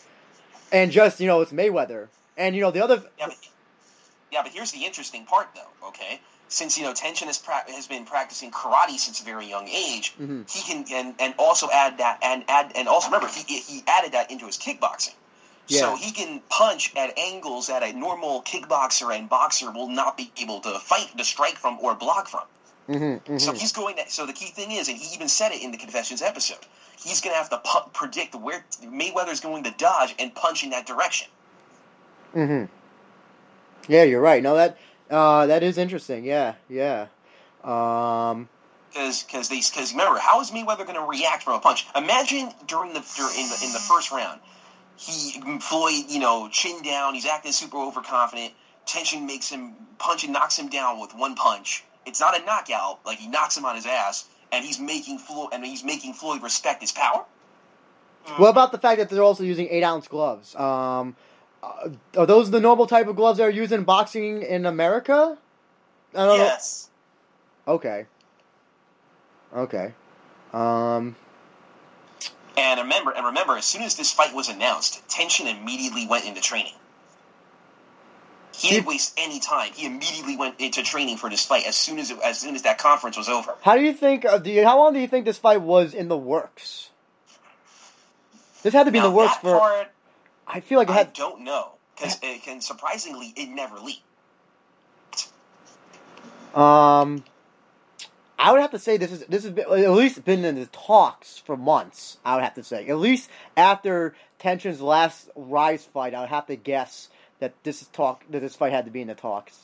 and 0.70 0.92
just 0.92 1.18
you 1.20 1.26
know 1.26 1.40
it's 1.40 1.52
Mayweather. 1.52 2.08
And 2.36 2.54
you 2.54 2.60
know 2.62 2.70
the 2.70 2.82
other 2.84 3.02
Yeah, 3.18 3.26
but, 3.26 3.36
yeah, 4.32 4.42
but 4.42 4.52
here's 4.52 4.72
the 4.72 4.84
interesting 4.84 5.24
part, 5.24 5.48
though. 5.54 5.88
Okay, 5.88 6.20
since 6.48 6.76
you 6.78 6.84
know 6.84 6.92
Tenshin 6.92 7.26
has 7.26 7.38
pra- 7.38 7.64
has 7.68 7.86
been 7.88 8.04
practicing 8.04 8.50
karate 8.50 8.98
since 8.98 9.20
a 9.20 9.24
very 9.24 9.46
young 9.46 9.66
age, 9.68 10.14
Mhm. 10.20 10.48
he 10.50 10.60
can 10.62 10.84
and, 10.92 11.14
and 11.18 11.34
also 11.38 11.68
add 11.72 11.98
that 11.98 12.18
and 12.22 12.44
add 12.48 12.72
and 12.76 12.86
also 12.86 13.08
remember 13.08 13.28
he 13.28 13.42
he 13.58 13.82
added 13.86 14.12
that 14.12 14.30
into 14.30 14.46
his 14.46 14.56
kickboxing. 14.58 15.14
So 15.66 15.94
he 15.94 16.10
can 16.10 16.40
punch 16.48 16.92
at 16.96 17.16
angles 17.16 17.68
that 17.68 17.84
a 17.84 17.92
normal 17.92 18.42
kickboxer 18.42 19.16
and 19.16 19.28
boxer 19.28 19.70
will 19.70 19.88
not 19.88 20.16
be 20.16 20.32
able 20.42 20.58
to 20.62 20.70
fight, 20.80 21.16
to 21.16 21.24
strike 21.24 21.56
from, 21.56 21.78
or 21.80 21.94
block 21.94 22.26
from. 22.28 22.42
Mhm, 22.88 23.20
mhm. 23.22 23.40
So 23.40 23.52
he's 23.52 23.72
going. 23.72 23.96
To, 23.96 24.10
so 24.10 24.26
the 24.26 24.32
key 24.32 24.46
thing 24.46 24.72
is, 24.72 24.88
and 24.88 24.98
he 24.98 25.14
even 25.14 25.28
said 25.28 25.52
it 25.52 25.62
in 25.62 25.70
the 25.70 25.76
confessions 25.78 26.22
episode, 26.22 26.58
he's 27.00 27.20
going 27.20 27.32
to 27.34 27.38
have 27.38 27.50
to 27.50 27.58
pu- 27.58 27.90
predict 27.92 28.34
where 28.34 28.64
Mayweather's 28.82 29.40
going 29.40 29.62
to 29.64 29.70
dodge 29.72 30.14
and 30.18 30.34
punch 30.34 30.64
in 30.64 30.70
that 30.70 30.86
direction. 30.86 31.28
hmm 32.32 32.64
Yeah, 33.88 34.02
you're 34.04 34.20
right. 34.20 34.42
No, 34.42 34.54
that 34.56 34.76
uh, 35.10 35.46
that 35.46 35.62
is 35.62 35.78
interesting. 35.78 36.24
Yeah, 36.24 36.54
yeah. 36.68 37.06
Um, 37.62 38.48
Because 38.88 39.22
because 39.22 39.48
they 39.48 39.56
because 39.60 39.92
remember 39.92 40.18
how 40.18 40.40
is 40.40 40.50
Mayweather 40.50 40.84
going 40.86 40.94
to 40.94 41.02
react 41.02 41.44
from 41.44 41.54
a 41.54 41.60
punch? 41.60 41.86
Imagine 41.94 42.52
during 42.66 42.92
the 42.92 43.00
dur- 43.16 43.30
in 43.38 43.48
the 43.48 43.58
in 43.64 43.72
the 43.72 43.78
first 43.78 44.10
round, 44.10 44.40
he 44.96 45.40
Floyd 45.60 46.06
you 46.08 46.18
know 46.18 46.48
chin 46.50 46.82
down, 46.82 47.14
he's 47.14 47.26
acting 47.26 47.52
super 47.52 47.76
overconfident. 47.76 48.52
Tenshin 48.86 49.26
makes 49.26 49.48
him 49.48 49.74
punch 49.98 50.24
and 50.24 50.32
knocks 50.32 50.58
him 50.58 50.68
down 50.68 50.98
with 50.98 51.14
one 51.14 51.36
punch. 51.36 51.84
It's 52.06 52.20
not 52.20 52.40
a 52.40 52.44
knockout, 52.44 53.00
like 53.04 53.18
he 53.18 53.28
knocks 53.28 53.56
him 53.56 53.64
on 53.64 53.76
his 53.76 53.86
ass, 53.86 54.28
and 54.52 54.64
he's 54.64 54.78
making 54.80 55.18
Floyd 55.18 55.50
and 55.52 55.64
he's 55.64 55.84
making 55.84 56.14
Floyd 56.14 56.42
respect 56.42 56.80
his 56.80 56.92
power. 56.92 57.24
what 58.36 58.48
about 58.50 58.72
the 58.72 58.78
fact 58.78 58.98
that 58.98 59.08
they're 59.10 59.22
also 59.22 59.44
using 59.44 59.68
eight 59.70 59.82
ounce 59.82 60.08
gloves? 60.08 60.54
Um, 60.56 61.16
uh, 61.62 61.90
are 62.16 62.26
those 62.26 62.50
the 62.50 62.60
normal 62.60 62.86
type 62.86 63.06
of 63.06 63.16
gloves 63.16 63.38
that 63.38 63.44
are 63.44 63.50
used 63.50 63.72
in 63.72 63.84
boxing 63.84 64.42
in 64.42 64.66
America? 64.66 65.36
I 66.14 66.26
don't 66.26 66.38
Yes. 66.38 66.88
know. 67.66 67.74
Okay. 67.74 68.06
Okay. 69.54 69.92
Um, 70.52 71.16
And 72.56 72.80
remember, 72.80 73.12
and 73.12 73.24
remember, 73.26 73.56
as 73.56 73.64
soon 73.64 73.82
as 73.82 73.96
this 73.96 74.12
fight 74.12 74.34
was 74.34 74.48
announced, 74.48 75.06
Tenshin 75.08 75.46
immediately 75.46 76.06
went 76.06 76.24
into 76.24 76.40
training. 76.40 76.74
He 78.60 78.68
didn't 78.74 78.86
waste 78.86 79.14
any 79.16 79.40
time. 79.40 79.72
He 79.74 79.86
immediately 79.86 80.36
went 80.36 80.60
into 80.60 80.82
training 80.82 81.16
for 81.16 81.30
this 81.30 81.44
fight 81.46 81.66
as 81.66 81.76
soon 81.76 81.98
as 81.98 82.10
it, 82.10 82.18
as 82.22 82.38
soon 82.38 82.54
as 82.54 82.62
that 82.62 82.76
conference 82.78 83.16
was 83.16 83.28
over. 83.28 83.54
how 83.62 83.74
do 83.76 83.82
you 83.82 83.92
think? 83.94 84.24
Uh, 84.26 84.36
do 84.38 84.50
you, 84.50 84.64
how 84.64 84.78
long 84.78 84.92
do 84.92 85.00
you 85.00 85.08
think 85.08 85.24
this 85.24 85.38
fight 85.38 85.62
was 85.62 85.94
in 85.94 86.08
the 86.08 86.16
works? 86.16 86.90
This 88.62 88.74
had 88.74 88.84
to 88.84 88.90
be 88.92 88.98
in 88.98 89.04
Now, 89.04 89.10
the 89.10 89.16
works 89.16 89.36
for. 89.36 89.58
part, 89.58 89.88
I 90.46 90.60
feel 90.60 90.78
like 90.78 90.88
it 90.88 90.92
I 90.92 90.96
had. 90.98 91.12
don't 91.14 91.40
know 91.42 91.72
because 91.96 92.18
it 92.22 92.42
can 92.42 92.60
surprisingly 92.60 93.32
it 93.34 93.48
never 93.48 93.78
leaked. 93.78 94.02
Um, 96.54 97.24
I 98.38 98.52
would 98.52 98.60
have 98.60 98.72
to 98.72 98.78
say 98.78 98.96
this 98.96 99.12
is 99.12 99.24
this 99.26 99.44
has 99.44 99.52
been 99.52 99.64
at 99.64 99.90
least 99.92 100.24
been 100.24 100.44
in 100.44 100.56
the 100.56 100.66
talks 100.66 101.38
for 101.38 101.56
months. 101.56 102.18
I 102.24 102.34
would 102.34 102.44
have 102.44 102.54
to 102.54 102.64
say 102.64 102.86
at 102.88 102.98
least 102.98 103.30
after 103.56 104.14
Tenshin's 104.38 104.80
last 104.80 105.30
Rise 105.36 105.84
fight, 105.84 106.14
I 106.14 106.20
would 106.20 106.28
have 106.30 106.46
to 106.46 106.56
guess 106.56 107.08
that 107.40 107.54
this 107.64 107.86
talk 107.92 108.24
that 108.30 108.40
this 108.40 108.54
fight 108.54 108.72
had 108.72 108.84
to 108.84 108.90
be 108.90 109.00
in 109.00 109.08
the 109.08 109.14
talks. 109.14 109.58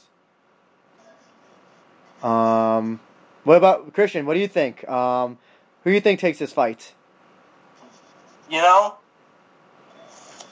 Um, 2.22 3.00
what 3.44 3.56
about 3.56 3.92
Christian? 3.92 4.26
What 4.26 4.34
do 4.34 4.40
you 4.40 4.48
think? 4.48 4.86
Um, 4.88 5.38
who 5.84 5.90
do 5.90 5.94
you 5.94 6.00
think 6.00 6.18
takes 6.18 6.38
this 6.38 6.52
fight? 6.52 6.92
You 8.50 8.60
know? 8.60 8.96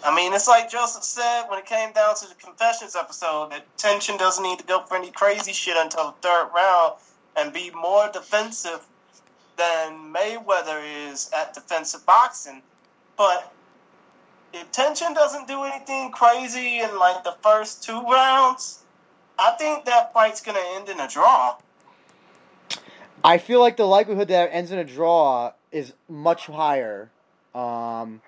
I 0.05 0.15
mean, 0.15 0.35
it's 0.35 0.47
like 0.47 0.71
Joseph 0.71 1.03
said 1.03 1.45
when 1.49 1.59
it 1.59 1.65
came 1.65 1.93
down 1.93 2.15
to 2.17 2.29
the 2.29 2.35
confessions 2.35 2.95
episode 2.95 3.53
that 3.53 3.65
Tenshin 3.79 4.19
doesn't 4.19 4.45
need 4.45 4.59
to 4.59 4.65
go 4.65 4.83
for 4.83 4.97
any 4.97 5.11
crazy 5.11 5.53
shit 5.53 5.77
until 5.79 6.09
the 6.09 6.29
third 6.29 6.51
round 6.55 6.95
and 7.37 7.53
be 7.53 7.71
more 7.71 8.11
defensive 8.13 8.87
than 9.57 10.13
Mayweather 10.13 10.83
is 11.09 11.31
at 11.35 11.55
defensive 11.55 12.05
boxing. 12.05 12.61
But 13.17 13.53
if 14.55 14.71
Tenshin 14.71 15.15
doesn't 15.15 15.49
do 15.49 15.65
anything 15.65 16.13
crazy 16.13 16.79
in 16.79 16.99
like 16.99 17.25
the 17.25 17.37
first 17.43 17.83
two 17.83 18.01
rounds, 18.03 18.85
I 19.39 19.53
think 19.59 19.85
that 19.87 20.13
fight's 20.13 20.41
gonna 20.41 20.61
end 20.75 20.89
in 20.89 21.01
a 21.01 21.09
draw. 21.09 21.57
I 23.23 23.39
feel 23.39 23.61
like 23.61 23.77
the 23.77 23.87
likelihood 23.87 24.29
that 24.29 24.51
it 24.51 24.53
ends 24.53 24.71
in 24.71 24.79
a 24.79 24.85
draw 24.85 25.53
is 25.73 25.93
much 26.09 26.47
higher. 26.47 27.11
Um, 27.55 28.21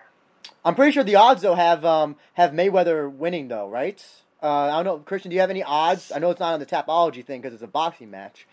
I'm 0.64 0.74
pretty 0.74 0.92
sure 0.92 1.04
the 1.04 1.16
odds 1.16 1.42
though 1.42 1.54
have 1.54 1.84
um 1.84 2.16
have 2.34 2.50
Mayweather 2.50 3.10
winning 3.10 3.48
though, 3.48 3.68
right? 3.68 4.04
Uh, 4.42 4.46
I 4.48 4.82
don't 4.82 4.84
know, 4.84 4.98
Christian. 4.98 5.30
Do 5.30 5.34
you 5.34 5.40
have 5.40 5.50
any 5.50 5.62
odds? 5.62 6.12
I 6.14 6.18
know 6.18 6.30
it's 6.30 6.40
not 6.40 6.54
on 6.54 6.60
the 6.60 6.66
Tapology 6.66 7.24
thing 7.24 7.40
because 7.40 7.54
it's 7.54 7.62
a 7.62 7.68
boxing 7.68 8.10
match. 8.10 8.46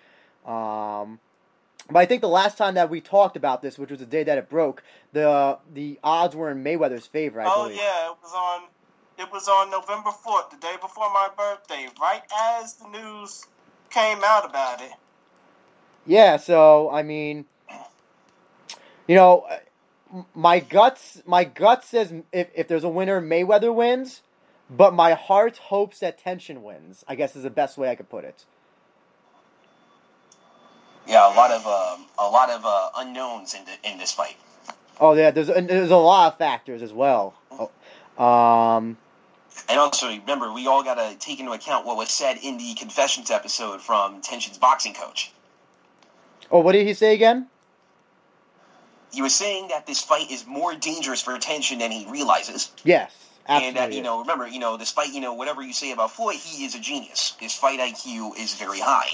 Um, 0.46 1.20
but 1.90 2.00
I 2.00 2.06
think 2.06 2.22
the 2.22 2.30
last 2.30 2.58
time 2.58 2.76
that 2.76 2.90
we 2.90 3.02
talked 3.02 3.36
about 3.36 3.62
this, 3.62 3.78
which 3.78 3.92
was 3.92 4.00
the 4.00 4.06
day 4.06 4.24
that 4.24 4.38
it 4.38 4.50
broke, 4.50 4.84
the 5.12 5.58
the 5.74 6.00
odds 6.04 6.36
were 6.36 6.50
in 6.50 6.64
Mayweather's 6.64 7.08
favor. 7.08 7.42
I 7.42 7.46
oh 7.48 7.64
believe. 7.64 7.78
yeah, 7.78 8.10
it 8.10 8.18
was 8.22 8.34
on. 8.34 8.62
It 9.20 9.32
was 9.32 9.48
on 9.48 9.70
November 9.70 10.10
fourth, 10.12 10.50
the 10.50 10.58
day 10.58 10.76
before 10.82 11.12
my 11.14 11.30
birthday, 11.38 11.88
right 12.02 12.24
as 12.60 12.74
the 12.76 12.88
news 12.88 13.46
came 13.92 14.20
out 14.26 14.50
about 14.50 14.82
it. 14.82 14.92
Yeah, 16.06 16.38
so 16.38 16.90
I 16.90 17.04
mean, 17.04 17.46
you 19.08 19.16
know, 19.16 19.46
my 20.34 20.60
guts, 20.60 21.22
my 21.26 21.44
gut 21.44 21.84
says 21.84 22.14
if 22.32 22.48
if 22.56 22.68
there's 22.68 22.84
a 22.84 22.90
winner, 22.90 23.22
Mayweather 23.22 23.74
wins, 23.74 24.22
but 24.70 24.94
my 24.94 25.14
heart 25.14 25.58
hopes 25.58 26.00
that 26.00 26.22
Tenshin 26.24 26.62
wins. 26.62 27.04
I 27.08 27.16
guess 27.16 27.36
is 27.36 27.44
the 27.44 27.50
best 27.50 27.78
way 27.78 27.90
I 27.90 27.96
could 27.96 28.10
put 28.10 28.24
it. 28.26 28.46
Yeah, 31.08 31.34
a 31.34 31.36
lot 31.36 31.52
of 31.52 31.66
um, 31.68 32.06
a 32.18 32.30
lot 32.30 32.50
of 32.50 32.66
uh, 32.66 32.90
unknowns 32.98 33.54
in 33.54 33.62
the, 33.66 33.90
in 33.90 33.98
this 33.98 34.12
fight. 34.12 34.38
Oh 35.00 35.14
yeah, 35.14 35.32
there's 35.32 35.50
and 35.50 35.68
there's 35.68 35.92
a 35.92 35.98
lot 35.98 36.32
of 36.32 36.38
factors 36.38 36.82
as 36.82 36.94
well. 36.94 37.34
Oh, 37.52 38.24
Um, 38.24 38.98
And 39.70 39.80
also 39.80 40.08
remember, 40.08 40.52
we 40.54 40.68
all 40.68 40.84
got 40.84 40.96
to 40.96 41.16
take 41.20 41.40
into 41.40 41.52
account 41.52 41.86
what 41.86 41.98
was 41.98 42.10
said 42.10 42.38
in 42.42 42.58
the 42.58 42.74
confessions 42.76 43.32
episode 43.32 43.82
from 43.82 44.22
Tenshin's 44.22 44.58
boxing 44.58 44.94
coach. 44.94 45.32
oh, 46.52 46.60
what 46.60 46.74
did 46.74 46.88
he 46.88 46.94
say 46.94 47.14
again? 47.14 47.48
He 49.14 49.22
was 49.22 49.36
saying 49.36 49.68
that 49.68 49.86
this 49.86 50.02
fight 50.02 50.32
is 50.32 50.48
more 50.48 50.74
dangerous 50.74 51.22
for 51.22 51.38
Tenshin 51.38 51.80
than 51.80 51.92
he 51.92 52.08
realizes. 52.10 52.72
Yes, 52.84 53.14
And 53.46 53.76
that, 53.76 53.94
you 53.94 54.02
know, 54.02 54.22
remember, 54.22 54.48
you 54.48 54.58
know, 54.58 54.76
despite, 54.76 55.14
you 55.14 55.22
know, 55.22 55.34
whatever 55.34 55.62
you 55.62 55.72
say 55.74 55.92
about 55.92 56.12
Floyd, 56.12 56.38
he 56.38 56.66
is 56.66 56.74
a 56.74 56.80
genius. 56.80 57.36
His 57.40 57.54
fight 57.54 57.80
IQ 57.80 58.40
is 58.40 58.56
very 58.56 58.80
high. 58.80 59.12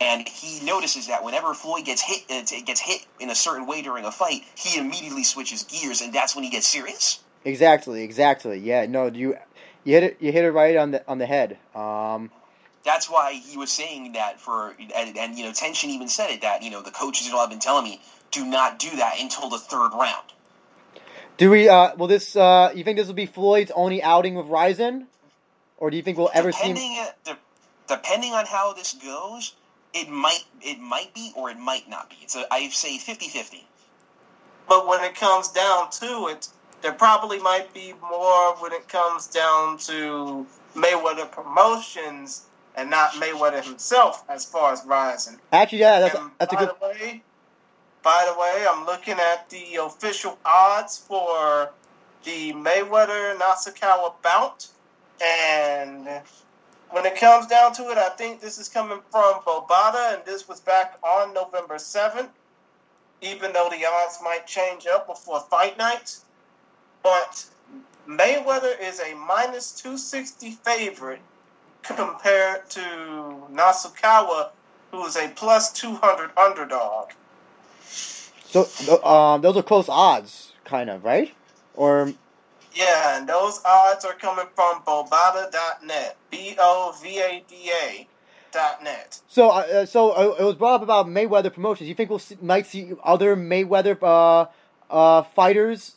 And 0.00 0.26
he 0.28 0.64
notices 0.64 1.06
that 1.06 1.22
whenever 1.24 1.54
Floyd 1.54 1.84
gets 1.84 2.02
hit, 2.02 2.24
uh, 2.30 2.42
gets 2.64 2.80
hit 2.80 3.06
in 3.20 3.30
a 3.30 3.34
certain 3.34 3.66
way 3.66 3.82
during 3.82 4.04
a 4.04 4.10
fight, 4.10 4.42
he 4.56 4.78
immediately 4.78 5.22
switches 5.24 5.62
gears, 5.64 6.00
and 6.00 6.12
that's 6.12 6.34
when 6.34 6.44
he 6.44 6.50
gets 6.50 6.66
serious. 6.66 7.20
exactly, 7.44 8.02
exactly. 8.02 8.58
Yeah, 8.58 8.86
no, 8.86 9.06
you 9.06 9.36
you 9.84 9.94
hit 9.94 10.02
it 10.02 10.16
you 10.20 10.32
hit 10.32 10.44
it 10.44 10.50
right 10.52 10.76
on 10.76 10.90
the 10.90 11.08
on 11.08 11.18
the 11.18 11.26
head. 11.26 11.58
Um, 11.74 12.30
That's 12.84 13.08
why 13.08 13.34
he 13.34 13.56
was 13.56 13.70
saying 13.70 14.12
that 14.12 14.40
for, 14.40 14.74
and, 14.96 15.16
and 15.16 15.38
you 15.38 15.44
know, 15.44 15.52
Tenshin 15.52 15.90
even 15.90 16.08
said 16.08 16.30
it 16.30 16.40
that 16.40 16.62
you 16.64 16.70
know 16.70 16.82
the 16.82 16.90
coaches 16.90 17.26
and 17.26 17.34
all 17.34 17.42
have 17.42 17.50
been 17.50 17.60
telling 17.60 17.84
me 17.84 18.00
do 18.32 18.44
not 18.44 18.78
do 18.80 18.90
that 18.96 19.20
until 19.20 19.48
the 19.50 19.58
third 19.58 19.90
round. 19.92 20.32
do 21.36 21.50
we? 21.50 21.68
Uh, 21.68 21.94
will 21.96 22.08
this? 22.08 22.34
Uh, 22.34 22.72
you 22.74 22.82
think 22.82 22.96
this 22.96 23.06
will 23.06 23.14
be 23.14 23.26
Floyd's 23.26 23.70
only 23.74 24.02
outing 24.02 24.34
with 24.34 24.46
Rizin, 24.46 25.06
or 25.76 25.90
do 25.90 25.96
you 25.96 26.02
think 26.02 26.18
we'll 26.18 26.30
ever 26.34 26.50
see? 26.50 26.68
him- 26.70 26.74
depending, 26.74 27.06
de- 27.24 27.38
depending 27.88 28.32
on 28.32 28.46
how 28.46 28.72
this 28.72 28.94
goes, 28.94 29.54
it 29.94 30.08
might 30.08 30.44
it 30.60 30.78
might 30.80 31.12
be 31.14 31.32
or 31.36 31.50
it 31.50 31.58
might 31.58 31.88
not 31.88 32.10
be. 32.10 32.16
It's 32.22 32.36
a 32.36 32.44
I 32.52 32.68
say 32.68 32.98
50-50. 32.98 33.64
But 34.68 34.86
when 34.86 35.02
it 35.04 35.14
comes 35.14 35.48
down 35.48 35.90
to 35.90 36.28
it, 36.28 36.48
there 36.82 36.92
probably 36.92 37.38
might 37.38 37.72
be 37.74 37.94
more 38.00 38.54
when 38.56 38.72
it 38.72 38.88
comes 38.88 39.26
down 39.26 39.78
to 39.78 40.46
Mayweather 40.74 41.30
promotions 41.30 42.46
and 42.76 42.88
not 42.88 43.12
Mayweather 43.14 43.62
himself 43.62 44.24
as 44.28 44.44
far 44.44 44.72
as 44.72 44.82
Rizin. 44.86 45.38
Actually, 45.52 45.80
yeah, 45.80 46.00
that's 46.00 46.14
And 46.14 46.30
that's 46.38 46.52
a 46.52 46.56
by 46.56 46.64
good. 46.64 46.74
The 46.80 46.86
way, 46.86 47.22
by 48.02 48.28
the 48.32 48.38
way, 48.38 48.66
I'm 48.68 48.86
looking 48.86 49.18
at 49.18 49.48
the 49.50 49.76
official 49.82 50.38
odds 50.44 50.98
for 50.98 51.70
the 52.24 52.52
Mayweather 52.52 53.36
Nasukawa 53.36 54.14
bout, 54.22 54.68
and 55.22 56.08
when 56.92 57.06
it 57.06 57.16
comes 57.16 57.46
down 57.46 57.72
to 57.74 57.90
it, 57.90 57.98
I 57.98 58.10
think 58.10 58.40
this 58.40 58.58
is 58.58 58.68
coming 58.68 59.00
from 59.10 59.40
Bovada, 59.46 60.14
and 60.14 60.24
this 60.24 60.46
was 60.46 60.60
back 60.60 60.98
on 61.02 61.32
November 61.32 61.76
7th, 61.76 62.28
even 63.22 63.52
though 63.52 63.68
the 63.70 63.84
odds 63.86 64.18
might 64.22 64.46
change 64.46 64.86
up 64.86 65.06
before 65.06 65.40
fight 65.40 65.78
night. 65.78 66.16
But 67.02 67.46
Mayweather 68.06 68.78
is 68.80 69.00
a 69.00 69.14
minus 69.14 69.72
260 69.72 70.50
favorite 70.50 71.20
compared 71.82 72.68
to 72.70 72.80
Nasukawa, 73.50 74.50
who 74.90 75.04
is 75.06 75.16
a 75.16 75.28
plus 75.28 75.72
200 75.72 76.30
underdog. 76.36 77.10
So, 77.84 78.68
um, 79.02 79.40
those 79.40 79.56
are 79.56 79.62
close 79.62 79.88
odds, 79.88 80.52
kind 80.64 80.90
of, 80.90 81.04
right? 81.04 81.32
Or 81.74 82.12
Yeah, 82.74 83.18
and 83.18 83.28
those 83.28 83.60
odds 83.64 84.04
are 84.04 84.14
coming 84.14 84.46
from 84.54 84.82
Bovada.net. 84.82 86.16
B 86.30 86.54
O 86.58 86.94
V 87.02 87.18
A 87.20 87.44
D 87.48 87.70
A 87.70 88.06
dot 88.50 88.82
net. 88.82 89.20
so, 89.28 89.48
uh, 89.50 89.52
uh, 89.54 89.86
so 89.86 90.10
uh, 90.12 90.36
it 90.38 90.44
was 90.44 90.54
brought 90.56 90.74
up 90.76 90.82
about 90.82 91.06
Mayweather 91.06 91.52
promotions. 91.52 91.88
You 91.88 91.94
think 91.94 92.10
we'll 92.10 92.18
see, 92.18 92.36
might 92.42 92.66
see 92.66 92.92
other 93.02 93.34
Mayweather 93.36 93.96
uh, 94.02 94.46
uh, 94.90 95.22
fighters 95.22 95.96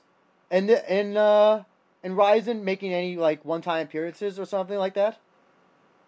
in 0.52 0.68
the, 0.68 0.94
in 1.00 1.18
uh, 1.18 1.64
in 2.04 2.16
Rizin 2.16 2.64
making 2.64 2.94
any 2.94 3.18
like 3.18 3.44
one 3.44 3.62
time 3.62 3.86
appearances 3.88 4.40
or 4.40 4.46
something 4.46 4.78
like 4.78 4.94
that? 4.94 5.20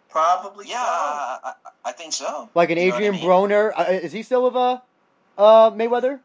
Probably 0.10 0.68
Yeah, 0.70 0.76
so. 0.76 0.88
I, 0.88 1.40
I, 1.44 1.54
I 1.86 1.92
think 1.92 2.14
so. 2.14 2.50
Like 2.56 2.70
an 2.70 2.78
You 2.78 2.86
know 2.86 2.92
what 2.92 2.96
I 2.96 3.08
Adrian 3.08 3.16
mean? 3.16 3.24
Broner? 3.26 3.72
Uh, 3.78 3.84
is 3.92 4.12
he 4.14 4.24
still 4.24 4.46
with 4.46 4.56
uh, 4.56 4.80
uh, 5.38 5.72
Mayweather? 5.72 6.20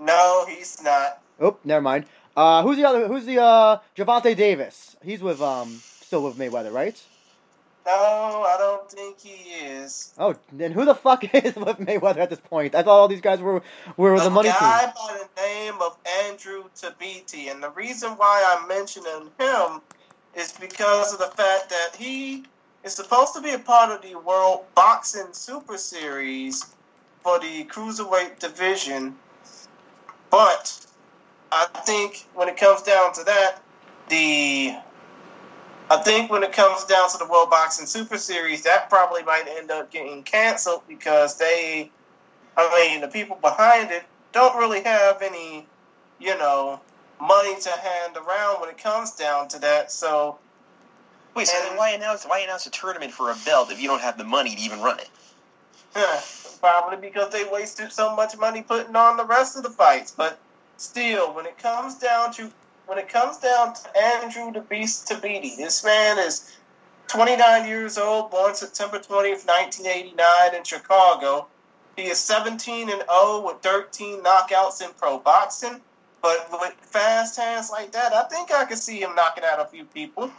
No, 0.00 0.44
he's 0.48 0.82
not. 0.82 1.22
Oh, 1.40 1.56
never 1.64 1.80
mind. 1.80 2.04
Uh, 2.36 2.62
who's 2.62 2.76
the 2.76 2.84
other? 2.84 3.06
Who's 3.08 3.26
the 3.26 3.40
uh, 3.40 3.78
Gervonta 3.96 4.36
Davis? 4.36 4.96
He's 5.04 5.22
with 5.22 5.40
um, 5.40 5.80
still 6.00 6.22
with 6.24 6.36
Mayweather, 6.36 6.72
right? 6.72 7.00
No, 7.86 7.92
I 7.92 8.56
don't 8.58 8.90
think 8.90 9.20
he 9.20 9.50
is. 9.52 10.14
Oh, 10.16 10.34
then 10.52 10.72
who 10.72 10.84
the 10.86 10.94
fuck 10.94 11.22
is 11.34 11.54
with 11.54 11.78
Mayweather 11.78 12.18
at 12.18 12.30
this 12.30 12.40
point? 12.40 12.74
I 12.74 12.82
thought 12.82 12.98
all 12.98 13.08
these 13.08 13.20
guys 13.20 13.40
were 13.40 13.62
were 13.96 14.18
the 14.18 14.26
a 14.26 14.30
money 14.30 14.48
team. 14.48 14.58
guy 14.58 14.86
by 14.96 15.18
the 15.18 15.42
name 15.42 15.74
of 15.80 15.96
Andrew 16.24 16.64
Tabiti, 16.74 17.50
and 17.50 17.62
the 17.62 17.70
reason 17.70 18.12
why 18.12 18.42
I'm 18.56 18.66
mentioning 18.66 19.30
him 19.38 19.80
is 20.34 20.52
because 20.52 21.12
of 21.12 21.18
the 21.18 21.26
fact 21.36 21.68
that 21.70 21.90
he 21.96 22.44
is 22.82 22.94
supposed 22.94 23.34
to 23.34 23.40
be 23.40 23.50
a 23.50 23.58
part 23.58 23.90
of 23.90 24.02
the 24.02 24.18
World 24.18 24.64
Boxing 24.74 25.28
Super 25.32 25.78
Series 25.78 26.64
for 27.22 27.38
the 27.38 27.64
cruiserweight 27.66 28.38
division, 28.38 29.14
but 30.30 30.86
I 31.54 31.66
think 31.86 32.26
when 32.34 32.48
it 32.48 32.56
comes 32.56 32.82
down 32.82 33.12
to 33.14 33.24
that, 33.24 33.60
the 34.08 34.74
I 35.90 35.96
think 35.98 36.30
when 36.30 36.42
it 36.42 36.52
comes 36.52 36.84
down 36.84 37.08
to 37.10 37.18
the 37.18 37.26
World 37.26 37.50
Boxing 37.50 37.86
Super 37.86 38.18
Series, 38.18 38.62
that 38.62 38.88
probably 38.90 39.22
might 39.22 39.44
end 39.48 39.70
up 39.70 39.90
getting 39.90 40.22
canceled 40.22 40.82
because 40.88 41.36
they, 41.38 41.90
I 42.56 42.88
mean, 42.90 43.00
the 43.02 43.08
people 43.08 43.36
behind 43.40 43.90
it 43.90 44.02
don't 44.32 44.56
really 44.56 44.82
have 44.82 45.22
any, 45.22 45.66
you 46.18 46.36
know, 46.38 46.80
money 47.20 47.60
to 47.60 47.70
hand 47.70 48.16
around 48.16 48.60
when 48.60 48.70
it 48.70 48.78
comes 48.78 49.12
down 49.12 49.46
to 49.48 49.58
that. 49.60 49.92
So, 49.92 50.38
Wait, 51.34 51.46
so 51.48 51.56
then 51.58 51.70
And- 51.70 51.78
why 51.78 51.90
announce 51.90 52.24
why 52.24 52.40
announce 52.40 52.66
a 52.66 52.70
tournament 52.70 53.12
for 53.12 53.30
a 53.30 53.34
belt 53.44 53.70
if 53.70 53.80
you 53.80 53.88
don't 53.88 54.00
have 54.02 54.18
the 54.18 54.24
money 54.24 54.54
to 54.56 54.60
even 54.60 54.80
run 54.80 54.98
it? 54.98 55.10
huh, 55.94 56.20
probably 56.60 56.96
because 56.96 57.30
they 57.30 57.44
wasted 57.44 57.92
so 57.92 58.14
much 58.16 58.36
money 58.36 58.62
putting 58.62 58.96
on 58.96 59.16
the 59.16 59.24
rest 59.24 59.56
of 59.56 59.62
the 59.62 59.70
fights. 59.70 60.10
But 60.10 60.38
still, 60.76 61.34
when 61.34 61.46
it 61.46 61.58
comes 61.58 61.96
down 61.96 62.32
to 62.34 62.50
when 62.86 62.98
it 62.98 63.08
comes 63.08 63.38
down 63.38 63.74
to 63.74 63.96
Andrew 63.98 64.52
the 64.52 64.60
Beast 64.60 65.08
Tabiti, 65.08 65.56
this 65.56 65.82
man 65.84 66.18
is 66.18 66.54
29 67.08 67.66
years 67.66 67.96
old, 67.96 68.30
born 68.30 68.54
September 68.54 68.98
20th, 68.98 69.46
1989 69.46 70.54
in 70.54 70.64
Chicago. 70.64 71.46
He 71.96 72.04
is 72.04 72.18
17 72.18 72.90
and 72.90 73.02
0 73.10 73.46
with 73.46 73.62
13 73.62 74.22
knockouts 74.22 74.82
in 74.82 74.90
pro 74.98 75.18
boxing. 75.18 75.80
But 76.20 76.48
with 76.50 76.72
fast 76.80 77.36
hands 77.36 77.70
like 77.70 77.92
that, 77.92 78.14
I 78.14 78.24
think 78.24 78.50
I 78.50 78.64
could 78.64 78.78
see 78.78 79.00
him 79.00 79.14
knocking 79.14 79.44
out 79.44 79.60
a 79.60 79.66
few 79.66 79.84
people. 79.84 80.30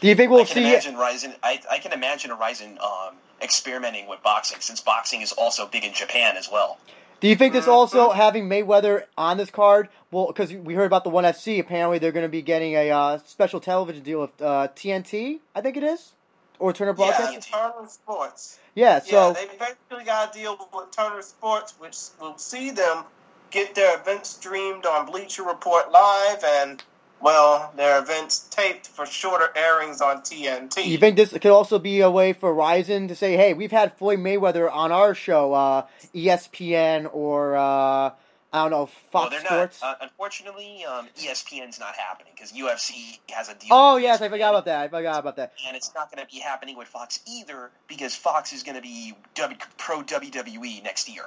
Do 0.00 0.08
you 0.08 0.14
think 0.14 0.30
we'll 0.30 0.44
can 0.44 0.56
see? 0.56 0.60
imagine 0.60 0.96
Rizin. 0.96 1.34
I, 1.42 1.60
I 1.70 1.78
can 1.78 1.92
imagine 1.92 2.30
a 2.30 2.36
Rizin 2.36 2.78
um, 2.82 3.14
experimenting 3.40 4.08
with 4.08 4.22
boxing 4.22 4.60
since 4.60 4.80
boxing 4.80 5.22
is 5.22 5.32
also 5.32 5.66
big 5.66 5.84
in 5.84 5.92
Japan 5.92 6.36
as 6.36 6.50
well. 6.50 6.78
Do 7.22 7.28
you 7.28 7.36
think 7.36 7.52
this 7.52 7.66
Mhm. 7.66 7.72
also 7.72 8.10
having 8.10 8.48
Mayweather 8.48 9.04
on 9.16 9.36
this 9.36 9.48
card? 9.48 9.88
Well, 10.10 10.26
because 10.26 10.52
we 10.52 10.74
heard 10.74 10.86
about 10.86 11.04
the 11.04 11.10
one 11.10 11.24
FC. 11.24 11.60
Apparently, 11.60 12.00
they're 12.00 12.10
going 12.10 12.24
to 12.24 12.28
be 12.28 12.42
getting 12.42 12.74
a 12.74 12.90
uh, 12.90 13.18
special 13.24 13.60
television 13.60 14.02
deal 14.02 14.20
with 14.20 14.42
uh, 14.42 14.66
TNT. 14.74 15.38
I 15.54 15.60
think 15.60 15.76
it 15.76 15.84
is, 15.84 16.14
or 16.58 16.72
Turner 16.72 16.92
Broadcasting. 16.92 17.34
Yeah, 17.34 17.58
Broadcast. 17.60 17.76
Turner 17.76 17.88
Sports. 17.88 18.58
Yeah. 18.74 18.98
So 18.98 19.28
yeah, 19.28 19.32
they 19.34 19.46
basically 19.56 20.04
got 20.04 20.34
a 20.34 20.38
deal 20.38 20.68
with 20.74 20.90
Turner 20.90 21.22
Sports, 21.22 21.74
which 21.78 21.96
will 22.20 22.36
see 22.38 22.70
them 22.70 23.04
get 23.52 23.76
their 23.76 24.00
events 24.00 24.30
streamed 24.30 24.84
on 24.84 25.06
Bleacher 25.06 25.44
Report 25.44 25.92
Live 25.92 26.42
and, 26.42 26.82
well, 27.22 27.72
their 27.76 27.98
events 28.00 28.48
taped 28.50 28.86
for 28.88 29.06
shorter 29.06 29.50
airings 29.56 30.00
on 30.00 30.18
TNT. 30.22 30.84
you 30.86 30.98
think 30.98 31.16
this 31.16 31.30
could 31.32 31.46
also 31.46 31.78
be 31.78 32.00
a 32.00 32.10
way 32.10 32.32
for 32.32 32.52
Rizin 32.52 33.08
to 33.08 33.14
say, 33.14 33.36
"Hey, 33.36 33.54
we've 33.54 33.70
had 33.72 33.96
Floyd 33.96 34.18
Mayweather 34.18 34.70
on 34.70 34.92
our 34.92 35.14
show, 35.14 35.52
uh, 35.54 35.86
ESPN 36.14 37.08
or 37.12 37.56
uh, 37.56 38.10
I 38.54 38.62
don't 38.64 38.70
know 38.70 38.76
Well, 38.80 38.90
Fox 39.12 39.30
they're 39.30 39.44
Sports. 39.44 39.80
not. 39.80 39.96
Uh, 40.02 40.04
unfortunately, 40.04 40.84
um, 40.84 41.08
ESPN's 41.16 41.80
not 41.80 41.94
happening 41.96 42.32
because 42.34 42.52
UFC 42.52 43.18
has 43.30 43.48
a 43.48 43.54
deal. 43.54 43.68
oh 43.70 43.94
with 43.94 44.02
yes, 44.02 44.20
I 44.20 44.28
forgot 44.28 44.50
about 44.50 44.66
that. 44.66 44.80
I 44.80 44.88
forgot 44.88 45.18
about 45.20 45.36
that. 45.36 45.54
And 45.66 45.74
it's 45.76 45.92
not 45.94 46.12
going 46.14 46.26
to 46.26 46.30
be 46.30 46.38
happening 46.40 46.76
with 46.76 46.88
Fox 46.88 47.20
either 47.26 47.70
because 47.88 48.14
Fox 48.14 48.52
is 48.52 48.62
going 48.62 48.76
to 48.76 48.82
be 48.82 49.14
w- 49.36 49.56
pro 49.78 50.02
WWE 50.02 50.82
next 50.82 51.08
year. 51.08 51.24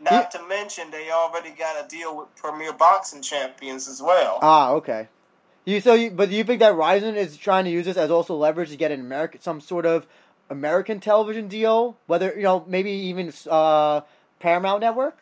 Not 0.00 0.30
to 0.32 0.46
mention, 0.46 0.90
they 0.90 1.10
already 1.10 1.50
got 1.50 1.84
a 1.84 1.88
deal 1.88 2.16
with 2.16 2.34
Premier 2.36 2.72
Boxing 2.72 3.22
Champions 3.22 3.88
as 3.88 4.02
well. 4.02 4.38
Ah, 4.42 4.72
okay. 4.72 5.08
You 5.64 5.80
so, 5.80 5.94
you, 5.94 6.10
but 6.10 6.30
do 6.30 6.36
you 6.36 6.44
think 6.44 6.60
that 6.60 6.76
Rizin 6.76 7.16
is 7.16 7.36
trying 7.36 7.64
to 7.64 7.70
use 7.70 7.86
this 7.86 7.96
as 7.96 8.10
also 8.10 8.36
leverage 8.36 8.70
to 8.70 8.76
get 8.76 8.92
an 8.92 9.00
American, 9.00 9.40
some 9.40 9.60
sort 9.60 9.84
of 9.86 10.06
American 10.48 11.00
television 11.00 11.48
deal? 11.48 11.96
Whether 12.06 12.34
you 12.36 12.42
know, 12.42 12.64
maybe 12.68 12.90
even 12.92 13.32
uh, 13.50 14.02
Paramount 14.38 14.80
Network. 14.80 15.18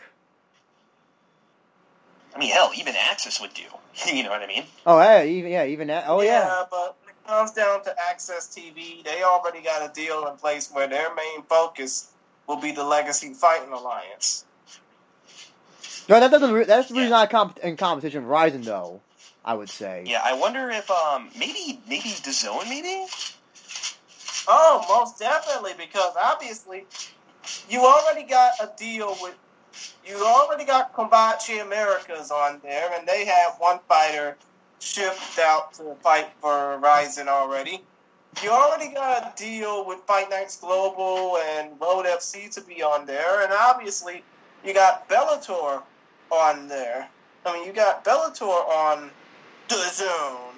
I 2.35 2.39
mean, 2.39 2.51
hell, 2.51 2.73
even 2.77 2.95
Access 2.97 3.41
would 3.41 3.55
do. 3.55 3.63
you 4.13 4.25
know 4.25 4.31
what 4.31 4.43
I 4.43 4.47
mean? 4.47 4.65
Oh, 4.85 5.01
hey, 5.01 5.33
even 5.35 5.53
yeah, 5.53 5.65
even 5.65 5.89
that. 5.89 6.05
Oh 6.09 6.21
yeah. 6.21 6.65
but 6.71 6.97
when 7.05 7.15
it 7.15 7.27
comes 7.27 7.53
down 7.53 7.85
to 7.85 7.95
Access 8.11 8.49
TV, 8.49 9.03
they 9.05 9.23
already 9.23 9.63
got 9.63 9.89
a 9.89 9.93
deal 9.95 10.27
in 10.27 10.37
place 10.37 10.71
where 10.71 10.89
their 10.89 11.15
main 11.15 11.43
focus 11.45 12.11
will 12.47 12.57
be 12.57 12.73
the 12.73 12.85
Legacy 12.85 13.33
Fighting 13.33 13.73
Alliance. 13.73 14.45
No, 16.09 16.21
that 16.21 16.31
doesn't. 16.31 16.53
re- 16.53 16.65
That's 16.65 16.91
really 16.91 17.05
Yeah. 17.05 17.09
not 17.11 17.31
comp- 17.31 17.59
in 17.61 17.77
competition 17.77 18.23
with 18.27 18.31
Rizin 18.31 18.63
though. 18.63 19.01
I 19.47 19.53
would 19.55 19.69
say. 19.69 20.05
Yeah, 20.07 20.23
I 20.25 20.33
wonder 20.33 20.71
if 20.71 20.91
um 20.91 21.31
maybe 21.39 21.81
maybe 21.87 22.11
the 22.25 22.33
Zone 22.33 22.69
maybe. 22.69 23.07
Oh, 24.47 24.85
most 24.89 25.19
definitely, 25.19 25.73
because 25.79 26.15
obviously 26.21 26.87
you 27.69 27.85
already 27.85 28.23
got 28.25 28.53
a 28.61 28.71
deal 28.77 29.17
with 29.21 29.35
you 30.07 30.17
already 30.25 30.65
got 30.65 30.93
Combate 30.95 31.61
Americas 31.63 32.31
on 32.31 32.61
there, 32.63 32.91
and 32.97 33.07
they 33.09 33.25
have 33.25 33.55
one 33.59 33.81
fighter 33.89 34.37
shipped 34.79 35.39
out 35.39 35.73
to 35.75 35.95
fight 36.03 36.29
for 36.41 36.79
Rizin 36.79 37.29
already. 37.29 37.83
You 38.43 38.51
already 38.51 38.93
got 38.95 39.23
a 39.23 39.43
deal 39.43 39.85
with 39.87 40.01
Fight 40.07 40.29
Nights 40.31 40.57
Global 40.59 41.39
and 41.39 41.71
Road 41.81 42.05
FC 42.07 42.51
to 42.55 42.61
be 42.63 42.83
on 42.83 43.07
there, 43.07 43.43
and 43.43 43.53
obviously 43.53 44.23
you 44.65 44.75
got 44.75 45.09
Bellator 45.09 45.83
on 46.35 46.69
there. 46.69 47.09
I 47.47 47.53
mean, 47.53 47.67
you 47.67 47.73
got 47.73 48.05
Bellator 48.05 48.43
on 48.43 49.11
the 49.69 49.77
Zone. 49.93 50.55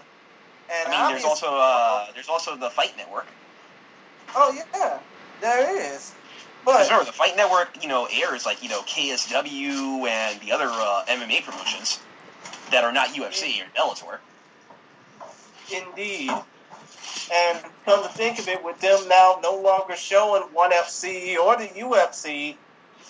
And 0.72 0.92
I 0.92 1.06
mean, 1.06 1.12
there's 1.12 1.24
also 1.24 1.48
uh 1.48 2.06
there's 2.14 2.28
also 2.28 2.56
the 2.56 2.70
Fight 2.70 2.96
Network. 2.96 3.26
Oh 4.34 4.52
yeah, 4.74 4.98
there 5.40 5.94
is. 5.94 6.14
But 6.64 6.84
remember, 6.86 7.04
the 7.04 7.12
Fight 7.12 7.36
Network, 7.36 7.80
you 7.80 7.88
know, 7.88 8.08
airs 8.12 8.44
like 8.44 8.62
you 8.62 8.68
know 8.68 8.80
KSW 8.82 10.08
and 10.08 10.40
the 10.40 10.50
other 10.50 10.66
uh, 10.66 11.04
MMA 11.08 11.44
promotions 11.44 12.00
that 12.72 12.82
are 12.82 12.92
not 12.92 13.10
UFC 13.10 13.62
or 13.62 13.66
Bellator. 13.76 14.18
indeed, 15.72 16.30
and 17.32 17.58
come 17.84 18.02
to 18.02 18.08
think 18.08 18.40
of 18.40 18.48
it, 18.48 18.64
with 18.64 18.80
them 18.80 19.06
now 19.08 19.38
no 19.42 19.54
longer 19.54 19.94
showing 19.94 20.42
ONE 20.52 20.72
FC 20.72 21.36
or 21.36 21.56
the 21.56 21.68
UFC, 21.68 22.56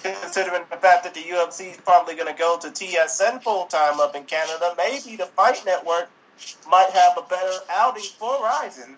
considering 0.02 0.62
the 0.70 0.76
fact 0.76 1.04
that 1.04 1.14
the 1.14 1.20
UFC 1.20 1.70
is 1.72 1.76
probably 1.78 2.14
going 2.14 2.32
to 2.32 2.38
go 2.38 2.58
to 2.58 2.68
TSN 2.68 3.42
full 3.42 3.66
time 3.66 4.00
up 4.00 4.14
in 4.14 4.24
Canada, 4.24 4.74
maybe 4.76 5.16
the 5.16 5.26
Fight 5.26 5.62
Network 5.64 6.10
might 6.68 6.90
have 6.90 7.16
a 7.16 7.22
better 7.22 7.58
outing 7.70 8.02
for 8.18 8.38
Rizin. 8.42 8.96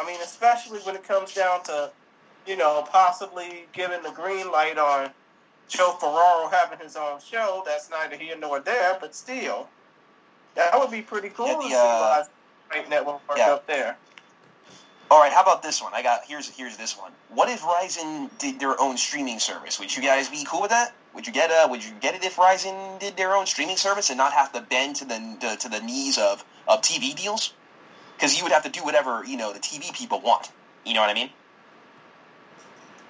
I 0.00 0.06
mean, 0.06 0.20
especially 0.22 0.78
when 0.80 0.94
it 0.94 1.04
comes 1.04 1.34
down 1.34 1.62
to, 1.64 1.90
you 2.46 2.56
know, 2.56 2.86
possibly 2.90 3.66
giving 3.72 4.02
the 4.02 4.10
green 4.10 4.50
light 4.50 4.78
on 4.78 5.10
Joe 5.68 5.96
Ferraro 6.00 6.48
having 6.48 6.78
his 6.78 6.96
own 6.96 7.20
show. 7.20 7.62
That's 7.66 7.90
neither 7.90 8.16
here 8.16 8.36
nor 8.38 8.60
there, 8.60 8.96
but 9.00 9.14
still, 9.14 9.68
that 10.54 10.78
would 10.78 10.90
be 10.90 11.02
pretty 11.02 11.30
cool 11.30 11.46
Yeah, 11.46 11.54
to 11.54 11.62
the, 11.62 11.68
see 11.68 11.74
uh, 11.74 12.16
Rizin 12.18 12.32
Fight 12.70 12.90
Network 12.90 13.20
yeah. 13.36 13.52
up 13.52 13.66
there. 13.66 13.96
All 15.10 15.20
right, 15.20 15.32
how 15.32 15.42
about 15.42 15.62
this 15.62 15.80
one? 15.80 15.92
I 15.94 16.02
got 16.02 16.20
here's 16.26 16.48
here's 16.48 16.76
this 16.76 16.98
one. 16.98 17.12
What 17.28 17.48
if 17.48 17.64
Rizin 17.64 18.28
did 18.38 18.58
their 18.58 18.80
own 18.80 18.96
streaming 18.96 19.38
service? 19.38 19.78
Would 19.78 19.96
you 19.96 20.02
guys 20.02 20.28
be 20.28 20.44
cool 20.46 20.62
with 20.62 20.70
that? 20.70 20.94
Would 21.14 21.26
you 21.26 21.32
get 21.32 21.50
uh 21.50 21.68
Would 21.70 21.84
you 21.84 21.92
get 22.00 22.14
it 22.14 22.24
if 22.24 22.38
Rizin 22.38 22.74
did 22.98 23.16
their 23.16 23.34
own 23.34 23.46
streaming 23.46 23.76
service 23.76 24.10
and 24.10 24.18
not 24.18 24.32
have 24.32 24.52
to 24.52 24.60
bend 24.62 24.96
to 24.96 25.04
the 25.04 25.36
to, 25.40 25.56
to 25.56 25.68
the 25.68 25.80
knees 25.80 26.18
of 26.18 26.44
of 26.66 26.80
TV 26.82 27.14
deals? 27.14 27.54
Because 28.16 28.36
you 28.36 28.42
would 28.44 28.52
have 28.52 28.64
to 28.64 28.70
do 28.70 28.82
whatever 28.84 29.24
you 29.24 29.36
know 29.36 29.52
the 29.52 29.60
TV 29.60 29.94
people 29.94 30.20
want. 30.20 30.50
You 30.84 30.94
know 30.94 31.00
what 31.02 31.10
I 31.10 31.14
mean? 31.14 31.30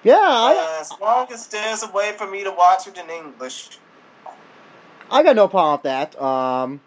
Yeah, 0.03 0.15
I, 0.19 0.55
Uh, 0.55 0.81
as 0.81 0.91
long 1.01 1.27
as 1.33 1.47
there's 1.47 1.81
a 1.83 1.91
way 1.91 2.13
for 2.15 2.27
me 2.27 2.43
to 2.43 2.51
watch 2.51 2.87
it 2.87 2.97
in 2.97 3.09
English. 3.09 3.79
I 5.09 5.23
got 5.23 5.35
no 5.35 5.47
problem 5.47 5.73
with 5.73 5.83
that. 5.83 6.21
Um, 6.21 6.81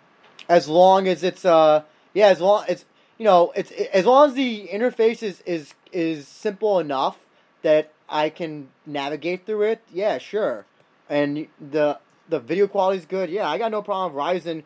as 0.49 0.69
long 0.69 1.09
as 1.09 1.25
it's 1.25 1.45
uh, 1.45 1.83
yeah, 2.15 2.29
as 2.29 2.41
long 2.41 2.65
it's 2.69 2.85
you 3.21 3.27
know 3.27 3.53
it's 3.55 3.71
as 3.71 4.07
long 4.07 4.31
as 4.31 4.35
the 4.35 4.69
interface 4.73 5.23
is 5.23 5.43
is 5.43 5.75
is 5.93 6.27
simple 6.27 6.81
enough 6.81 7.19
that 7.61 7.93
I 8.09 8.31
can 8.31 8.69
navigate 8.87 9.45
through 9.45 9.63
it. 9.63 9.83
Yeah, 9.93 10.17
sure. 10.17 10.65
And 11.09 11.47
the 11.61 11.99
the 12.31 12.41
video 12.41 12.67
quality 12.67 12.99
is 12.99 13.05
good. 13.05 13.29
Yeah, 13.29 13.47
I 13.47 13.59
got 13.59 13.71
no 13.71 13.83
problem 13.83 14.15
with 14.15 14.25
Rizin 14.25 14.65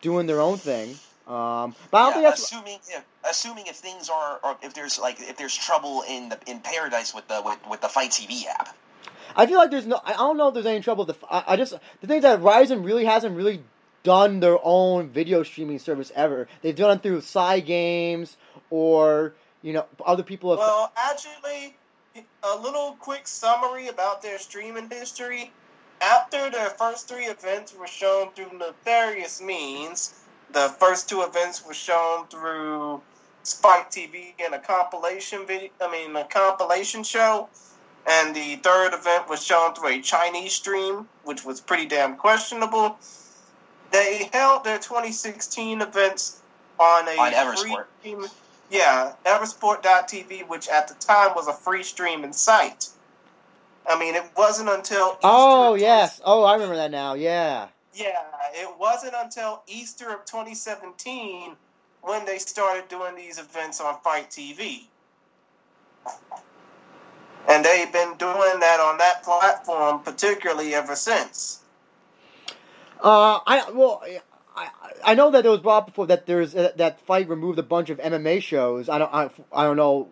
doing 0.00 0.26
their 0.26 0.40
own 0.40 0.58
thing. 0.58 0.96
Um, 1.28 1.76
but 1.92 1.98
I 1.98 2.02
don't 2.02 2.08
Yeah, 2.08 2.12
think 2.14 2.24
that's 2.24 2.42
assuming 2.42 2.78
if, 2.88 3.04
assuming 3.30 3.66
if 3.68 3.76
things 3.76 4.08
are, 4.08 4.40
or 4.42 4.56
if 4.62 4.74
there's 4.74 4.98
like 4.98 5.20
if 5.20 5.36
there's 5.36 5.56
trouble 5.56 6.02
in 6.08 6.30
the 6.30 6.38
in 6.46 6.58
paradise 6.60 7.14
with 7.14 7.28
the 7.28 7.42
with, 7.44 7.58
with 7.70 7.80
the 7.80 7.88
FITE 7.88 8.10
TV 8.10 8.46
app. 8.46 8.76
I 9.36 9.46
feel 9.46 9.58
like 9.58 9.70
there's 9.70 9.86
no. 9.86 10.00
I 10.04 10.14
don't 10.14 10.36
know 10.36 10.48
if 10.48 10.54
there's 10.54 10.66
any 10.66 10.80
trouble. 10.80 11.04
With 11.04 11.20
the, 11.20 11.26
I, 11.32 11.52
I 11.52 11.56
just 11.56 11.74
the 12.00 12.06
thing 12.08 12.16
is 12.16 12.22
that 12.22 12.42
Rizin 12.42 12.82
really 12.82 13.04
hasn't 13.04 13.36
really 13.36 13.62
done 14.02 14.40
their 14.40 14.58
own 14.62 15.08
video 15.08 15.42
streaming 15.42 15.78
service 15.78 16.12
ever. 16.14 16.48
They've 16.62 16.76
done 16.76 16.96
it 16.96 17.02
through 17.02 17.20
side 17.22 17.66
games 17.66 18.36
or 18.70 19.34
you 19.62 19.72
know 19.72 19.86
other 20.04 20.22
people 20.22 20.50
have. 20.50 20.58
Well, 20.58 20.92
actually, 20.96 21.76
a 22.42 22.56
little 22.56 22.96
quick 23.00 23.26
summary 23.26 23.88
about 23.88 24.22
their 24.22 24.38
streaming 24.38 24.88
history. 24.90 25.52
After 26.00 26.48
their 26.50 26.70
first 26.70 27.08
three 27.08 27.24
events 27.24 27.74
were 27.74 27.88
shown 27.88 28.30
through 28.30 28.56
nefarious 28.56 29.42
means, 29.42 30.14
the 30.52 30.68
first 30.78 31.08
two 31.08 31.22
events 31.22 31.66
were 31.66 31.74
shown 31.74 32.26
through 32.28 33.00
Spike 33.42 33.90
TV 33.90 34.34
and 34.44 34.54
a 34.54 34.58
compilation 34.58 35.46
video. 35.46 35.70
I 35.80 35.90
mean, 35.90 36.14
a 36.14 36.24
compilation 36.24 37.02
show. 37.02 37.48
And 38.06 38.34
the 38.34 38.56
third 38.56 38.94
event 38.94 39.28
was 39.28 39.44
shown 39.44 39.74
through 39.74 39.88
a 39.88 40.00
Chinese 40.00 40.52
stream, 40.52 41.08
which 41.24 41.44
was 41.44 41.60
pretty 41.60 41.86
damn 41.86 42.16
questionable. 42.16 42.96
They 43.90 44.28
held 44.32 44.64
their 44.64 44.78
2016 44.78 45.80
events 45.80 46.40
on 46.78 47.08
a 47.08 47.16
On 47.16 47.56
free 47.56 47.70
Eversport. 47.72 47.86
stream- 48.00 48.26
yeah, 48.70 49.12
Eversport.tv, 49.24 50.46
which 50.48 50.68
at 50.68 50.88
the 50.88 50.94
time 50.94 51.34
was 51.34 51.48
a 51.48 51.52
free 51.54 51.82
streaming 51.82 52.32
site. 52.32 52.88
I 53.88 53.98
mean, 53.98 54.14
it 54.14 54.24
wasn't 54.36 54.68
until 54.68 55.12
Easter 55.12 55.20
oh 55.24 55.74
yes. 55.74 56.20
Oh, 56.22 56.44
I 56.44 56.52
remember 56.54 56.76
that 56.76 56.90
now. 56.90 57.14
Yeah. 57.14 57.68
yeah, 57.94 58.22
it 58.52 58.68
wasn't 58.78 59.14
until 59.16 59.62
Easter 59.66 60.10
of 60.10 60.26
2017 60.26 61.56
when 62.02 62.26
they 62.26 62.38
started 62.38 62.86
doing 62.88 63.16
these 63.16 63.38
events 63.38 63.80
on 63.80 63.98
FITE 64.04 64.30
TV. 64.30 64.82
And 67.48 67.64
they've 67.64 67.90
been 67.92 68.14
doing 68.18 68.60
that 68.60 68.78
on 68.80 68.98
that 68.98 69.22
platform 69.22 70.00
particularly 70.00 70.74
ever 70.74 70.94
since. 70.94 71.60
Uh, 73.00 73.40
I 73.46 73.70
well, 73.70 74.02
I 74.56 74.68
I 75.04 75.14
know 75.14 75.30
that 75.30 75.46
it 75.46 75.48
was 75.48 75.60
brought 75.60 75.86
before 75.86 76.06
that 76.08 76.26
there's 76.26 76.54
uh, 76.54 76.72
that 76.76 77.00
FITE 77.00 77.28
removed 77.28 77.58
a 77.58 77.62
bunch 77.62 77.90
of 77.90 77.98
MMA 77.98 78.42
shows. 78.42 78.88
I 78.88 78.98
don't 78.98 79.12
I, 79.12 79.30
I 79.52 79.64
don't 79.64 79.76
know 79.76 80.08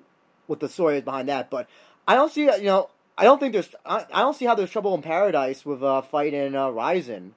what 0.46 0.60
the 0.60 0.68
story 0.68 0.98
is 0.98 1.04
behind 1.04 1.28
that, 1.28 1.50
but 1.50 1.68
I 2.06 2.14
don't 2.14 2.32
see 2.32 2.42
you 2.44 2.62
know 2.62 2.90
I 3.18 3.24
don't 3.24 3.38
think 3.38 3.52
there's 3.52 3.74
I, 3.84 4.06
I 4.12 4.20
don't 4.20 4.36
see 4.36 4.44
how 4.44 4.54
there's 4.54 4.70
trouble 4.70 4.94
in 4.94 5.02
paradise 5.02 5.64
with 5.64 5.82
uh 5.82 6.02
FITE 6.02 6.34
in 6.34 6.54
uh, 6.54 6.68
Rizin. 6.68 7.34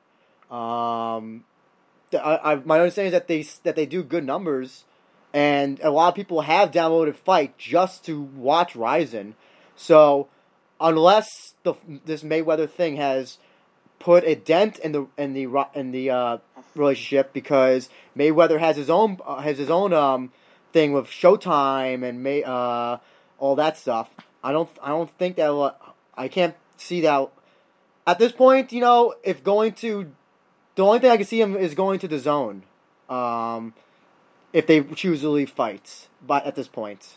Um, 0.52 1.46
I, 2.14 2.40
I 2.44 2.56
my 2.56 2.80
understanding 2.80 3.14
is 3.14 3.14
that 3.14 3.28
they 3.28 3.42
that 3.64 3.76
they 3.76 3.86
do 3.86 4.04
good 4.04 4.26
numbers, 4.26 4.86
and 5.34 5.80
a 5.82 5.92
lot 5.92 6.10
of 6.10 6.16
people 6.16 6.42
have 6.42 6.72
downloaded 6.72 7.16
FITE 7.16 7.58
just 7.58 8.06
to 8.06 8.22
watch 8.22 8.76
Rizin. 8.76 9.36
So 9.76 10.28
unless 10.80 11.54
the 11.64 11.76
this 12.06 12.24
Mayweather 12.24 12.70
thing 12.70 12.98
has 12.98 13.38
put 14.00 14.24
a 14.24 14.36
dent 14.36 14.80
in 14.80 14.92
the 14.94 15.08
in 15.18 15.34
the 15.34 15.68
in 15.76 15.92
the 15.92 16.10
uh, 16.10 16.38
relationship 16.76 17.34
because 17.34 17.90
Mayweather 18.18 18.60
has 18.60 18.78
his 18.78 18.90
own 18.90 19.20
uh, 19.26 19.42
has 19.42 19.58
his 19.58 19.70
own 19.70 19.94
um, 19.94 20.32
thing 20.74 20.94
with 20.94 21.08
Showtime 21.08 22.08
and 22.08 22.24
May 22.24 22.44
uh, 22.44 22.98
all 23.38 23.56
that 23.56 23.78
stuff. 23.78 24.10
I 24.44 24.52
don't 24.52 24.70
I 24.82 24.90
don't 24.90 25.12
think 25.18 25.36
that 25.36 25.76
I 26.16 26.28
can't 26.28 26.56
see 26.78 27.02
that 27.02 27.30
at 28.08 28.20
this 28.20 28.32
point. 28.32 28.72
You 28.72 28.82
know, 28.82 29.16
if 29.24 29.44
going 29.44 29.74
to 29.74 30.12
the 30.76 30.84
only 30.84 31.00
thing 31.00 31.12
I 31.12 31.18
can 31.18 31.26
see 31.26 31.42
him 31.42 31.56
is 31.56 31.76
going 31.76 32.00
to 32.00 32.08
the 32.08 32.20
zone. 32.20 32.64
Um, 33.10 33.74
if 34.54 34.66
they 34.66 34.82
choose 34.82 35.22
to 35.22 35.30
leave 35.30 35.50
fights, 35.50 36.08
but 36.26 36.46
at 36.46 36.56
this 36.56 36.68
point. 36.68 37.16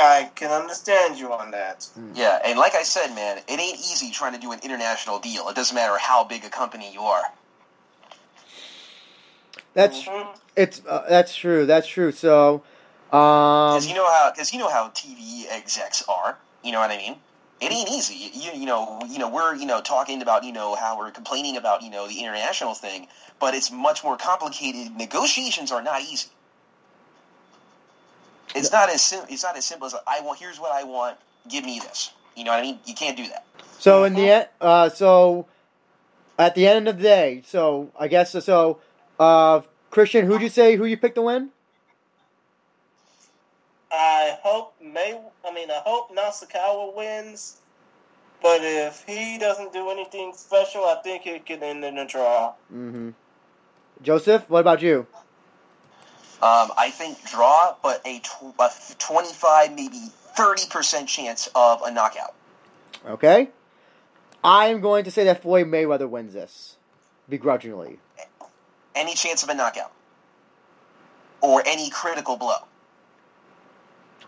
I 0.00 0.30
can 0.34 0.50
understand 0.50 1.18
you 1.18 1.32
on 1.32 1.50
that. 1.52 1.86
Yeah, 2.14 2.40
and 2.44 2.58
like 2.58 2.74
I 2.74 2.82
said, 2.82 3.14
man, 3.14 3.38
it 3.38 3.60
ain't 3.60 3.78
easy 3.78 4.10
trying 4.10 4.32
to 4.32 4.38
do 4.38 4.52
an 4.52 4.60
international 4.62 5.18
deal. 5.18 5.48
It 5.48 5.56
doesn't 5.56 5.74
matter 5.74 5.96
how 5.98 6.24
big 6.24 6.44
a 6.44 6.50
company 6.50 6.92
you 6.92 7.02
are. 7.02 7.24
That's 9.74 10.02
Mhm. 10.02 10.26
it's 10.56 10.82
uh, 10.88 11.04
that's 11.08 11.34
true. 11.34 11.66
That's 11.66 11.86
true. 11.86 12.12
So, 12.12 12.62
um, 13.12 13.74
Because 13.74 13.86
you 13.86 13.94
know 13.94 14.06
how, 14.06 14.30
because 14.30 14.52
you 14.52 14.58
know 14.58 14.68
how 14.68 14.88
TV 14.88 15.46
execs 15.48 16.02
are. 16.08 16.38
You 16.62 16.72
know 16.72 16.80
what 16.80 16.90
I 16.90 16.96
mean? 16.96 17.16
It 17.60 17.72
ain't 17.72 17.90
easy. 17.90 18.14
You, 18.32 18.52
you 18.52 18.66
know, 18.66 19.00
you 19.06 19.18
know, 19.18 19.28
we're 19.28 19.54
you 19.54 19.66
know 19.66 19.80
talking 19.80 20.22
about 20.22 20.44
you 20.44 20.52
know 20.52 20.74
how 20.74 20.98
we're 20.98 21.10
complaining 21.10 21.56
about 21.56 21.82
you 21.82 21.90
know 21.90 22.08
the 22.08 22.18
international 22.18 22.74
thing, 22.74 23.06
but 23.38 23.54
it's 23.54 23.70
much 23.70 24.02
more 24.02 24.16
complicated. 24.16 24.96
Negotiations 24.96 25.70
are 25.70 25.82
not 25.82 26.02
easy. 26.02 26.28
It's 28.54 28.72
not 28.72 28.90
as 28.90 29.02
sim- 29.02 29.26
it's 29.28 29.42
not 29.42 29.56
as 29.56 29.64
simple 29.64 29.86
as 29.86 29.94
I 30.06 30.20
want. 30.20 30.38
Here's 30.38 30.58
what 30.58 30.72
I 30.72 30.84
want. 30.84 31.16
Give 31.48 31.64
me 31.64 31.78
this. 31.80 32.12
You 32.36 32.44
know 32.44 32.52
what 32.52 32.60
I 32.60 32.62
mean? 32.62 32.78
You 32.84 32.94
can't 32.94 33.16
do 33.16 33.26
that. 33.28 33.44
So 33.78 34.04
in 34.04 34.14
the 34.14 34.30
end, 34.30 34.48
uh, 34.60 34.88
so 34.88 35.46
at 36.38 36.54
the 36.54 36.66
end 36.66 36.88
of 36.88 36.96
the 36.98 37.02
day, 37.02 37.42
so 37.46 37.90
I 37.98 38.08
guess 38.08 38.32
so. 38.44 38.78
Uh, 39.18 39.60
Christian, 39.90 40.26
who'd 40.26 40.40
you 40.40 40.48
say 40.48 40.76
who 40.76 40.84
you 40.84 40.96
picked 40.96 41.16
to 41.16 41.22
win? 41.22 41.50
I 43.92 44.38
hope 44.42 44.74
May. 44.80 45.20
I 45.46 45.52
mean, 45.52 45.70
I 45.70 45.80
hope 45.84 46.14
Nasukawa 46.14 46.94
wins. 46.94 47.56
But 48.42 48.60
if 48.62 49.04
he 49.06 49.38
doesn't 49.38 49.72
do 49.72 49.90
anything 49.90 50.32
special, 50.34 50.84
I 50.84 50.96
think 51.02 51.26
it 51.26 51.44
could 51.44 51.62
end 51.62 51.84
in 51.84 51.98
a 51.98 52.06
draw. 52.06 52.54
Mm-hmm. 52.72 53.10
Joseph, 54.02 54.48
what 54.48 54.60
about 54.60 54.80
you? 54.80 55.06
Um, 56.42 56.70
I 56.78 56.90
think 56.90 57.22
draw, 57.30 57.76
but 57.82 58.00
a, 58.06 58.18
tw- 58.20 58.54
a 58.58 58.70
25, 58.98 59.74
maybe 59.74 60.00
30% 60.36 61.06
chance 61.06 61.48
of 61.54 61.82
a 61.84 61.90
knockout. 61.90 62.34
Okay, 63.06 63.50
I'm 64.42 64.80
going 64.80 65.04
to 65.04 65.10
say 65.10 65.24
that 65.24 65.42
Floyd 65.42 65.66
Mayweather 65.66 66.08
wins 66.08 66.32
this 66.32 66.76
begrudgingly. 67.28 67.98
Any 68.94 69.14
chance 69.14 69.42
of 69.42 69.48
a 69.48 69.54
knockout? 69.54 69.92
Or 71.42 71.62
any 71.66 71.90
critical 71.90 72.36
blow? 72.36 72.56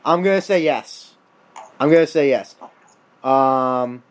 I'm 0.05 0.23
gonna 0.23 0.41
say 0.41 0.63
yes. 0.63 1.15
I'm 1.79 1.91
gonna 1.91 2.07
say 2.07 2.29
yes. 2.29 2.55
Um, 3.23 4.03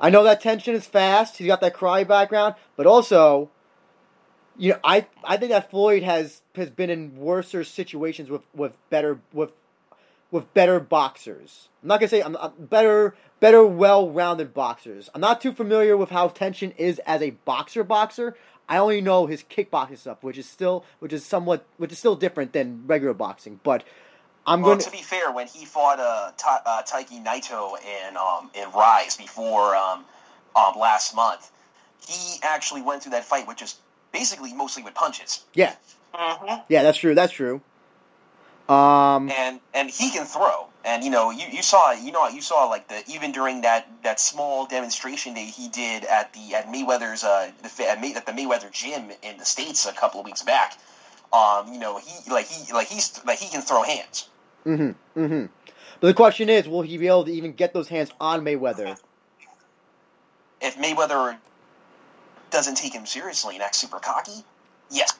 I 0.00 0.10
know 0.10 0.22
that 0.24 0.42
Tenshin 0.42 0.74
is 0.74 0.86
fast. 0.86 1.38
He's 1.38 1.46
got 1.46 1.60
that 1.60 1.74
cry 1.74 2.04
background, 2.04 2.54
but 2.76 2.86
also, 2.86 3.50
you 4.58 4.72
know, 4.72 4.78
I 4.84 5.06
I 5.24 5.36
think 5.36 5.52
that 5.52 5.70
Floyd 5.70 6.02
has 6.02 6.42
has 6.56 6.68
been 6.68 6.90
in 6.90 7.16
worser 7.16 7.64
situations 7.64 8.28
with 8.28 8.42
with 8.54 8.72
better 8.90 9.20
with 9.32 9.52
with 10.30 10.52
better 10.52 10.80
boxers. 10.80 11.68
I'm 11.82 11.88
not 11.88 12.00
gonna 12.00 12.08
say 12.08 12.22
I'm, 12.22 12.36
I'm 12.36 12.52
better 12.58 13.14
better 13.40 13.64
well 13.64 14.10
rounded 14.10 14.52
boxers. 14.52 15.08
I'm 15.14 15.20
not 15.20 15.40
too 15.40 15.52
familiar 15.52 15.96
with 15.96 16.10
how 16.10 16.28
Tenshin 16.28 16.74
is 16.76 16.98
as 17.06 17.22
a 17.22 17.30
boxer 17.30 17.84
boxer. 17.84 18.36
I 18.68 18.76
only 18.78 19.00
know 19.00 19.26
his 19.26 19.42
kickboxing 19.44 19.96
stuff, 19.96 20.22
which 20.22 20.36
is 20.36 20.46
still 20.46 20.84
which 20.98 21.12
is 21.12 21.24
somewhat 21.24 21.64
which 21.76 21.92
is 21.92 21.98
still 21.98 22.16
different 22.16 22.52
than 22.52 22.84
regular 22.86 23.14
boxing, 23.14 23.60
but. 23.62 23.84
I'm 24.46 24.62
well, 24.62 24.76
going 24.76 24.84
to 24.86 24.90
be 24.90 25.02
fair, 25.02 25.30
when 25.30 25.46
he 25.46 25.66
fought 25.66 26.00
uh, 26.00 26.30
Ta- 26.38 26.62
uh, 26.64 26.82
Taiki 26.82 27.22
Naito 27.22 27.74
in 27.82 28.16
um, 28.16 28.50
in 28.54 28.70
Rise 28.70 29.14
before 29.14 29.76
um, 29.76 30.06
um, 30.56 30.72
last 30.78 31.14
month, 31.14 31.50
he 32.08 32.38
actually 32.42 32.80
went 32.80 33.02
through 33.02 33.12
that 33.12 33.26
fight 33.26 33.46
with 33.46 33.58
just 33.58 33.80
basically 34.12 34.52
mostly 34.54 34.82
with 34.82 34.94
punches, 34.94 35.44
Yeah, 35.54 35.74
Mm-hmm. 36.14 36.62
yeah, 36.68 36.82
that's 36.82 36.98
true. 36.98 37.14
That's 37.14 37.32
true. 37.32 37.60
Um, 38.68 39.30
and 39.30 39.60
and 39.72 39.88
he 39.90 40.10
can 40.10 40.26
throw. 40.26 40.66
And 40.84 41.02
you 41.04 41.10
know, 41.10 41.30
you, 41.30 41.46
you 41.50 41.62
saw 41.62 41.92
you 41.92 42.12
know 42.12 42.28
you 42.28 42.42
saw 42.42 42.64
like 42.64 42.88
the 42.88 43.02
even 43.10 43.32
during 43.32 43.62
that, 43.62 43.88
that 44.02 44.20
small 44.20 44.66
demonstration 44.66 45.34
day 45.34 45.44
he 45.44 45.68
did 45.68 46.04
at 46.04 46.32
the 46.34 46.54
at 46.54 46.66
Mayweather's 46.66 47.24
uh 47.24 47.50
the, 47.62 47.88
at, 47.88 48.00
May, 48.00 48.14
at 48.14 48.26
the 48.26 48.32
Mayweather 48.32 48.70
gym 48.70 49.10
in 49.22 49.38
the 49.38 49.44
states 49.44 49.86
a 49.86 49.92
couple 49.92 50.20
of 50.20 50.26
weeks 50.26 50.42
back. 50.42 50.78
Um, 51.32 51.72
you 51.72 51.78
know 51.78 51.98
he 51.98 52.30
like 52.30 52.46
he 52.46 52.72
like 52.72 52.88
he's 52.88 53.22
like 53.24 53.38
he 53.38 53.48
can 53.48 53.62
throw 53.62 53.82
hands. 53.82 54.28
Mm-hmm. 54.66 55.20
Mm-hmm. 55.20 55.46
But 56.00 56.06
the 56.06 56.14
question 56.14 56.48
is, 56.48 56.68
will 56.68 56.82
he 56.82 56.98
be 56.98 57.06
able 57.06 57.24
to 57.24 57.32
even 57.32 57.52
get 57.52 57.72
those 57.72 57.88
hands 57.88 58.10
on 58.20 58.44
Mayweather? 58.44 58.98
if 60.60 60.76
Mayweather 60.76 61.36
doesn't 62.50 62.76
take 62.76 62.94
him 62.94 63.06
seriously 63.06 63.54
and 63.54 63.62
acts 63.62 63.78
super 63.78 63.98
cocky, 63.98 64.44
yes. 64.90 65.18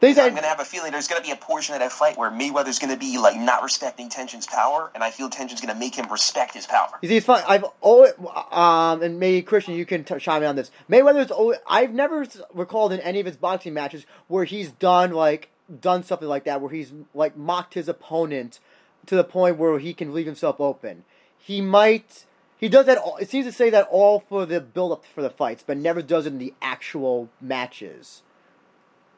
Things 0.00 0.18
I'm 0.18 0.30
going 0.30 0.42
to 0.42 0.48
have 0.48 0.60
a 0.60 0.64
feeling 0.64 0.92
there's 0.92 1.08
going 1.08 1.20
to 1.22 1.26
be 1.26 1.32
a 1.32 1.36
portion 1.36 1.74
of 1.74 1.80
that 1.80 1.90
fight 1.90 2.18
where 2.18 2.30
Mayweather's 2.30 2.78
going 2.78 2.92
to 2.92 2.98
be 2.98 3.18
like 3.18 3.36
not 3.36 3.62
respecting 3.62 4.10
Tenshin's 4.10 4.46
power, 4.46 4.90
and 4.94 5.02
I 5.02 5.10
feel 5.10 5.30
Tenshin's 5.30 5.60
going 5.60 5.72
to 5.72 5.78
make 5.78 5.94
him 5.94 6.10
respect 6.10 6.54
his 6.54 6.66
power. 6.66 6.90
you 7.00 7.08
see, 7.08 7.16
it's 7.16 7.26
fun. 7.26 7.42
I've 7.48 7.64
always, 7.80 8.12
um, 8.50 9.02
and 9.02 9.18
maybe 9.18 9.40
Christian, 9.42 9.74
you 9.74 9.86
can 9.86 10.04
t- 10.04 10.18
chime 10.18 10.42
in 10.42 10.48
on 10.48 10.56
this. 10.56 10.70
Mayweather's 10.90 11.30
always, 11.30 11.58
I've 11.66 11.92
never 11.94 12.26
recalled 12.52 12.92
in 12.92 13.00
any 13.00 13.20
of 13.20 13.26
his 13.26 13.36
boxing 13.36 13.72
matches 13.72 14.04
where 14.28 14.44
he's 14.44 14.70
done 14.70 15.12
like 15.12 15.48
done 15.80 16.02
something 16.02 16.28
like 16.28 16.44
that, 16.44 16.60
where 16.60 16.70
he's 16.70 16.92
like 17.14 17.36
mocked 17.36 17.74
his 17.74 17.88
opponent 17.88 18.60
to 19.06 19.16
the 19.16 19.24
point 19.24 19.56
where 19.56 19.78
he 19.78 19.94
can 19.94 20.12
leave 20.12 20.26
himself 20.26 20.60
open. 20.60 21.04
He 21.38 21.60
might. 21.60 22.26
He 22.58 22.68
does 22.68 22.86
that. 22.86 22.98
All, 22.98 23.16
it 23.16 23.28
seems 23.28 23.46
to 23.46 23.52
say 23.52 23.70
that 23.70 23.88
all 23.90 24.20
for 24.20 24.46
the 24.46 24.60
build 24.60 24.92
up 24.92 25.04
for 25.04 25.22
the 25.22 25.30
fights, 25.30 25.62
but 25.66 25.76
never 25.76 26.02
does 26.02 26.26
it 26.26 26.32
in 26.32 26.38
the 26.38 26.54
actual 26.62 27.28
matches. 27.40 28.22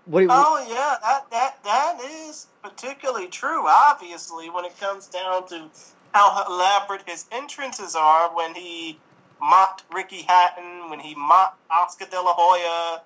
What 0.07 0.21
you, 0.21 0.29
Oh 0.31 0.67
yeah, 0.69 0.97
that 1.03 1.31
that 1.31 1.63
that 1.65 2.01
is 2.01 2.47
particularly 2.63 3.29
true. 3.29 3.67
Obviously, 3.67 4.51
when 4.51 4.65
it 4.65 4.79
comes 4.81 5.07
down 5.07 5.47
to 5.49 5.69
how 6.15 6.45
elaborate 6.49 7.03
his 7.07 7.27
entrances 7.31 7.95
are, 7.95 8.35
when 8.35 8.55
he 8.55 8.99
mocked 9.41 9.85
Ricky 9.93 10.23
Hatton, 10.23 10.91
when 10.91 10.99
he 10.99 11.15
mocked 11.15 11.61
Oscar 11.71 12.07
De 12.07 12.21
La 12.21 12.35
Hoya. 12.35 13.03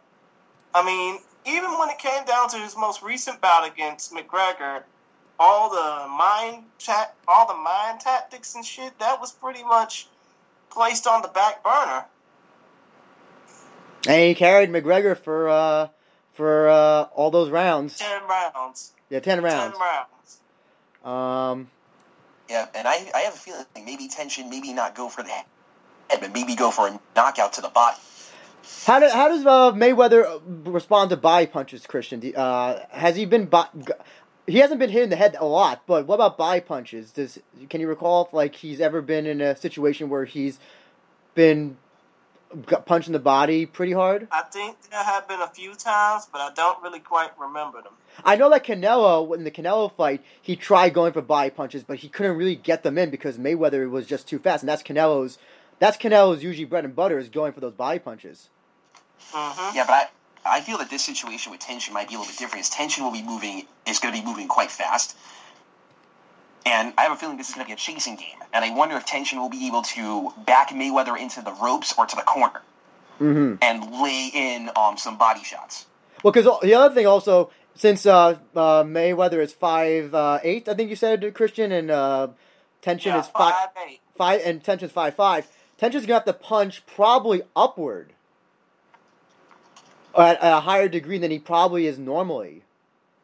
I 0.74 0.84
mean, 0.84 1.18
even 1.44 1.78
when 1.78 1.90
it 1.90 1.98
came 1.98 2.24
down 2.24 2.48
to 2.50 2.56
his 2.56 2.76
most 2.76 3.02
recent 3.02 3.40
bout 3.40 3.66
against 3.70 4.12
McGregor, 4.14 4.84
all 5.38 5.70
the 5.70 6.08
mind 6.08 6.64
chat, 6.78 7.14
all 7.28 7.46
the 7.46 7.60
mind 7.60 8.00
tactics 8.00 8.54
and 8.54 8.64
shit, 8.64 8.98
that 8.98 9.20
was 9.20 9.32
pretty 9.32 9.62
much 9.62 10.08
placed 10.72 11.06
on 11.06 11.22
the 11.22 11.28
back 11.28 11.62
burner. 11.62 12.04
and 14.08 14.28
he 14.28 14.34
carried 14.34 14.70
McGregor 14.70 15.16
for 15.16 15.48
uh, 15.48 15.88
for 16.34 16.68
uh, 16.68 17.02
all 17.14 17.30
those 17.30 17.50
rounds. 17.50 17.98
Ten 17.98 18.22
rounds. 18.28 18.92
Yeah, 19.10 19.20
ten 19.20 19.42
rounds. 19.42 19.72
Ten 19.76 19.80
rounds. 19.80 20.40
Um, 21.04 21.70
Yeah, 22.48 22.66
and 22.74 22.86
I, 22.88 23.10
I 23.14 23.18
have 23.20 23.34
a 23.34 23.36
feeling 23.36 23.64
maybe 23.84 24.08
Tenshin 24.08 24.48
maybe 24.50 24.72
not 24.72 24.94
go 24.94 25.08
for 25.08 25.22
the 25.22 25.28
head, 25.30 25.44
but 26.20 26.32
maybe 26.32 26.54
go 26.54 26.70
for 26.70 26.88
a 26.88 27.00
knockout 27.16 27.52
to 27.54 27.60
the 27.60 27.68
body. 27.68 27.98
how 28.86 28.98
does 29.00 29.12
how 29.12 29.28
does 29.28 29.44
uh, 29.46 29.72
Mayweather 29.72 30.24
uh, 30.24 30.70
respond 30.70 31.10
to 31.10 31.16
body 31.16 31.46
punches, 31.46 31.86
Christian? 31.86 32.22
Uh, 32.34 32.80
has 32.90 33.16
he 33.16 33.24
been 33.26 33.46
bo- 33.46 33.68
g- 33.78 33.92
he 34.46 34.58
hasn't 34.58 34.80
been 34.80 34.90
hit 34.90 35.04
in 35.04 35.10
the 35.10 35.16
head 35.16 35.36
a 35.38 35.44
lot, 35.44 35.82
but 35.86 36.06
what 36.06 36.16
about 36.16 36.36
body 36.36 36.60
punches? 36.60 37.10
Does 37.12 37.38
can 37.70 37.80
you 37.80 37.88
recall 37.88 38.26
if 38.26 38.32
like 38.32 38.56
he's 38.56 38.80
ever 38.80 39.00
been 39.00 39.26
in 39.26 39.40
a 39.40 39.56
situation 39.56 40.08
where 40.08 40.24
he's 40.24 40.58
been 41.34 41.76
got 42.66 42.84
punched 42.84 43.06
in 43.06 43.12
the 43.12 43.18
body 43.18 43.66
pretty 43.66 43.92
hard? 43.92 44.28
I 44.30 44.42
think 44.42 44.76
there 44.90 45.02
have 45.02 45.28
been 45.28 45.40
a 45.40 45.48
few 45.48 45.74
times, 45.74 46.28
but 46.30 46.40
I 46.40 46.50
don't 46.54 46.82
really 46.82 47.00
quite 47.00 47.30
remember 47.38 47.82
them. 47.82 47.92
I 48.24 48.36
know 48.36 48.50
that 48.50 48.64
Canelo 48.64 49.34
in 49.34 49.44
the 49.44 49.50
Canelo 49.50 49.94
fight, 49.94 50.22
he 50.40 50.56
tried 50.56 50.92
going 50.92 51.12
for 51.12 51.22
body 51.22 51.50
punches, 51.50 51.82
but 51.84 51.98
he 51.98 52.08
couldn't 52.08 52.36
really 52.36 52.56
get 52.56 52.82
them 52.82 52.98
in 52.98 53.10
because 53.10 53.38
Mayweather 53.38 53.88
was 53.88 54.06
just 54.06 54.28
too 54.28 54.38
fast, 54.38 54.62
and 54.62 54.68
that's 54.68 54.82
Canelo's. 54.82 55.38
That's 55.78 55.96
Canelo's 55.96 56.44
usually 56.44 56.64
bread 56.64 56.84
and 56.84 56.94
butter 56.94 57.18
is 57.18 57.28
going 57.28 57.52
for 57.52 57.60
those 57.60 57.72
body 57.72 57.98
punches. 57.98 58.50
Mm-hmm. 59.32 59.76
Yeah, 59.76 59.84
but 59.84 59.92
I, 59.92 60.06
I 60.44 60.60
feel 60.60 60.78
that 60.78 60.90
this 60.90 61.04
situation 61.04 61.52
with 61.52 61.60
Tenshin 61.60 61.92
might 61.92 62.08
be 62.08 62.14
a 62.14 62.18
little 62.18 62.32
bit 62.32 62.38
different. 62.38 62.64
Is 62.66 62.70
Tenshin 62.70 63.02
will 63.02 63.12
be 63.12 63.22
moving 63.22 63.66
is 63.86 63.98
going 63.98 64.14
to 64.14 64.20
be 64.20 64.26
moving 64.26 64.48
quite 64.48 64.70
fast, 64.70 65.16
and 66.66 66.92
I 66.98 67.02
have 67.02 67.12
a 67.12 67.16
feeling 67.16 67.36
this 67.36 67.48
is 67.48 67.54
going 67.54 67.64
to 67.64 67.68
be 67.68 67.74
a 67.74 67.76
chasing 67.76 68.16
game. 68.16 68.38
And 68.52 68.64
I 68.64 68.74
wonder 68.74 68.96
if 68.96 69.06
Tenshin 69.06 69.38
will 69.38 69.48
be 69.48 69.66
able 69.66 69.82
to 69.82 70.32
back 70.46 70.70
Mayweather 70.70 71.18
into 71.18 71.42
the 71.42 71.52
ropes 71.52 71.94
or 71.96 72.06
to 72.06 72.16
the 72.16 72.22
corner 72.22 72.60
Mm-hmm. 73.20 73.56
and 73.62 74.02
lay 74.02 74.30
in 74.34 74.70
um, 74.74 74.96
some 74.96 75.16
body 75.16 75.44
shots. 75.44 75.86
Well, 76.24 76.32
because 76.32 76.60
the 76.62 76.74
other 76.74 76.92
thing 76.92 77.06
also, 77.06 77.50
since 77.76 78.04
uh, 78.04 78.30
uh, 78.56 78.82
Mayweather 78.82 79.40
is 79.40 79.52
five 79.52 80.12
uh, 80.12 80.40
eight, 80.42 80.68
I 80.68 80.74
think 80.74 80.90
you 80.90 80.96
said 80.96 81.20
to 81.20 81.30
Christian, 81.30 81.70
and 81.70 81.90
uh, 81.90 82.28
Tenshin 82.82 83.06
Yeah, 83.06 83.20
is 83.20 83.28
five 83.28 83.54
five 83.54 83.68
eight. 83.86 84.00
five, 84.16 84.40
and 84.44 84.64
Tenshin's 84.64 84.90
five 84.92 85.14
five. 85.14 85.46
Tenshin's 85.78 86.04
gonna 86.04 86.14
have 86.14 86.24
to 86.24 86.32
punch 86.32 86.84
probably 86.86 87.42
upward 87.54 88.12
at, 90.16 90.38
a 90.42 90.60
higher 90.60 90.88
degree 90.88 91.18
than 91.18 91.30
he 91.30 91.38
probably 91.38 91.86
is 91.86 91.98
normally. 91.98 92.62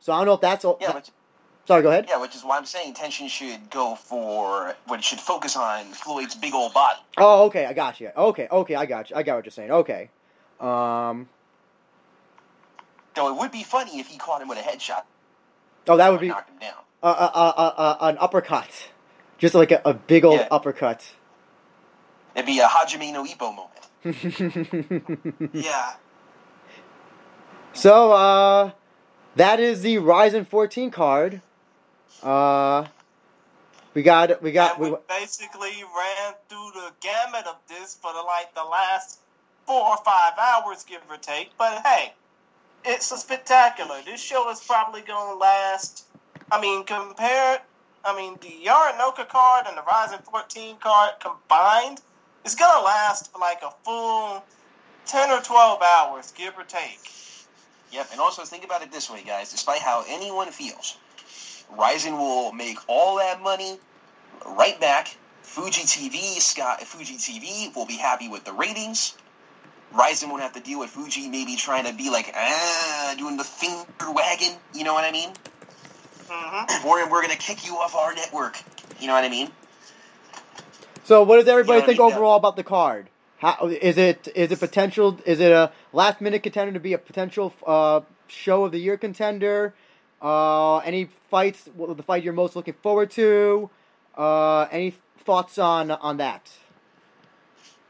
So 0.01 0.13
I 0.13 0.19
don't 0.19 0.27
know 0.27 0.35
if 0.35 0.41
that's 0.41 0.65
all. 0.65 0.79
Yeah, 0.81 0.95
which, 0.95 1.11
Sorry, 1.67 1.83
go 1.83 1.91
ahead. 1.91 2.07
yeah, 2.09 2.19
which 2.21 2.35
is 2.35 2.43
why 2.45 2.57
I'm 2.57 2.65
saying 2.65 2.95
Tenshin 2.95 3.29
should 3.29 3.69
go 3.71 3.95
for 3.95 4.75
what 4.87 5.05
should 5.05 5.21
focus 5.21 5.55
on 5.57 5.85
Floyd's 5.93 6.35
big 6.35 6.55
old 6.55 6.73
body. 6.73 6.99
Oh, 7.19 7.45
okay, 7.47 7.67
I 7.67 7.73
got 7.75 8.01
you. 8.01 8.11
Okay, 8.17 8.49
okay, 8.51 8.75
I 8.75 8.87
got 8.87 9.11
you. 9.11 9.17
I 9.17 9.23
got 9.23 9.37
what 9.37 9.45
you're 9.45 9.51
saying. 9.53 9.71
Okay. 9.71 10.09
Um. 10.61 11.29
Though 13.15 13.29
it 13.35 13.39
would 13.39 13.51
be 13.53 13.65
funny 13.65 13.99
if 14.01 14.07
he 14.07 14.17
caught 14.17 14.41
him 14.41 14.49
with 14.49 14.59
a 14.59 14.63
headshot. 14.63 15.03
Oh, 15.89 15.97
that 15.97 16.11
would 16.11 16.21
be 16.21 16.29
knocked 16.29 16.49
him 16.51 16.59
down. 16.59 16.75
uh, 17.03 17.07
uh, 17.07 17.31
uh, 17.35 17.53
uh, 17.57 17.75
uh, 17.77 17.97
an 18.09 18.19
uppercut. 18.21 18.89
just 19.39 19.55
like 19.55 19.71
a, 19.73 19.81
a 19.85 19.93
big 19.95 20.25
old 20.25 20.41
Yeah. 20.41 20.49
uppercut. 20.51 21.05
It'd 22.35 22.47
be 22.47 22.61
a 22.61 22.67
Hajime 22.67 23.13
no 23.13 23.25
Ippo 23.25 23.55
moment. 23.55 23.75
Yeah. 25.55 25.95
So 27.79 28.11
uh, 28.11 28.73
that 29.37 29.61
is 29.61 29.83
the 29.83 29.99
Rizin 29.99 30.45
14 30.45 30.91
card. 30.91 31.41
Uh, 32.25 32.87
we 33.95 34.03
got 34.03 34.43
we 34.43 34.51
got 34.51 34.81
we 34.81 34.91
we, 34.91 34.97
basically 35.09 35.85
ran 35.97 36.35
through 36.49 36.73
the 36.75 36.91
gamut 37.01 37.47
of 37.47 37.55
this 37.69 37.95
for 37.95 38.13
the, 38.13 38.21
like 38.21 38.53
the 38.57 38.65
last 38.65 39.21
four 39.65 39.91
or 39.91 39.97
five 39.99 40.33
hours, 40.37 40.83
give 40.83 41.03
or 41.09 41.19
take. 41.19 41.57
But 41.57 41.87
hey, 41.87 42.15
it's 42.85 43.13
a 43.13 43.17
spectacular. 43.17 44.01
This 44.05 44.21
show 44.21 44.51
is 44.51 44.59
probably 44.59 45.03
going 45.03 45.35
to 45.35 45.39
last. 45.39 46.07
I 46.51 46.61
mean, 46.61 46.83
compared. 46.83 47.61
I 48.05 48.17
mean, 48.17 48.39
the 48.41 48.57
Yaranoka 48.67 49.29
card 49.29 49.67
and 49.69 49.77
the 49.77 49.85
Rizin 49.87 50.19
14 50.29 50.79
card 50.81 51.13
combined 51.21 52.01
is 52.45 52.57
going 52.57 52.77
to 52.77 52.85
last 52.85 53.31
like 53.39 53.63
a 53.63 53.71
full 53.85 54.45
10 55.07 55.31
or 55.31 55.41
12 55.41 55.81
hours, 55.81 56.33
give 56.33 56.59
or 56.59 56.65
take. 56.65 57.28
Yep, 57.93 58.09
and 58.13 58.21
also 58.21 58.45
think 58.45 58.65
about 58.65 58.83
it 58.83 58.93
this 58.93 59.11
way, 59.11 59.23
guys. 59.27 59.51
Despite 59.51 59.81
how 59.81 60.05
anyone 60.09 60.49
feels, 60.51 60.97
Rizin 61.79 62.19
will 62.19 62.53
make 62.53 62.79
all 62.87 63.17
that 63.19 63.43
money 63.43 63.79
right 64.47 64.79
back. 64.81 65.17
Fuji 65.43 65.83
TV, 65.83 66.39
Scott, 66.41 66.83
Fuji 66.83 67.15
TV 67.15 67.75
will 67.75 67.87
be 67.87 67.97
happy 67.97 68.29
with 68.29 68.45
the 68.45 68.53
ratings. 68.53 69.17
Rizin 69.99 70.29
won't 70.29 70.43
have 70.43 70.53
to 70.53 70.61
deal 70.61 70.79
with 70.81 70.91
Fuji 70.91 71.29
maybe 71.29 71.57
trying 71.57 71.87
to 71.87 71.95
be 71.95 72.11
like, 72.11 72.31
ah, 72.37 73.15
doing 73.17 73.39
the 73.39 73.45
finger 73.45 74.13
wagging. 74.13 74.57
You 74.75 74.85
know 74.85 74.93
what 74.93 75.05
I 75.05 75.11
mean? 75.13 75.31
hmm 76.29 76.87
We're, 76.87 77.09
we're 77.11 77.23
going 77.23 77.33
to 77.33 77.39
kick 77.39 77.67
you 77.67 77.77
off 77.77 77.95
our 77.95 78.15
network. 78.15 78.59
You 79.01 79.07
know 79.07 79.15
what 79.15 79.25
I 79.25 79.31
mean? 79.31 79.49
so 81.05 81.23
what 81.23 81.37
does 81.37 81.49
everybody 81.49 81.81
Yeah, 81.81 81.87
think 81.87 81.99
yeah. 81.99 82.05
overall 82.05 82.37
about 82.37 82.57
the 82.57 82.65
card? 82.65 83.09
How 83.39 83.69
is 83.69 83.97
it? 83.99 84.29
Is 84.35 84.51
it 84.51 84.59
potential? 84.59 85.21
Is 85.25 85.41
it 85.41 85.53
a 85.53 85.73
last 85.93 86.21
minute 86.21 86.43
contender 86.43 86.73
to 86.73 86.81
be 86.81 86.93
a 86.93 86.99
potential 86.99 87.55
uh, 87.67 88.01
show 88.27 88.65
of 88.65 88.73
the 88.73 88.79
year 88.79 88.97
contender? 88.97 89.75
Uh, 90.21 90.79
any 90.79 91.09
fights? 91.31 91.69
What 91.75 91.97
the 91.97 92.03
fight 92.03 92.25
you're 92.25 92.33
most 92.33 92.57
looking 92.57 92.75
forward 92.75 93.11
to? 93.13 93.71
Uh, 94.17 94.63
any 94.73 94.95
thoughts 95.19 95.59
on 95.59 95.91
on 95.93 96.17
that? 96.17 96.51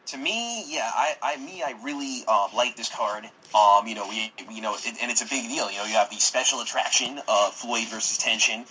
to 0.08 0.16
me, 0.16 0.64
yeah, 0.72 0.90
I, 0.94 1.16
I, 1.22 1.36
me, 1.36 1.62
I 1.62 1.74
really 1.82 2.24
um, 2.26 2.48
like 2.56 2.76
this 2.76 2.88
card. 2.88 3.24
Um, 3.54 3.86
you 3.86 3.94
know, 3.94 4.08
we, 4.08 4.32
you 4.50 4.62
know, 4.62 4.74
it, 4.74 4.96
and 5.02 5.10
it's 5.10 5.20
a 5.20 5.26
big 5.26 5.48
deal. 5.48 5.70
You 5.70 5.78
know, 5.78 5.84
you 5.84 5.94
have 5.94 6.10
the 6.10 6.16
special 6.16 6.60
attraction 6.60 7.20
of 7.28 7.52
Floyd 7.52 7.88
versus 7.88 8.18
Tenshin. 8.18 8.66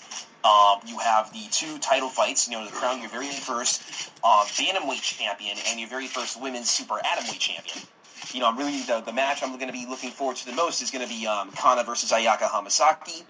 Um, 0.47 0.79
you 0.85 0.97
have 0.99 1.33
the 1.33 1.45
two 1.51 1.77
title 1.79 2.09
fights. 2.09 2.47
You 2.47 2.57
know, 2.57 2.65
to 2.65 2.71
crown 2.71 3.01
your 3.01 3.09
very 3.09 3.27
first 3.27 4.11
uh, 4.23 4.45
bantamweight 4.45 5.01
champion 5.01 5.57
and 5.67 5.79
your 5.79 5.89
very 5.89 6.07
first 6.07 6.41
women's 6.41 6.69
super 6.69 6.95
atomweight 6.95 7.39
champion. 7.39 7.85
You 8.33 8.41
know, 8.41 8.47
I'm 8.47 8.57
really 8.57 8.81
the, 8.81 9.01
the 9.01 9.13
match 9.13 9.43
I'm 9.43 9.55
going 9.55 9.67
to 9.67 9.73
be 9.73 9.85
looking 9.87 10.11
forward 10.11 10.37
to 10.37 10.45
the 10.45 10.53
most 10.53 10.81
is 10.81 10.91
going 10.91 11.05
to 11.05 11.13
be 11.13 11.27
um, 11.27 11.51
Kana 11.51 11.83
versus 11.83 12.11
Ayaka 12.11 12.47
Hamasaki. 12.47 13.23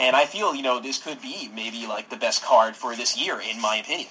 And 0.00 0.16
I 0.16 0.26
feel, 0.26 0.54
you 0.54 0.62
know, 0.62 0.80
this 0.80 1.02
could 1.02 1.20
be 1.22 1.48
maybe 1.54 1.86
like 1.86 2.10
the 2.10 2.16
best 2.16 2.42
card 2.42 2.74
for 2.76 2.94
this 2.96 3.16
year, 3.16 3.40
in 3.40 3.60
my 3.60 3.76
opinion. 3.76 4.08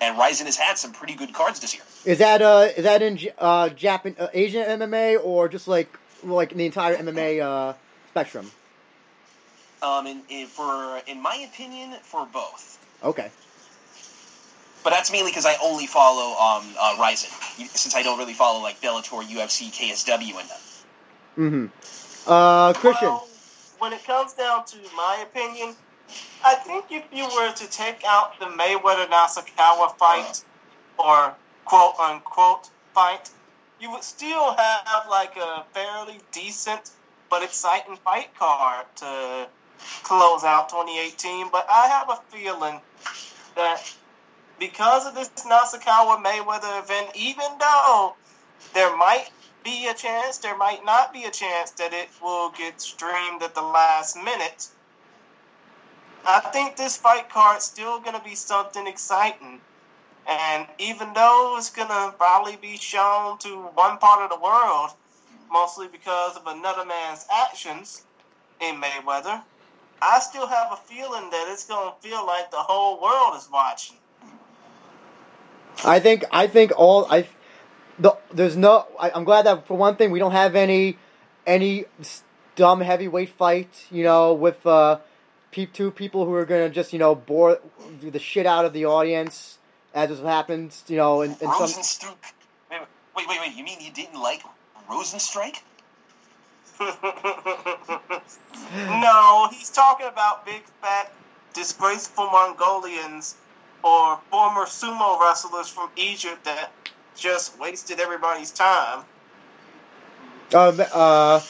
And 0.00 0.18
Rizin 0.18 0.46
has 0.46 0.56
had 0.56 0.78
some 0.78 0.92
pretty 0.92 1.14
good 1.14 1.32
cards 1.32 1.60
this 1.60 1.74
year. 1.74 1.82
Is 2.04 2.18
that 2.18 2.42
uh 2.42 2.68
is 2.76 2.84
that 2.84 3.00
in 3.02 3.18
uh 3.38 3.70
Japan 3.70 4.14
uh, 4.18 4.28
Asian 4.34 4.64
MMA 4.80 5.24
or 5.24 5.48
just 5.48 5.66
like 5.66 5.98
like 6.22 6.50
the 6.54 6.66
entire 6.66 6.96
MMA 6.96 7.40
uh 7.40 7.74
spectrum? 8.10 8.50
Um, 9.84 10.06
in, 10.06 10.22
in, 10.30 10.46
for 10.46 11.02
in 11.06 11.20
my 11.20 11.46
opinion, 11.52 11.92
for 12.02 12.26
both. 12.32 12.78
Okay. 13.02 13.30
But 14.82 14.90
that's 14.90 15.12
mainly 15.12 15.30
because 15.30 15.44
I 15.44 15.56
only 15.62 15.86
follow 15.86 16.32
um, 16.38 16.64
uh, 16.80 16.96
Rizin, 17.00 17.30
since 17.68 17.94
I 17.94 18.02
don't 18.02 18.18
really 18.18 18.32
follow 18.32 18.62
like 18.62 18.80
Bellator, 18.80 19.22
UFC, 19.22 19.70
KSW, 19.70 20.40
and 20.40 20.48
them. 20.48 21.70
Mm-hmm. 21.70 22.30
Uh, 22.30 22.72
Christian. 22.74 23.08
Well, 23.08 23.28
when 23.78 23.92
it 23.92 24.04
comes 24.04 24.32
down 24.32 24.64
to 24.66 24.76
my 24.96 25.22
opinion, 25.22 25.74
I 26.44 26.54
think 26.54 26.86
if 26.90 27.04
you 27.12 27.24
were 27.36 27.52
to 27.52 27.70
take 27.70 28.02
out 28.06 28.38
the 28.38 28.46
Mayweather 28.46 29.06
Nasukawa 29.08 29.96
fight, 29.98 30.44
or 30.98 31.34
quote 31.64 31.98
unquote 31.98 32.70
fight, 32.94 33.30
you 33.80 33.90
would 33.90 34.04
still 34.04 34.54
have 34.54 35.06
like 35.10 35.36
a 35.36 35.64
fairly 35.72 36.20
decent 36.32 36.92
but 37.30 37.42
exciting 37.42 37.96
fight 37.96 38.34
card 38.38 38.86
to 38.96 39.48
close 40.02 40.44
out 40.44 40.68
2018. 40.68 41.48
But 41.50 41.66
I 41.70 41.86
have 41.88 42.10
a 42.10 42.20
feeling 42.34 42.80
that 43.56 43.82
because 44.58 45.06
of 45.06 45.14
this 45.14 45.28
Nasukawa 45.28 46.22
Mayweather 46.22 46.82
event, 46.82 47.10
even 47.14 47.46
though 47.58 48.14
there 48.72 48.96
might 48.96 49.28
be 49.64 49.88
a 49.88 49.94
chance, 49.94 50.38
there 50.38 50.56
might 50.56 50.84
not 50.84 51.12
be 51.12 51.24
a 51.24 51.30
chance 51.30 51.70
that 51.72 51.92
it 51.92 52.08
will 52.22 52.50
get 52.50 52.80
streamed 52.80 53.42
at 53.42 53.54
the 53.54 53.62
last 53.62 54.16
minute. 54.16 54.68
I 56.26 56.40
think 56.40 56.76
this 56.76 56.96
fight 56.96 57.28
card's 57.28 57.64
still 57.64 58.00
going 58.00 58.16
to 58.16 58.24
be 58.24 58.34
something 58.34 58.86
exciting. 58.86 59.60
And 60.26 60.66
even 60.78 61.12
though 61.12 61.56
it's 61.58 61.70
going 61.70 61.88
to 61.88 62.14
probably 62.16 62.56
be 62.56 62.76
shown 62.76 63.38
to 63.38 63.56
one 63.74 63.98
part 63.98 64.22
of 64.22 64.30
the 64.30 64.42
world, 64.42 64.90
mostly 65.50 65.88
because 65.88 66.36
of 66.36 66.46
another 66.46 66.84
man's 66.84 67.26
actions 67.30 68.04
in 68.60 68.80
Mayweather, 68.80 69.42
I 70.02 70.18
still 70.20 70.46
have 70.46 70.72
a 70.72 70.76
feeling 70.76 71.30
that 71.30 71.48
it's 71.50 71.66
going 71.66 71.90
to 71.90 72.08
feel 72.08 72.26
like 72.26 72.50
the 72.50 72.58
whole 72.58 73.00
world 73.00 73.36
is 73.36 73.48
watching. 73.50 73.96
I 75.84 76.00
think 76.00 76.24
I 76.30 76.46
think 76.46 76.72
all 76.76 77.06
I 77.10 77.26
the 77.98 78.16
there's 78.32 78.56
no 78.56 78.86
I, 78.98 79.10
I'm 79.10 79.24
glad 79.24 79.46
that 79.46 79.66
for 79.66 79.76
one 79.76 79.96
thing 79.96 80.10
we 80.10 80.18
don't 80.18 80.32
have 80.32 80.54
any 80.54 80.96
any 81.46 81.84
dumb 82.56 82.80
heavyweight 82.80 83.30
fight 83.30 83.86
you 83.90 84.04
know 84.04 84.32
with 84.32 84.64
uh 84.66 84.98
pe- 85.50 85.66
two 85.66 85.90
people 85.90 86.24
who 86.24 86.32
are 86.34 86.44
gonna 86.44 86.70
just 86.70 86.92
you 86.92 86.98
know 86.98 87.14
bore 87.14 87.58
the 88.00 88.18
shit 88.18 88.46
out 88.46 88.64
of 88.64 88.72
the 88.72 88.84
audience 88.86 89.58
as 89.94 90.10
has 90.10 90.20
happened 90.20 90.74
you 90.86 90.96
know 90.96 91.22
in, 91.22 91.32
in 91.32 91.50
some 91.52 92.14
Wait, 92.70 92.80
wait, 93.16 93.28
wait, 93.28 93.40
wait. 93.40 93.56
You 93.56 93.64
mean 93.64 93.80
you 93.80 93.92
didn't 93.92 94.20
like 94.20 94.42
Rosenstrike? 94.88 95.62
no, 99.00 99.48
he's 99.52 99.70
talking 99.70 100.06
about 100.06 100.44
big 100.44 100.62
fat 100.80 101.12
disgraceful 101.52 102.26
Mongolians 102.26 103.36
or 103.82 104.18
former 104.30 104.64
sumo 104.64 105.20
wrestlers 105.20 105.68
from 105.68 105.90
Egypt 105.96 106.44
that 106.44 106.70
just 107.14 107.58
wasted 107.60 108.00
everybody's 108.00 108.50
time. 108.50 109.04
Um, 110.52 110.80
uh, 110.80 111.40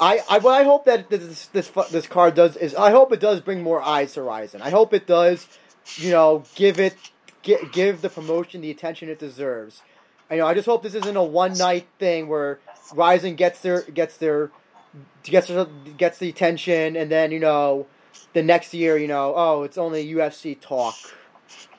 I, 0.00 0.20
I, 0.28 0.36
I 0.38 0.64
hope 0.64 0.84
that 0.86 1.10
this, 1.10 1.46
this, 1.46 1.70
this 1.90 2.06
card 2.06 2.34
does 2.34 2.56
is 2.56 2.74
I 2.74 2.90
hope 2.90 3.12
it 3.12 3.20
does 3.20 3.40
bring 3.40 3.62
more 3.62 3.82
eyes 3.82 4.14
to 4.14 4.22
Rizin. 4.22 4.62
I 4.62 4.70
hope 4.70 4.92
it 4.94 5.06
does, 5.06 5.46
you 5.96 6.10
know, 6.10 6.44
give 6.54 6.80
it, 6.80 6.96
give, 7.42 7.70
give 7.72 8.02
the 8.02 8.08
promotion 8.08 8.62
the 8.62 8.70
attention 8.70 9.08
it 9.08 9.18
deserves. 9.18 9.82
I 10.30 10.36
know. 10.36 10.46
I 10.46 10.54
just 10.54 10.66
hope 10.66 10.82
this 10.82 10.94
isn't 10.94 11.16
a 11.16 11.22
one 11.22 11.52
night 11.54 11.86
thing 11.98 12.28
where 12.28 12.58
Rizin 12.94 13.36
gets 13.36 13.60
their, 13.60 13.82
gets 13.82 14.16
their, 14.16 14.50
gets 15.22 15.50
gets 15.96 16.18
the 16.18 16.28
attention, 16.28 16.96
and 16.96 17.10
then 17.10 17.32
you 17.32 17.40
know, 17.40 17.86
the 18.32 18.42
next 18.42 18.74
year, 18.74 18.96
you 18.96 19.08
know, 19.08 19.34
oh, 19.36 19.62
it's 19.62 19.78
only 19.78 20.06
UFC 20.12 20.58
talk, 20.60 20.94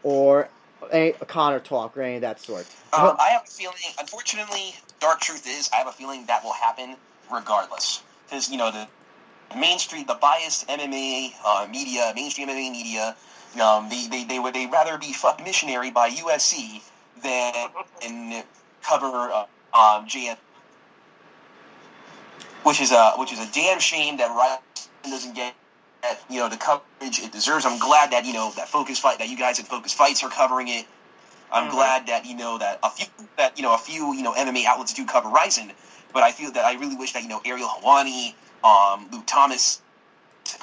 or 0.03 0.49
a, 0.91 1.14
a 1.22 1.26
Conor 1.26 1.59
talk, 1.59 1.97
or 1.97 2.01
any 2.01 2.16
of 2.16 2.22
that 2.22 2.39
sort. 2.39 2.66
Um, 2.93 3.16
I 3.20 3.30
have 3.30 3.43
a 3.43 3.49
feeling, 3.49 3.76
unfortunately, 3.99 4.76
dark 4.99 5.20
truth 5.20 5.47
is, 5.47 5.70
I 5.74 5.78
have 5.78 5.88
a 5.88 5.91
feeling 5.91 6.26
that 6.28 6.43
will 6.43 6.53
happen 6.53 6.95
regardless. 7.32 8.03
Because, 8.26 8.49
you 8.49 8.57
know, 8.57 8.72
the 8.72 8.88
mainstream, 9.57 10.05
the 10.05 10.18
biased 10.22 10.68
MMA 10.68 11.32
uh, 11.45 11.68
media, 11.70 12.11
mainstream 12.16 12.49
MMA 12.49 12.72
media, 12.72 13.16
um, 13.61 13.89
they, 13.89 14.07
they, 14.07 14.24
they 14.24 14.39
would 14.39 14.53
they 14.53 14.66
rather 14.68 14.97
be 14.97 15.14
fucked 15.14 15.43
missionary 15.43 15.91
by 15.91 16.09
USC 16.09 16.82
than 17.22 18.43
cover 18.82 19.32
uh, 19.32 19.45
um, 19.74 20.07
JF. 20.07 20.38
Which 22.64 22.80
is 22.82 22.91
a 22.91 23.11
which 23.18 23.34
is 23.34 23.39
a 23.39 23.51
damn 23.51 23.80
shame 23.80 24.18
that 24.18 24.30
Rizin 24.32 25.11
doesn't 25.11 25.36
get 25.36 25.53
you 26.30 26.39
know 26.39 26.49
the 26.49 26.57
coverage 26.57 27.20
it 27.20 27.32
deserves. 27.32 27.66
I'm 27.66 27.80
glad 27.80 28.11
that 28.11 28.26
you 28.26 28.34
know 28.34 28.51
that 28.55 28.68
Focus 28.70 28.99
Fight 28.99 29.20
that 29.20 29.30
you 29.30 29.38
guys 29.38 29.59
at 29.59 29.68
Focus 29.68 29.93
Fights 29.93 30.24
are 30.24 30.30
covering 30.30 30.68
it. 30.70 30.86
I'm 31.51 31.68
Mhm. 31.68 31.72
glad 31.72 32.07
that 32.07 32.26
you 32.26 32.36
know 32.36 32.57
that 32.57 32.80
a 32.84 32.89
few 32.89 33.07
that 33.38 33.57
you 33.57 33.64
know 33.64 33.74
a 33.74 33.78
few 33.78 34.14
you 34.14 34.24
know 34.24 34.34
MMA 34.34 34.66
outlets 34.66 34.93
do 34.93 35.05
cover 35.05 35.30
Rizin, 35.30 35.72
but 36.14 36.24
I 36.24 36.32
feel 36.32 36.51
that 36.51 36.66
I 36.66 36.74
really 36.74 36.95
wish 36.95 37.14
that 37.14 37.24
you 37.24 37.30
know 37.30 37.41
Ariel 37.45 37.68
Helwani, 37.70 38.34
um, 38.64 39.07
Luke 39.11 39.26
Thomas, 39.28 39.82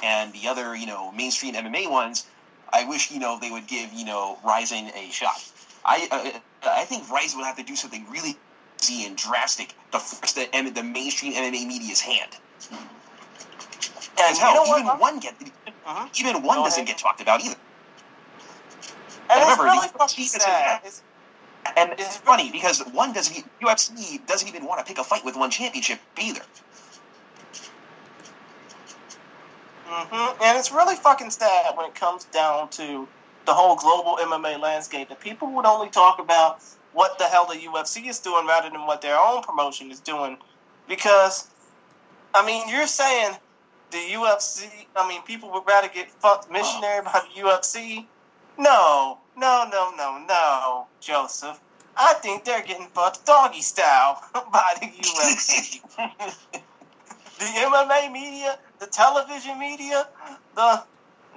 and 0.03 0.33
the 0.33 0.47
other 0.47 0.75
you 0.75 0.85
know 0.87 1.11
mainstream 1.11 1.55
MMA 1.55 1.87
ones. 1.89 2.25
I 2.73 2.85
wish 2.85 3.11
you 3.11 3.19
know 3.19 3.37
they 3.39 3.51
would 3.51 3.67
give 3.67 3.93
you 3.93 4.05
know 4.05 4.37
Rizin 4.43 4.91
a 4.95 5.09
shot. 5.11 5.41
I 5.85 6.07
uh, 6.11 6.39
I 6.69 6.85
think 6.85 7.09
Rizin 7.11 7.39
would 7.39 7.45
have 7.45 7.57
to 7.57 7.63
do 7.63 7.75
something 7.75 8.05
really 8.09 8.37
easy 8.83 9.05
and 9.05 9.15
drastic 9.17 9.73
to 9.91 9.99
force 9.99 10.33
the 10.33 10.53
M- 10.55 10.73
the 10.73 10.83
mainstream 10.83 11.33
MMA 11.33 11.65
media's 11.67 12.01
hand. 12.01 12.37
And 14.19 14.35
you 14.35 14.43
know 14.43 14.53
hell, 14.53 14.67
what? 14.67 14.79
even 14.81 14.99
one 14.99 15.19
get 15.19 15.35
Mhm. 15.39 16.19
even 16.19 16.43
one 16.43 16.57
Go 16.59 16.63
doesn't 16.65 16.83
ahead. 16.83 16.87
get 16.87 16.97
talked 16.97 17.21
about 17.21 17.41
either. 17.41 17.55
And 19.29 19.39
it's 19.41 19.59
remember, 19.59 19.63
really 19.63 19.87
the 19.87 19.93
fucking 19.99 20.23
UFC 20.23 20.23
is 20.23 20.31
sad. 20.31 20.81
It's, 20.85 21.01
And 21.77 21.93
it's 21.93 22.17
funny 22.17 22.51
because 22.51 22.79
one 22.87 23.13
doesn't 23.13 23.45
UFC 23.61 24.17
doesn't 24.25 24.47
even 24.47 24.65
want 24.65 24.79
to 24.79 24.85
pick 24.85 24.97
a 24.99 25.03
fight 25.03 25.23
with 25.23 25.35
one 25.35 25.49
championship 25.51 25.99
either. 26.19 26.41
hmm 29.85 30.43
And 30.43 30.57
it's 30.57 30.71
really 30.71 30.95
fucking 30.95 31.29
sad 31.31 31.77
when 31.77 31.85
it 31.85 31.95
comes 31.95 32.25
down 32.25 32.69
to 32.71 33.07
the 33.45 33.53
whole 33.53 33.75
global 33.75 34.17
MMA 34.17 34.59
landscape 34.59 35.09
that 35.09 35.19
people 35.19 35.51
would 35.51 35.65
only 35.65 35.89
talk 35.89 36.19
about 36.19 36.61
what 36.93 37.17
the 37.17 37.25
hell 37.25 37.45
the 37.45 37.55
UFC 37.55 38.07
is 38.07 38.19
doing 38.19 38.45
rather 38.47 38.69
than 38.69 38.85
what 38.85 39.01
their 39.01 39.17
own 39.17 39.41
promotion 39.41 39.91
is 39.91 39.99
doing. 39.99 40.37
Because, 40.87 41.49
I 42.33 42.45
mean, 42.45 42.67
you're 42.69 42.87
saying 42.87 43.35
the 43.91 43.97
UFC, 43.97 44.67
I 44.95 45.07
mean, 45.07 45.21
people 45.23 45.51
would 45.51 45.63
rather 45.67 45.87
get 45.87 46.11
fucked 46.11 46.51
missionary 46.51 47.01
by 47.03 47.21
the 47.33 47.41
UFC. 47.41 48.05
No, 48.57 49.19
no, 49.37 49.67
no, 49.71 49.91
no, 49.95 50.23
no, 50.27 50.87
Joseph. 50.99 51.59
I 51.97 52.13
think 52.15 52.45
they're 52.45 52.63
getting 52.63 52.87
fucked 52.87 53.25
doggy 53.25 53.61
style 53.61 54.23
by 54.33 54.73
the 54.79 54.87
UFC. 54.87 55.81
the 57.39 57.45
MMA 57.45 58.11
media, 58.11 58.59
the 58.79 58.87
television 58.87 59.59
media, 59.59 60.07
the 60.55 60.83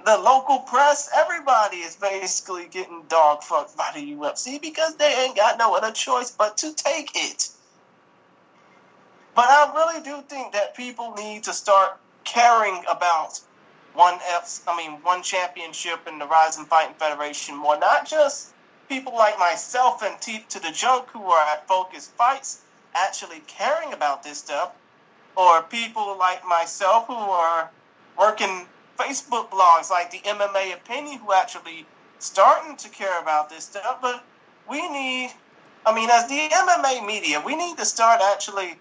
the 0.05 0.17
local 0.19 0.59
press, 0.59 1.09
everybody 1.15 1.77
is 1.77 1.95
basically 1.95 2.67
getting 2.67 3.03
dog 3.09 3.41
fucked 3.41 3.75
by 3.75 3.89
the 3.95 4.15
UFC 4.15 4.61
because 4.61 4.95
they 4.95 5.11
ain't 5.25 5.35
got 5.35 5.57
no 5.57 5.75
other 5.75 5.91
choice 5.91 6.29
but 6.29 6.57
to 6.57 6.73
take 6.75 7.09
it. 7.15 7.49
But 9.35 9.45
I 9.49 9.71
really 9.73 10.03
do 10.03 10.21
think 10.27 10.53
that 10.53 10.77
people 10.77 11.13
need 11.17 11.43
to 11.43 11.53
start 11.53 11.97
caring 12.23 12.83
about 12.89 13.39
one 13.95 14.19
F, 14.29 14.61
I 14.67 14.77
mean 14.77 14.99
one 15.01 15.23
championship 15.23 16.07
in 16.07 16.19
the 16.19 16.27
Rizin 16.27 16.65
Fighting 16.65 16.95
Federation 16.95 17.55
more, 17.55 17.79
not 17.79 18.07
just 18.07 18.53
people 18.87 19.15
like 19.15 19.39
myself 19.39 20.03
and 20.03 20.19
Teeth 20.21 20.45
to 20.49 20.59
the 20.59 20.71
Junk 20.71 21.07
who 21.09 21.23
are 21.23 21.47
at 21.47 21.67
Focus 21.67 22.09
Fights 22.15 22.61
actually 22.93 23.41
caring 23.47 23.93
about 23.93 24.21
this 24.21 24.37
stuff, 24.37 24.73
or 25.35 25.63
people 25.63 26.15
like 26.19 26.45
myself 26.45 27.07
who 27.07 27.13
are 27.13 27.71
working 28.17 28.67
Facebook 28.97 29.49
blogs 29.49 29.89
like 29.89 30.11
the 30.11 30.19
MMA 30.19 30.73
Opinion 30.73 31.19
who 31.19 31.33
actually 31.33 31.85
starting 32.19 32.75
to 32.77 32.89
care 32.89 33.19
about 33.21 33.49
this 33.49 33.65
stuff. 33.65 33.99
But 34.01 34.23
we 34.69 34.87
need, 34.89 35.31
I 35.85 35.93
mean, 35.93 36.09
as 36.09 36.27
the 36.27 36.37
MMA 36.37 37.05
media, 37.05 37.41
we 37.45 37.55
need 37.55 37.77
to 37.77 37.85
start 37.85 38.21
actually, 38.21 38.75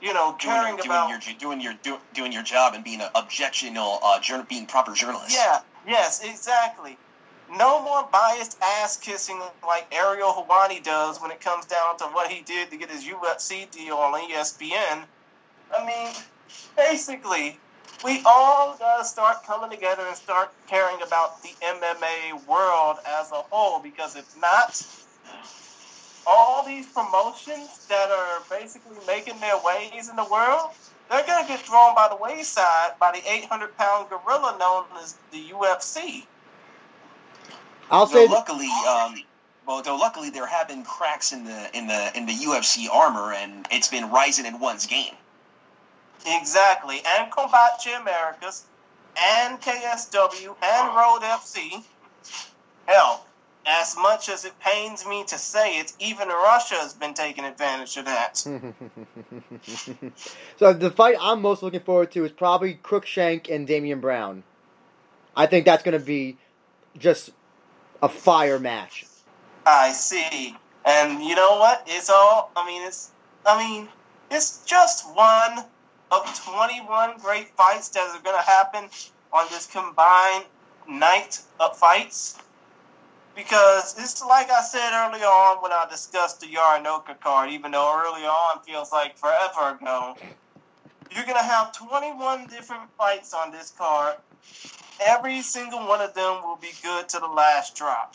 you 0.00 0.12
know, 0.12 0.32
caring 0.38 0.76
doing, 0.76 0.86
about. 0.86 1.10
your 1.10 1.20
doing 1.38 1.60
your 1.60 1.74
do, 1.82 1.98
doing 2.14 2.32
your 2.32 2.42
job 2.42 2.74
and 2.74 2.84
being 2.84 3.00
an 3.00 3.10
objectional, 3.14 3.98
uh, 4.02 4.42
being 4.48 4.66
proper 4.66 4.92
journalist. 4.92 5.34
Yeah, 5.34 5.60
yes, 5.86 6.22
exactly. 6.24 6.98
No 7.54 7.82
more 7.82 8.08
biased 8.10 8.56
ass 8.62 8.96
kissing 8.96 9.38
like 9.66 9.86
Ariel 9.92 10.32
Helwani 10.32 10.82
does 10.82 11.20
when 11.20 11.30
it 11.30 11.40
comes 11.40 11.66
down 11.66 11.98
to 11.98 12.04
what 12.04 12.30
he 12.30 12.42
did 12.42 12.70
to 12.70 12.78
get 12.78 12.90
his 12.90 13.04
UFC 13.04 13.70
deal 13.70 13.96
on 13.96 14.18
ESPN. 14.30 15.04
I 15.76 15.86
mean, 15.86 16.14
basically, 16.76 17.58
we 18.04 18.22
all 18.24 18.76
gotta 18.78 19.04
start 19.04 19.44
coming 19.44 19.70
together 19.70 20.02
and 20.06 20.16
start 20.16 20.52
caring 20.66 21.00
about 21.02 21.42
the 21.42 21.50
MMA 21.62 22.46
world 22.46 22.96
as 23.06 23.30
a 23.30 23.42
whole 23.50 23.80
because 23.80 24.16
if 24.16 24.36
not, 24.40 24.84
all 26.26 26.64
these 26.64 26.86
promotions 26.86 27.86
that 27.88 28.10
are 28.10 28.42
basically 28.50 28.96
making 29.06 29.38
their 29.40 29.56
ways 29.64 30.08
in 30.08 30.16
the 30.16 30.26
world, 30.30 30.70
they're 31.10 31.26
gonna 31.26 31.46
get 31.46 31.60
thrown 31.60 31.94
by 31.94 32.08
the 32.08 32.16
wayside 32.16 32.92
by 32.98 33.12
the 33.12 33.22
800 33.30 33.76
pound 33.76 34.08
gorilla 34.08 34.56
known 34.58 34.84
as 35.02 35.16
the 35.30 35.44
UFC. 35.50 36.26
I'll 37.90 38.06
Though 38.06 38.26
say 38.26 38.28
luckily, 38.28 38.70
um, 38.88 39.16
well, 39.66 39.82
though 39.82 39.96
luckily 39.96 40.30
there 40.30 40.46
have 40.46 40.68
been 40.68 40.82
cracks 40.82 41.32
in 41.32 41.44
the 41.44 41.76
in 41.76 41.86
the 41.86 42.16
in 42.16 42.26
the 42.26 42.32
UFC 42.32 42.88
armor, 42.90 43.32
and 43.32 43.66
it's 43.70 43.88
been 43.88 44.10
rising 44.10 44.46
in 44.46 44.58
one's 44.58 44.86
game. 44.86 45.14
Exactly. 46.26 47.00
And 47.06 47.30
Combate 47.30 48.00
Americas, 48.00 48.64
and 49.20 49.60
KSW, 49.60 50.56
and 50.62 50.96
Road 50.96 51.20
FC. 51.22 51.84
Hell, 52.86 53.26
as 53.66 53.96
much 53.96 54.28
as 54.28 54.44
it 54.44 54.58
pains 54.60 55.06
me 55.06 55.24
to 55.24 55.38
say 55.38 55.78
it, 55.78 55.92
even 55.98 56.28
Russia 56.28 56.76
has 56.76 56.94
been 56.94 57.14
taking 57.14 57.44
advantage 57.44 57.96
of 57.96 58.04
that. 58.06 58.36
so 60.56 60.72
the 60.72 60.90
fight 60.90 61.16
I'm 61.20 61.40
most 61.40 61.62
looking 61.62 61.80
forward 61.80 62.10
to 62.12 62.24
is 62.24 62.32
probably 62.32 62.74
Crookshank 62.74 63.48
and 63.48 63.66
Damian 63.66 64.00
Brown. 64.00 64.42
I 65.36 65.46
think 65.46 65.64
that's 65.64 65.82
going 65.82 65.98
to 65.98 66.04
be 66.04 66.36
just 66.98 67.30
a 68.02 68.08
fire 68.08 68.58
match. 68.58 69.06
I 69.64 69.92
see. 69.92 70.56
And 70.84 71.22
you 71.22 71.36
know 71.36 71.58
what? 71.58 71.84
It's 71.86 72.10
all, 72.10 72.50
I 72.56 72.66
mean, 72.66 72.82
it's, 72.82 73.12
I 73.46 73.56
mean, 73.56 73.88
it's 74.30 74.64
just 74.64 75.08
one 75.14 75.64
of 76.12 76.42
21 76.44 77.16
great 77.18 77.48
fights 77.56 77.88
that 77.88 78.00
are 78.00 78.22
going 78.22 78.36
to 78.36 78.42
happen 78.42 78.84
on 79.32 79.46
this 79.50 79.66
combined 79.66 80.44
night 80.86 81.40
of 81.58 81.76
fights. 81.76 82.38
Because 83.34 83.94
it's 83.98 84.22
like 84.22 84.50
I 84.50 84.62
said 84.62 84.92
early 84.92 85.22
on 85.22 85.62
when 85.62 85.72
I 85.72 85.86
discussed 85.90 86.40
the 86.40 86.46
Yaranoka 86.48 87.18
card, 87.18 87.48
even 87.50 87.70
though 87.70 87.98
early 87.98 88.26
on 88.26 88.62
feels 88.62 88.92
like 88.92 89.16
forever 89.16 89.78
ago. 89.80 90.16
You're 91.10 91.24
going 91.24 91.38
to 91.38 91.42
have 91.42 91.72
21 91.72 92.46
different 92.48 92.82
fights 92.98 93.32
on 93.32 93.50
this 93.50 93.70
card. 93.70 94.16
Every 95.04 95.40
single 95.40 95.80
one 95.86 96.02
of 96.02 96.12
them 96.12 96.42
will 96.42 96.56
be 96.56 96.72
good 96.82 97.08
to 97.08 97.18
the 97.18 97.26
last 97.26 97.74
drop. 97.74 98.14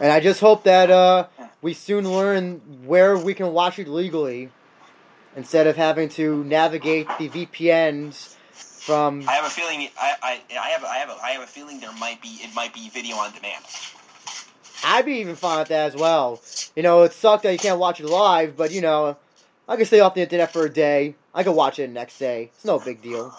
And 0.00 0.12
I 0.12 0.20
just 0.20 0.40
hope 0.40 0.64
that 0.64 0.90
uh, 0.90 1.26
we 1.62 1.72
soon 1.72 2.10
learn 2.10 2.60
where 2.84 3.16
we 3.16 3.32
can 3.32 3.52
watch 3.52 3.78
it 3.78 3.88
legally 3.88 4.50
instead 5.36 5.66
of 5.66 5.76
having 5.76 6.08
to 6.10 6.44
navigate 6.44 7.06
the 7.18 7.28
VPNs 7.28 8.36
from. 8.52 9.24
I 9.28 9.32
have 9.32 9.46
a 9.46 9.50
feeling. 9.50 9.88
I, 10.00 10.12
I, 10.22 10.40
I 10.58 10.68
have 10.68 10.84
I 10.84 10.96
have 10.96 11.10
a, 11.10 11.16
I 11.22 11.30
have 11.30 11.42
a 11.42 11.46
feeling 11.46 11.80
there 11.80 11.92
might 11.98 12.20
be 12.20 12.28
it 12.42 12.54
might 12.54 12.74
be 12.74 12.88
video 12.90 13.16
on 13.16 13.32
demand. 13.32 13.64
I'd 14.84 15.06
be 15.06 15.14
even 15.14 15.34
fine 15.34 15.60
with 15.60 15.68
that 15.68 15.94
as 15.94 15.96
well. 15.96 16.42
You 16.76 16.82
know, 16.82 17.02
it 17.04 17.12
sucked 17.12 17.44
that 17.44 17.52
you 17.52 17.58
can't 17.58 17.78
watch 17.78 18.00
it 18.00 18.06
live, 18.06 18.56
but 18.56 18.70
you 18.70 18.82
know, 18.82 19.16
I 19.66 19.76
can 19.76 19.86
stay 19.86 20.00
off 20.00 20.14
the 20.14 20.20
internet 20.20 20.52
for 20.52 20.66
a 20.66 20.70
day. 20.70 21.14
I 21.34 21.42
can 21.42 21.54
watch 21.54 21.78
it 21.78 21.86
the 21.86 21.92
next 21.92 22.18
day. 22.18 22.50
It's 22.54 22.64
no 22.64 22.78
big 22.78 23.00
deal. 23.00 23.34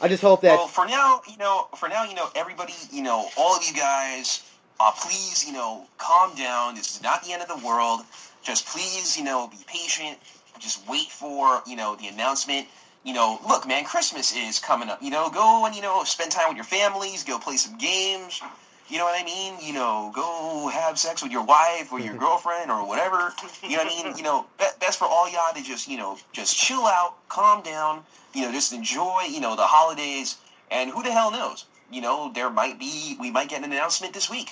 I 0.00 0.08
just 0.08 0.22
hope 0.22 0.42
that. 0.42 0.56
Well, 0.56 0.66
for 0.66 0.86
now, 0.86 1.22
you 1.30 1.36
know, 1.38 1.68
for 1.76 1.88
now, 1.88 2.04
you 2.04 2.14
know, 2.14 2.28
everybody, 2.34 2.74
you 2.92 3.02
know, 3.02 3.28
all 3.36 3.56
of 3.56 3.64
you 3.64 3.74
guys, 3.74 4.48
uh, 4.80 4.92
please, 5.00 5.44
you 5.46 5.52
know, 5.52 5.86
calm 5.98 6.34
down. 6.36 6.74
This 6.74 6.96
is 6.96 7.02
not 7.02 7.22
the 7.24 7.32
end 7.32 7.42
of 7.42 7.48
the 7.48 7.66
world. 7.66 8.00
Just 8.42 8.66
please, 8.66 9.16
you 9.16 9.24
know, 9.24 9.48
be 9.48 9.58
patient. 9.66 10.18
Just 10.58 10.86
wait 10.88 11.10
for, 11.10 11.62
you 11.66 11.76
know, 11.76 11.96
the 11.96 12.08
announcement. 12.08 12.66
You 13.04 13.14
know, 13.14 13.38
look, 13.48 13.66
man, 13.66 13.84
Christmas 13.84 14.34
is 14.34 14.58
coming 14.58 14.88
up. 14.88 15.02
You 15.02 15.10
know, 15.10 15.30
go 15.30 15.64
and, 15.64 15.74
you 15.74 15.82
know, 15.82 16.04
spend 16.04 16.30
time 16.32 16.48
with 16.48 16.56
your 16.56 16.64
families, 16.64 17.24
go 17.24 17.38
play 17.38 17.56
some 17.56 17.78
games. 17.78 18.40
You 18.88 18.98
know 18.98 19.04
what 19.04 19.20
I 19.20 19.24
mean? 19.24 19.54
You 19.62 19.74
know, 19.74 20.10
go 20.14 20.68
have 20.68 20.98
sex 20.98 21.22
with 21.22 21.30
your 21.30 21.44
wife 21.44 21.92
or 21.92 22.00
your 22.00 22.14
girlfriend 22.18 22.70
or 22.70 22.86
whatever. 22.86 23.32
You 23.62 23.76
know 23.76 23.84
what 23.84 23.92
I 23.92 24.04
mean? 24.04 24.16
You 24.16 24.22
know, 24.22 24.46
be- 24.58 24.64
best 24.80 24.98
for 24.98 25.04
all 25.04 25.30
y'all 25.30 25.54
to 25.54 25.62
just, 25.62 25.88
you 25.88 25.98
know, 25.98 26.18
just 26.32 26.56
chill 26.56 26.86
out, 26.86 27.14
calm 27.28 27.62
down, 27.62 28.02
you 28.34 28.42
know, 28.42 28.52
just 28.52 28.72
enjoy, 28.72 29.22
you 29.30 29.40
know, 29.40 29.56
the 29.56 29.62
holidays. 29.62 30.36
And 30.70 30.90
who 30.90 31.02
the 31.02 31.12
hell 31.12 31.30
knows? 31.30 31.66
You 31.90 32.00
know, 32.02 32.32
there 32.34 32.50
might 32.50 32.78
be, 32.78 33.16
we 33.20 33.30
might 33.30 33.48
get 33.48 33.62
an 33.64 33.70
announcement 33.72 34.14
this 34.14 34.30
week. 34.30 34.50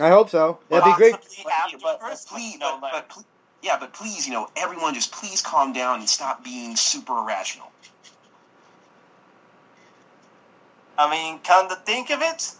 I 0.00 0.08
hope 0.10 0.30
so. 0.30 0.58
That'd 0.70 0.84
be 0.84 0.92
great. 0.96 1.12
But, 1.82 2.00
but, 2.00 2.00
please, 2.26 2.56
but, 2.58 2.80
but, 2.92 3.08
pl- 3.10 3.24
yeah, 3.64 3.78
but 3.80 3.94
please, 3.94 4.26
you 4.26 4.32
know, 4.34 4.46
everyone 4.56 4.92
just 4.92 5.10
please 5.10 5.40
calm 5.40 5.72
down 5.72 6.00
and 6.00 6.08
stop 6.08 6.44
being 6.44 6.76
super 6.76 7.16
irrational. 7.16 7.72
I 10.98 11.10
mean, 11.10 11.40
come 11.40 11.70
to 11.70 11.74
think 11.74 12.10
of 12.10 12.20
it, 12.20 12.52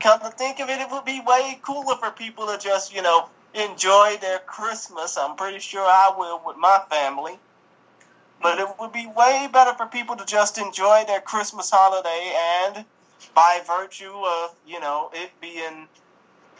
come 0.00 0.20
to 0.20 0.30
think 0.30 0.60
of 0.60 0.70
it, 0.70 0.80
it 0.80 0.88
would 0.90 1.04
be 1.04 1.20
way 1.26 1.58
cooler 1.62 1.96
for 1.96 2.12
people 2.12 2.46
to 2.46 2.58
just, 2.58 2.94
you 2.94 3.02
know, 3.02 3.28
enjoy 3.54 4.18
their 4.20 4.38
Christmas. 4.38 5.18
I'm 5.18 5.34
pretty 5.34 5.58
sure 5.58 5.82
I 5.82 6.14
will 6.16 6.40
with 6.46 6.56
my 6.56 6.80
family. 6.88 7.38
But 8.40 8.60
it 8.60 8.68
would 8.78 8.92
be 8.92 9.08
way 9.16 9.48
better 9.52 9.74
for 9.74 9.86
people 9.86 10.14
to 10.14 10.24
just 10.24 10.58
enjoy 10.58 11.02
their 11.08 11.20
Christmas 11.20 11.70
holiday 11.70 12.34
and 12.64 12.84
by 13.34 13.62
virtue 13.66 14.12
of, 14.14 14.54
you 14.66 14.78
know, 14.78 15.10
it 15.12 15.30
being, 15.40 15.88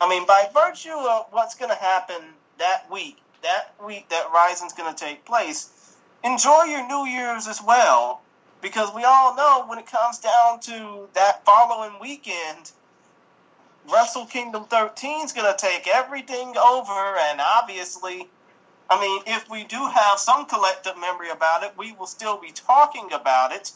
I 0.01 0.09
mean, 0.09 0.27
by 0.27 0.49
virtue 0.53 0.91
of 0.91 1.27
what's 1.31 1.55
going 1.55 1.71
to 1.71 1.77
happen 1.77 2.23
that 2.59 2.91
week, 2.91 3.19
that 3.43 3.75
week 3.85 4.09
that 4.09 4.31
Rizin's 4.35 4.73
going 4.73 4.95
to 4.95 5.05
take 5.05 5.25
place, 5.25 5.97
enjoy 6.25 6.65
your 6.65 6.87
New 6.87 7.07
Year's 7.07 7.47
as 7.47 7.63
well 7.63 8.23
because 8.61 8.93
we 8.95 9.05
all 9.05 9.37
know 9.37 9.65
when 9.67 9.79
it 9.79 9.87
comes 9.87 10.19
down 10.19 10.61
to 10.61 11.09
that 11.15 11.45
following 11.45 12.01
weekend, 12.01 12.73
Wrestle 13.93 14.27
Kingdom 14.27 14.65
13 14.65 15.25
is 15.25 15.33
going 15.33 15.53
to 15.53 15.57
take 15.57 15.87
everything 15.87 16.57
over, 16.57 17.17
and 17.17 17.41
obviously, 17.41 18.29
I 18.91 19.01
mean, 19.01 19.23
if 19.27 19.49
we 19.49 19.65
do 19.65 19.77
have 19.77 20.19
some 20.19 20.47
collective 20.47 20.99
memory 20.99 21.31
about 21.31 21.63
it, 21.63 21.73
we 21.79 21.93
will 21.93 22.07
still 22.07 22.41
be 22.41 22.51
talking 22.51 23.13
about 23.13 23.53
it. 23.53 23.73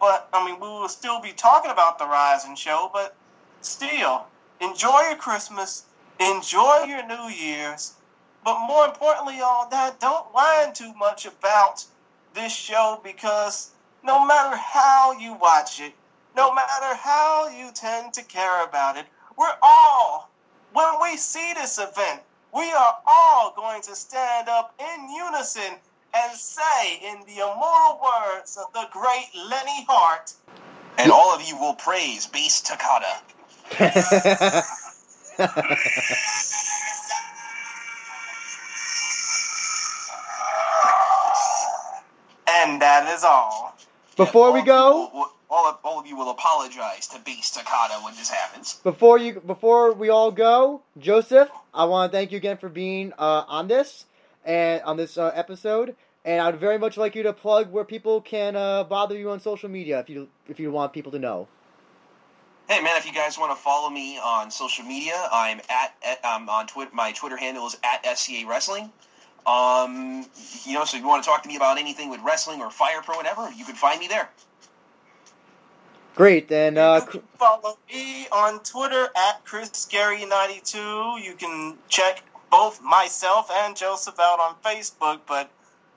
But 0.00 0.28
I 0.32 0.44
mean, 0.44 0.58
we 0.58 0.66
will 0.66 0.88
still 0.88 1.20
be 1.20 1.32
talking 1.32 1.70
about 1.70 1.98
the 1.98 2.06
Rizin 2.06 2.56
show, 2.56 2.90
but 2.92 3.14
still, 3.60 4.26
enjoy 4.60 5.00
your 5.08 5.16
Christmas, 5.16 5.84
enjoy 6.18 6.84
your 6.88 7.06
New 7.06 7.28
Year's, 7.28 7.94
but 8.44 8.66
more 8.66 8.86
importantly, 8.86 9.40
all 9.40 9.68
that, 9.70 10.00
don't 10.00 10.26
whine 10.34 10.72
too 10.72 10.92
much 10.94 11.26
about 11.26 11.84
this 12.34 12.52
show 12.54 13.00
because 13.04 13.70
no 14.02 14.26
matter 14.26 14.56
how 14.56 15.12
you 15.12 15.34
watch 15.34 15.80
it, 15.80 15.92
no 16.36 16.52
matter 16.52 16.94
how 16.96 17.48
you 17.48 17.70
tend 17.72 18.12
to 18.14 18.22
care 18.24 18.64
about 18.64 18.96
it, 18.96 19.06
we're 19.36 19.54
all, 19.62 20.30
when 20.72 21.00
we 21.02 21.16
see 21.16 21.52
this 21.54 21.78
event, 21.78 22.22
we 22.54 22.70
are 22.72 22.96
all 23.06 23.52
going 23.54 23.82
to 23.82 23.94
stand 23.94 24.48
up 24.48 24.74
in 24.80 25.10
unison 25.10 25.78
and 26.14 26.36
say, 26.36 27.00
in 27.02 27.20
the 27.26 27.42
immortal 27.42 28.00
words 28.02 28.58
of 28.58 28.72
the 28.74 28.86
great 28.92 29.28
Lenne 29.34 29.86
Hardt, 29.88 30.34
And 30.98 31.10
all 31.10 31.34
of 31.34 31.42
you 31.42 31.56
will 31.58 31.74
praise 31.74 32.26
bass 32.26 32.60
Takada. 32.60 33.22
and 42.62 42.80
that 42.82 43.12
is 43.14 43.24
all. 43.24 43.74
Before 44.16 44.48
All 44.48 44.52
we 44.52 44.62
go, 44.62 44.90
will- 44.90 45.10
will- 45.20 45.32
all 45.50 45.68
of, 45.68 45.78
all 45.84 46.00
of 46.00 46.06
you 46.06 46.16
will 46.16 46.30
apologize 46.30 47.06
to 47.08 47.18
bass 47.18 47.54
Takada 47.54 48.02
when 48.02 48.14
this 48.16 48.30
happens. 48.30 48.80
before 48.82 49.18
you 49.18 49.38
before 49.40 49.92
we 49.92 50.08
all 50.08 50.30
go, 50.30 50.80
Joseph, 50.98 51.50
I 51.74 51.84
want 51.84 52.10
to 52.10 52.16
thank 52.16 52.30
you 52.32 52.38
again 52.38 52.56
for 52.56 52.70
being 52.70 53.12
uh, 53.18 53.44
on 53.46 53.68
this 53.68 54.06
and 54.46 54.80
on 54.82 54.96
this 54.96 55.18
uh, 55.18 55.30
episode. 55.34 55.94
And 56.24 56.40
I'd 56.40 56.58
very 56.58 56.78
much 56.78 56.96
like 56.96 57.14
you 57.14 57.22
to 57.24 57.32
plug 57.34 57.70
where 57.70 57.84
people 57.84 58.20
can 58.22 58.56
uh, 58.56 58.84
bother 58.84 59.14
you 59.18 59.28
on 59.30 59.40
social 59.40 59.68
media 59.68 59.98
if 60.00 60.08
you 60.08 60.28
if 60.48 60.58
you 60.58 60.70
want 60.70 60.94
people 60.94 61.12
to 61.12 61.18
know. 61.18 61.48
Hey 62.68 62.80
man, 62.80 62.96
if 62.96 63.04
you 63.04 63.12
guys 63.12 63.36
want 63.38 63.50
to 63.54 63.62
follow 63.62 63.90
me 63.90 64.16
on 64.18 64.50
social 64.50 64.84
media, 64.86 65.14
I'm 65.30 65.60
at, 65.68 65.94
at 66.06 66.24
um, 66.24 66.48
on 66.48 66.66
Twitter. 66.66 66.90
My 66.94 67.12
Twitter 67.12 67.36
handle 67.36 67.66
is 67.66 67.76
at 67.84 68.06
SCA 68.16 68.44
Wrestling. 68.48 68.90
Um, 69.46 70.24
you 70.64 70.74
know, 70.74 70.84
so 70.84 70.96
if 70.96 71.02
you 71.02 71.08
want 71.08 71.24
to 71.24 71.28
talk 71.28 71.42
to 71.42 71.48
me 71.48 71.56
about 71.56 71.78
anything 71.78 72.10
with 72.10 72.20
wrestling 72.20 72.60
or 72.60 72.70
Fire 72.70 73.02
Pro, 73.02 73.16
whatever, 73.16 73.50
you 73.52 73.64
can 73.64 73.74
find 73.74 73.98
me 73.98 74.06
there. 74.06 74.30
Great, 76.14 76.48
then. 76.48 76.76
uh, 76.76 77.00
you 77.00 77.20
can 77.20 77.22
follow 77.38 77.78
me 77.92 78.26
on 78.28 78.62
Twitter 78.62 79.08
at 79.16 79.44
ChrisGary92. 79.44 81.24
You 81.24 81.34
can 81.34 81.78
check 81.88 82.22
both 82.50 82.82
myself 82.82 83.50
and 83.50 83.74
Joseph 83.74 84.20
out 84.20 84.38
on 84.38 84.54
Facebook. 84.64 85.20
But 85.26 85.50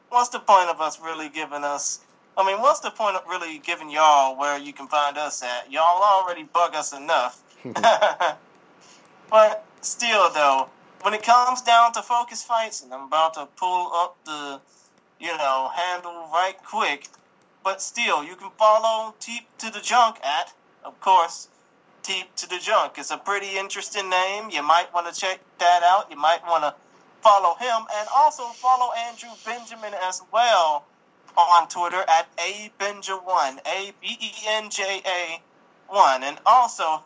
what's 0.10 0.30
the 0.30 0.40
point 0.40 0.70
of 0.70 0.80
us 0.80 1.00
really 1.02 1.30
giving 1.30 1.64
us? 1.64 2.00
I 2.38 2.46
mean, 2.46 2.62
what's 2.62 2.80
the 2.80 2.92
point 2.92 3.16
of 3.16 3.24
really 3.28 3.60
giving 3.60 3.90
y'all 3.90 4.38
where 4.38 4.58
you 4.58 4.74
can 4.74 4.88
find 4.88 5.18
us 5.18 5.44
at? 5.44 5.72
Y'all 5.72 6.02
already 6.02 6.44
bug 6.44 6.76
us 6.76 6.94
enough. 6.94 7.44
but 9.30 9.66
still, 9.82 10.32
though, 10.34 10.70
when 11.06 11.14
it 11.14 11.22
comes 11.22 11.62
down 11.62 11.94
to 11.94 12.02
focus 12.02 12.42
fights, 12.42 12.82
and 12.82 12.92
I'm 12.92 13.04
about 13.06 13.36
to 13.36 13.46
pull 13.58 13.92
up 13.94 14.18
the, 14.26 14.60
you 15.20 15.38
know, 15.38 15.70
handle 15.72 16.28
right 16.34 16.56
quick. 16.66 17.08
But 17.64 17.80
still, 17.80 18.24
you 18.24 18.36
can 18.36 18.50
follow 18.58 19.14
Teep 19.20 19.44
to 19.60 19.70
the 19.70 19.82
Junk 19.82 20.18
at, 20.24 20.52
of 20.84 21.00
course, 21.02 21.48
Teep 22.02 22.34
to 22.38 22.50
the 22.50 22.58
Junk. 22.58 22.94
It's 22.98 23.12
a 23.12 23.18
pretty 23.18 23.56
interesting 23.56 24.10
name. 24.10 24.50
You 24.50 24.64
might 24.64 24.92
want 24.96 25.14
to 25.14 25.14
check 25.14 25.42
that 25.60 25.84
out. 25.84 26.10
You 26.10 26.18
might 26.18 26.44
want 26.48 26.64
to 26.64 26.74
follow 27.22 27.54
him 27.54 27.86
and 27.98 28.08
also 28.16 28.46
follow 28.46 28.92
Andrew 29.08 29.30
Benjamin 29.46 29.94
as 30.02 30.24
well 30.34 30.86
on 31.38 31.68
Twitter 31.68 32.04
at 32.08 32.36
abenja1, 32.38 33.60
A 33.68 33.94
B 34.02 34.18
E 34.20 34.32
N 34.48 34.72
J 34.72 35.04
A 35.06 35.40
1. 35.88 36.24
And 36.24 36.40
also, 36.48 37.04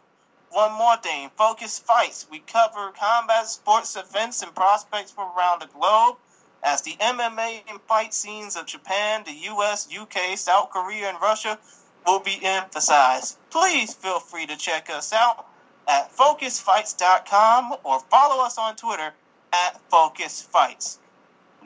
one 0.52 0.74
more 0.74 0.98
thing 0.98 1.30
Focus 1.38 1.80
Fights. 1.80 2.28
We 2.30 2.40
cover 2.40 2.92
combat 2.92 3.48
sports 3.48 3.96
events 3.96 4.42
and 4.42 4.54
prospects 4.54 5.12
from 5.12 5.32
around 5.38 5.62
the 5.62 5.68
globe 5.68 6.18
as 6.64 6.82
the 6.82 6.96
MMA 7.00 7.62
and 7.70 7.80
fight 7.88 8.14
scenes 8.14 8.56
of 8.56 8.66
Japan, 8.66 9.24
the 9.26 9.52
US, 9.52 9.88
UK, 9.96 10.38
South 10.38 10.72
Korea, 10.72 11.10
and 11.10 11.22
Russia 11.22 11.58
will 12.06 12.20
be 12.20 12.40
emphasized. 12.44 13.38
Please 13.50 13.94
feel 13.94 14.20
free 14.20 14.46
to 14.46 14.58
check 14.58 14.90
us 14.90 15.14
out 15.14 15.46
at 15.88 16.16
focusfights.com 16.16 17.76
or 17.84 18.00
follow 18.12 18.44
us 18.44 18.58
on 18.58 18.76
Twitter 18.76 19.14
at 19.54 19.80
Focus 19.90 20.42
Fights. 20.42 21.00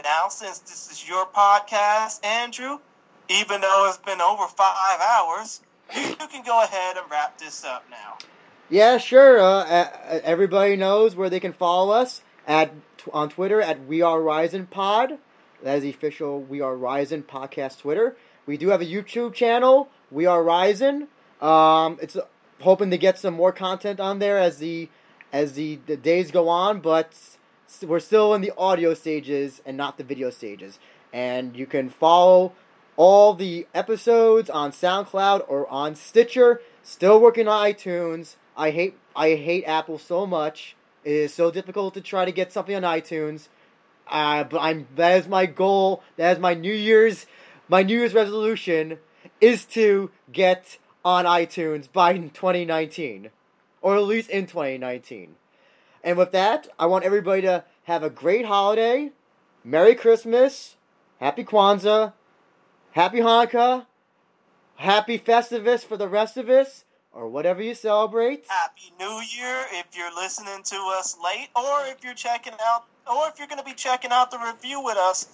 Now, 0.03 0.27
since 0.29 0.59
this 0.59 0.91
is 0.91 1.07
your 1.07 1.25
podcast, 1.25 2.25
Andrew, 2.25 2.79
even 3.29 3.61
though 3.61 3.87
it's 3.87 3.97
been 3.97 4.21
over 4.21 4.47
five 4.47 4.99
hours, 4.99 5.61
you 5.95 6.15
can 6.15 6.43
go 6.43 6.63
ahead 6.63 6.97
and 6.97 7.09
wrap 7.11 7.37
this 7.37 7.63
up 7.63 7.85
now. 7.89 8.17
Yeah, 8.69 8.97
sure. 8.97 9.39
Uh, 9.39 9.89
everybody 10.23 10.75
knows 10.75 11.15
where 11.15 11.29
they 11.29 11.39
can 11.39 11.53
follow 11.53 11.93
us 11.93 12.21
at 12.47 12.73
on 13.11 13.29
Twitter 13.29 13.61
at 13.61 13.85
We 13.85 14.01
Are 14.01 14.21
Rizin 14.21 14.67
Pod. 14.67 15.17
That 15.61 15.77
is 15.77 15.83
the 15.83 15.89
official 15.89 16.41
We 16.41 16.61
Are 16.61 16.75
Rizin 16.75 17.23
podcast 17.23 17.79
Twitter. 17.79 18.15
We 18.45 18.57
do 18.57 18.69
have 18.69 18.81
a 18.81 18.85
YouTube 18.85 19.33
channel, 19.33 19.89
We 20.09 20.25
Are 20.25 20.41
Rizin. 20.43 21.09
Um, 21.41 21.99
it's 22.01 22.15
hoping 22.61 22.89
to 22.91 22.97
get 22.97 23.19
some 23.19 23.33
more 23.33 23.51
content 23.51 23.99
on 23.99 24.19
there 24.19 24.37
as 24.37 24.59
the 24.59 24.89
as 25.33 25.53
the, 25.53 25.79
the 25.85 25.97
days 25.97 26.31
go 26.31 26.47
on, 26.47 26.79
but 26.79 27.13
we're 27.81 27.99
still 27.99 28.33
in 28.33 28.41
the 28.41 28.53
audio 28.55 28.93
stages 28.93 29.61
and 29.65 29.75
not 29.75 29.97
the 29.97 30.03
video 30.03 30.29
stages. 30.29 30.79
And 31.11 31.55
you 31.57 31.65
can 31.65 31.89
follow 31.89 32.53
all 32.95 33.33
the 33.33 33.67
episodes 33.73 34.49
on 34.49 34.71
SoundCloud 34.71 35.43
or 35.47 35.67
on 35.69 35.95
Stitcher. 35.95 36.61
Still 36.83 37.19
working 37.19 37.47
on 37.47 37.65
iTunes. 37.65 38.35
I 38.55 38.71
hate 38.71 38.97
I 39.15 39.35
hate 39.35 39.63
Apple 39.65 39.97
so 39.97 40.25
much. 40.25 40.75
It 41.03 41.13
is 41.13 41.33
so 41.33 41.51
difficult 41.51 41.93
to 41.95 42.01
try 42.01 42.25
to 42.25 42.31
get 42.31 42.51
something 42.51 42.75
on 42.75 42.83
iTunes. 42.83 43.47
Uh, 44.07 44.43
but 44.43 44.59
I'm 44.59 44.87
that 44.95 45.19
is 45.19 45.27
my 45.27 45.45
goal. 45.45 46.03
That 46.17 46.37
is 46.37 46.39
my 46.39 46.53
New 46.53 46.73
Year's 46.73 47.25
my 47.67 47.83
New 47.83 47.97
Year's 47.97 48.13
resolution 48.13 48.99
is 49.41 49.65
to 49.65 50.11
get 50.31 50.77
on 51.03 51.25
iTunes 51.25 51.91
by 51.91 52.17
2019, 52.17 53.29
or 53.81 53.95
at 53.95 54.03
least 54.03 54.29
in 54.29 54.45
2019. 54.45 55.35
And 56.03 56.17
with 56.17 56.31
that, 56.31 56.67
I 56.77 56.85
want 56.85 57.05
everybody 57.05 57.41
to 57.43 57.63
have 57.83 58.03
a 58.03 58.09
great 58.09 58.45
holiday, 58.45 59.11
Merry 59.63 59.95
Christmas, 59.95 60.75
Happy 61.19 61.43
Kwanzaa, 61.43 62.13
Happy 62.91 63.19
Hanukkah, 63.19 63.85
Happy 64.75 65.17
Festivus 65.17 65.85
for 65.85 65.95
the 65.95 66.09
rest 66.09 66.35
of 66.35 66.49
us, 66.49 66.83
or 67.13 67.29
whatever 67.29 67.61
you 67.61 67.75
celebrate. 67.75 68.45
Happy 68.47 68.91
New 68.99 69.21
Year 69.37 69.65
if 69.71 69.85
you're 69.95 70.13
listening 70.15 70.63
to 70.63 70.75
us 70.97 71.17
late, 71.23 71.49
or 71.55 71.85
if 71.85 72.03
you're 72.03 72.13
checking 72.13 72.53
out, 72.53 72.85
or 73.07 73.29
if 73.29 73.37
you're 73.37 73.47
going 73.47 73.59
to 73.59 73.65
be 73.65 73.73
checking 73.73 74.11
out 74.11 74.31
the 74.31 74.39
review 74.39 74.83
with 74.83 74.97
us 74.97 75.27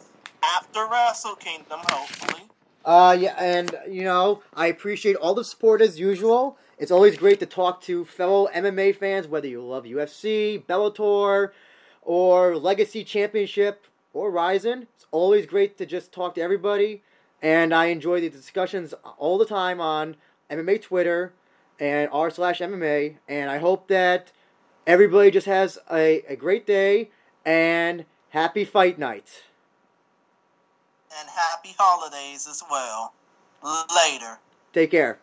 after 0.43 0.87
Wrestle 0.91 1.35
Kingdom, 1.35 1.79
hopefully. 1.83 2.43
Uh, 2.85 3.15
yeah, 3.19 3.35
and 3.37 3.75
you 3.89 4.03
know, 4.03 4.41
I 4.53 4.67
appreciate 4.67 5.15
all 5.15 5.33
the 5.33 5.43
support 5.43 5.81
as 5.81 5.99
usual. 5.99 6.57
It's 6.77 6.91
always 6.91 7.17
great 7.17 7.39
to 7.41 7.45
talk 7.45 7.81
to 7.83 8.05
fellow 8.05 8.47
MMA 8.53 8.95
fans, 8.95 9.27
whether 9.27 9.47
you 9.47 9.61
love 9.61 9.83
UFC, 9.83 10.63
Bellator, 10.63 11.51
or 12.01 12.55
Legacy 12.55 13.03
Championship, 13.03 13.85
or 14.13 14.31
Rizin. 14.31 14.87
It's 14.95 15.05
always 15.11 15.45
great 15.45 15.77
to 15.77 15.85
just 15.85 16.13
talk 16.13 16.35
to 16.35 16.41
everybody, 16.41 17.03
and 17.41 17.73
I 17.73 17.87
enjoy 17.87 18.21
the 18.21 18.29
discussions 18.29 18.93
all 19.17 19.37
the 19.37 19.45
time 19.45 19.81
on 19.81 20.15
MMA 20.49 20.81
Twitter 20.81 21.33
and 21.79 22.09
r 22.11 22.29
slash 22.29 22.59
MMA. 22.59 23.15
And 23.27 23.49
I 23.49 23.57
hope 23.57 23.87
that 23.87 24.31
everybody 24.85 25.31
just 25.31 25.47
has 25.47 25.77
a, 25.91 26.23
a 26.27 26.35
great 26.35 26.65
day 26.65 27.09
and 27.45 28.05
happy 28.29 28.65
fight 28.65 28.99
night. 28.99 29.43
And 31.19 31.29
happy 31.29 31.75
holidays 31.77 32.47
as 32.47 32.63
well. 32.69 33.13
Later. 33.63 34.39
Take 34.73 34.91
care. 34.91 35.19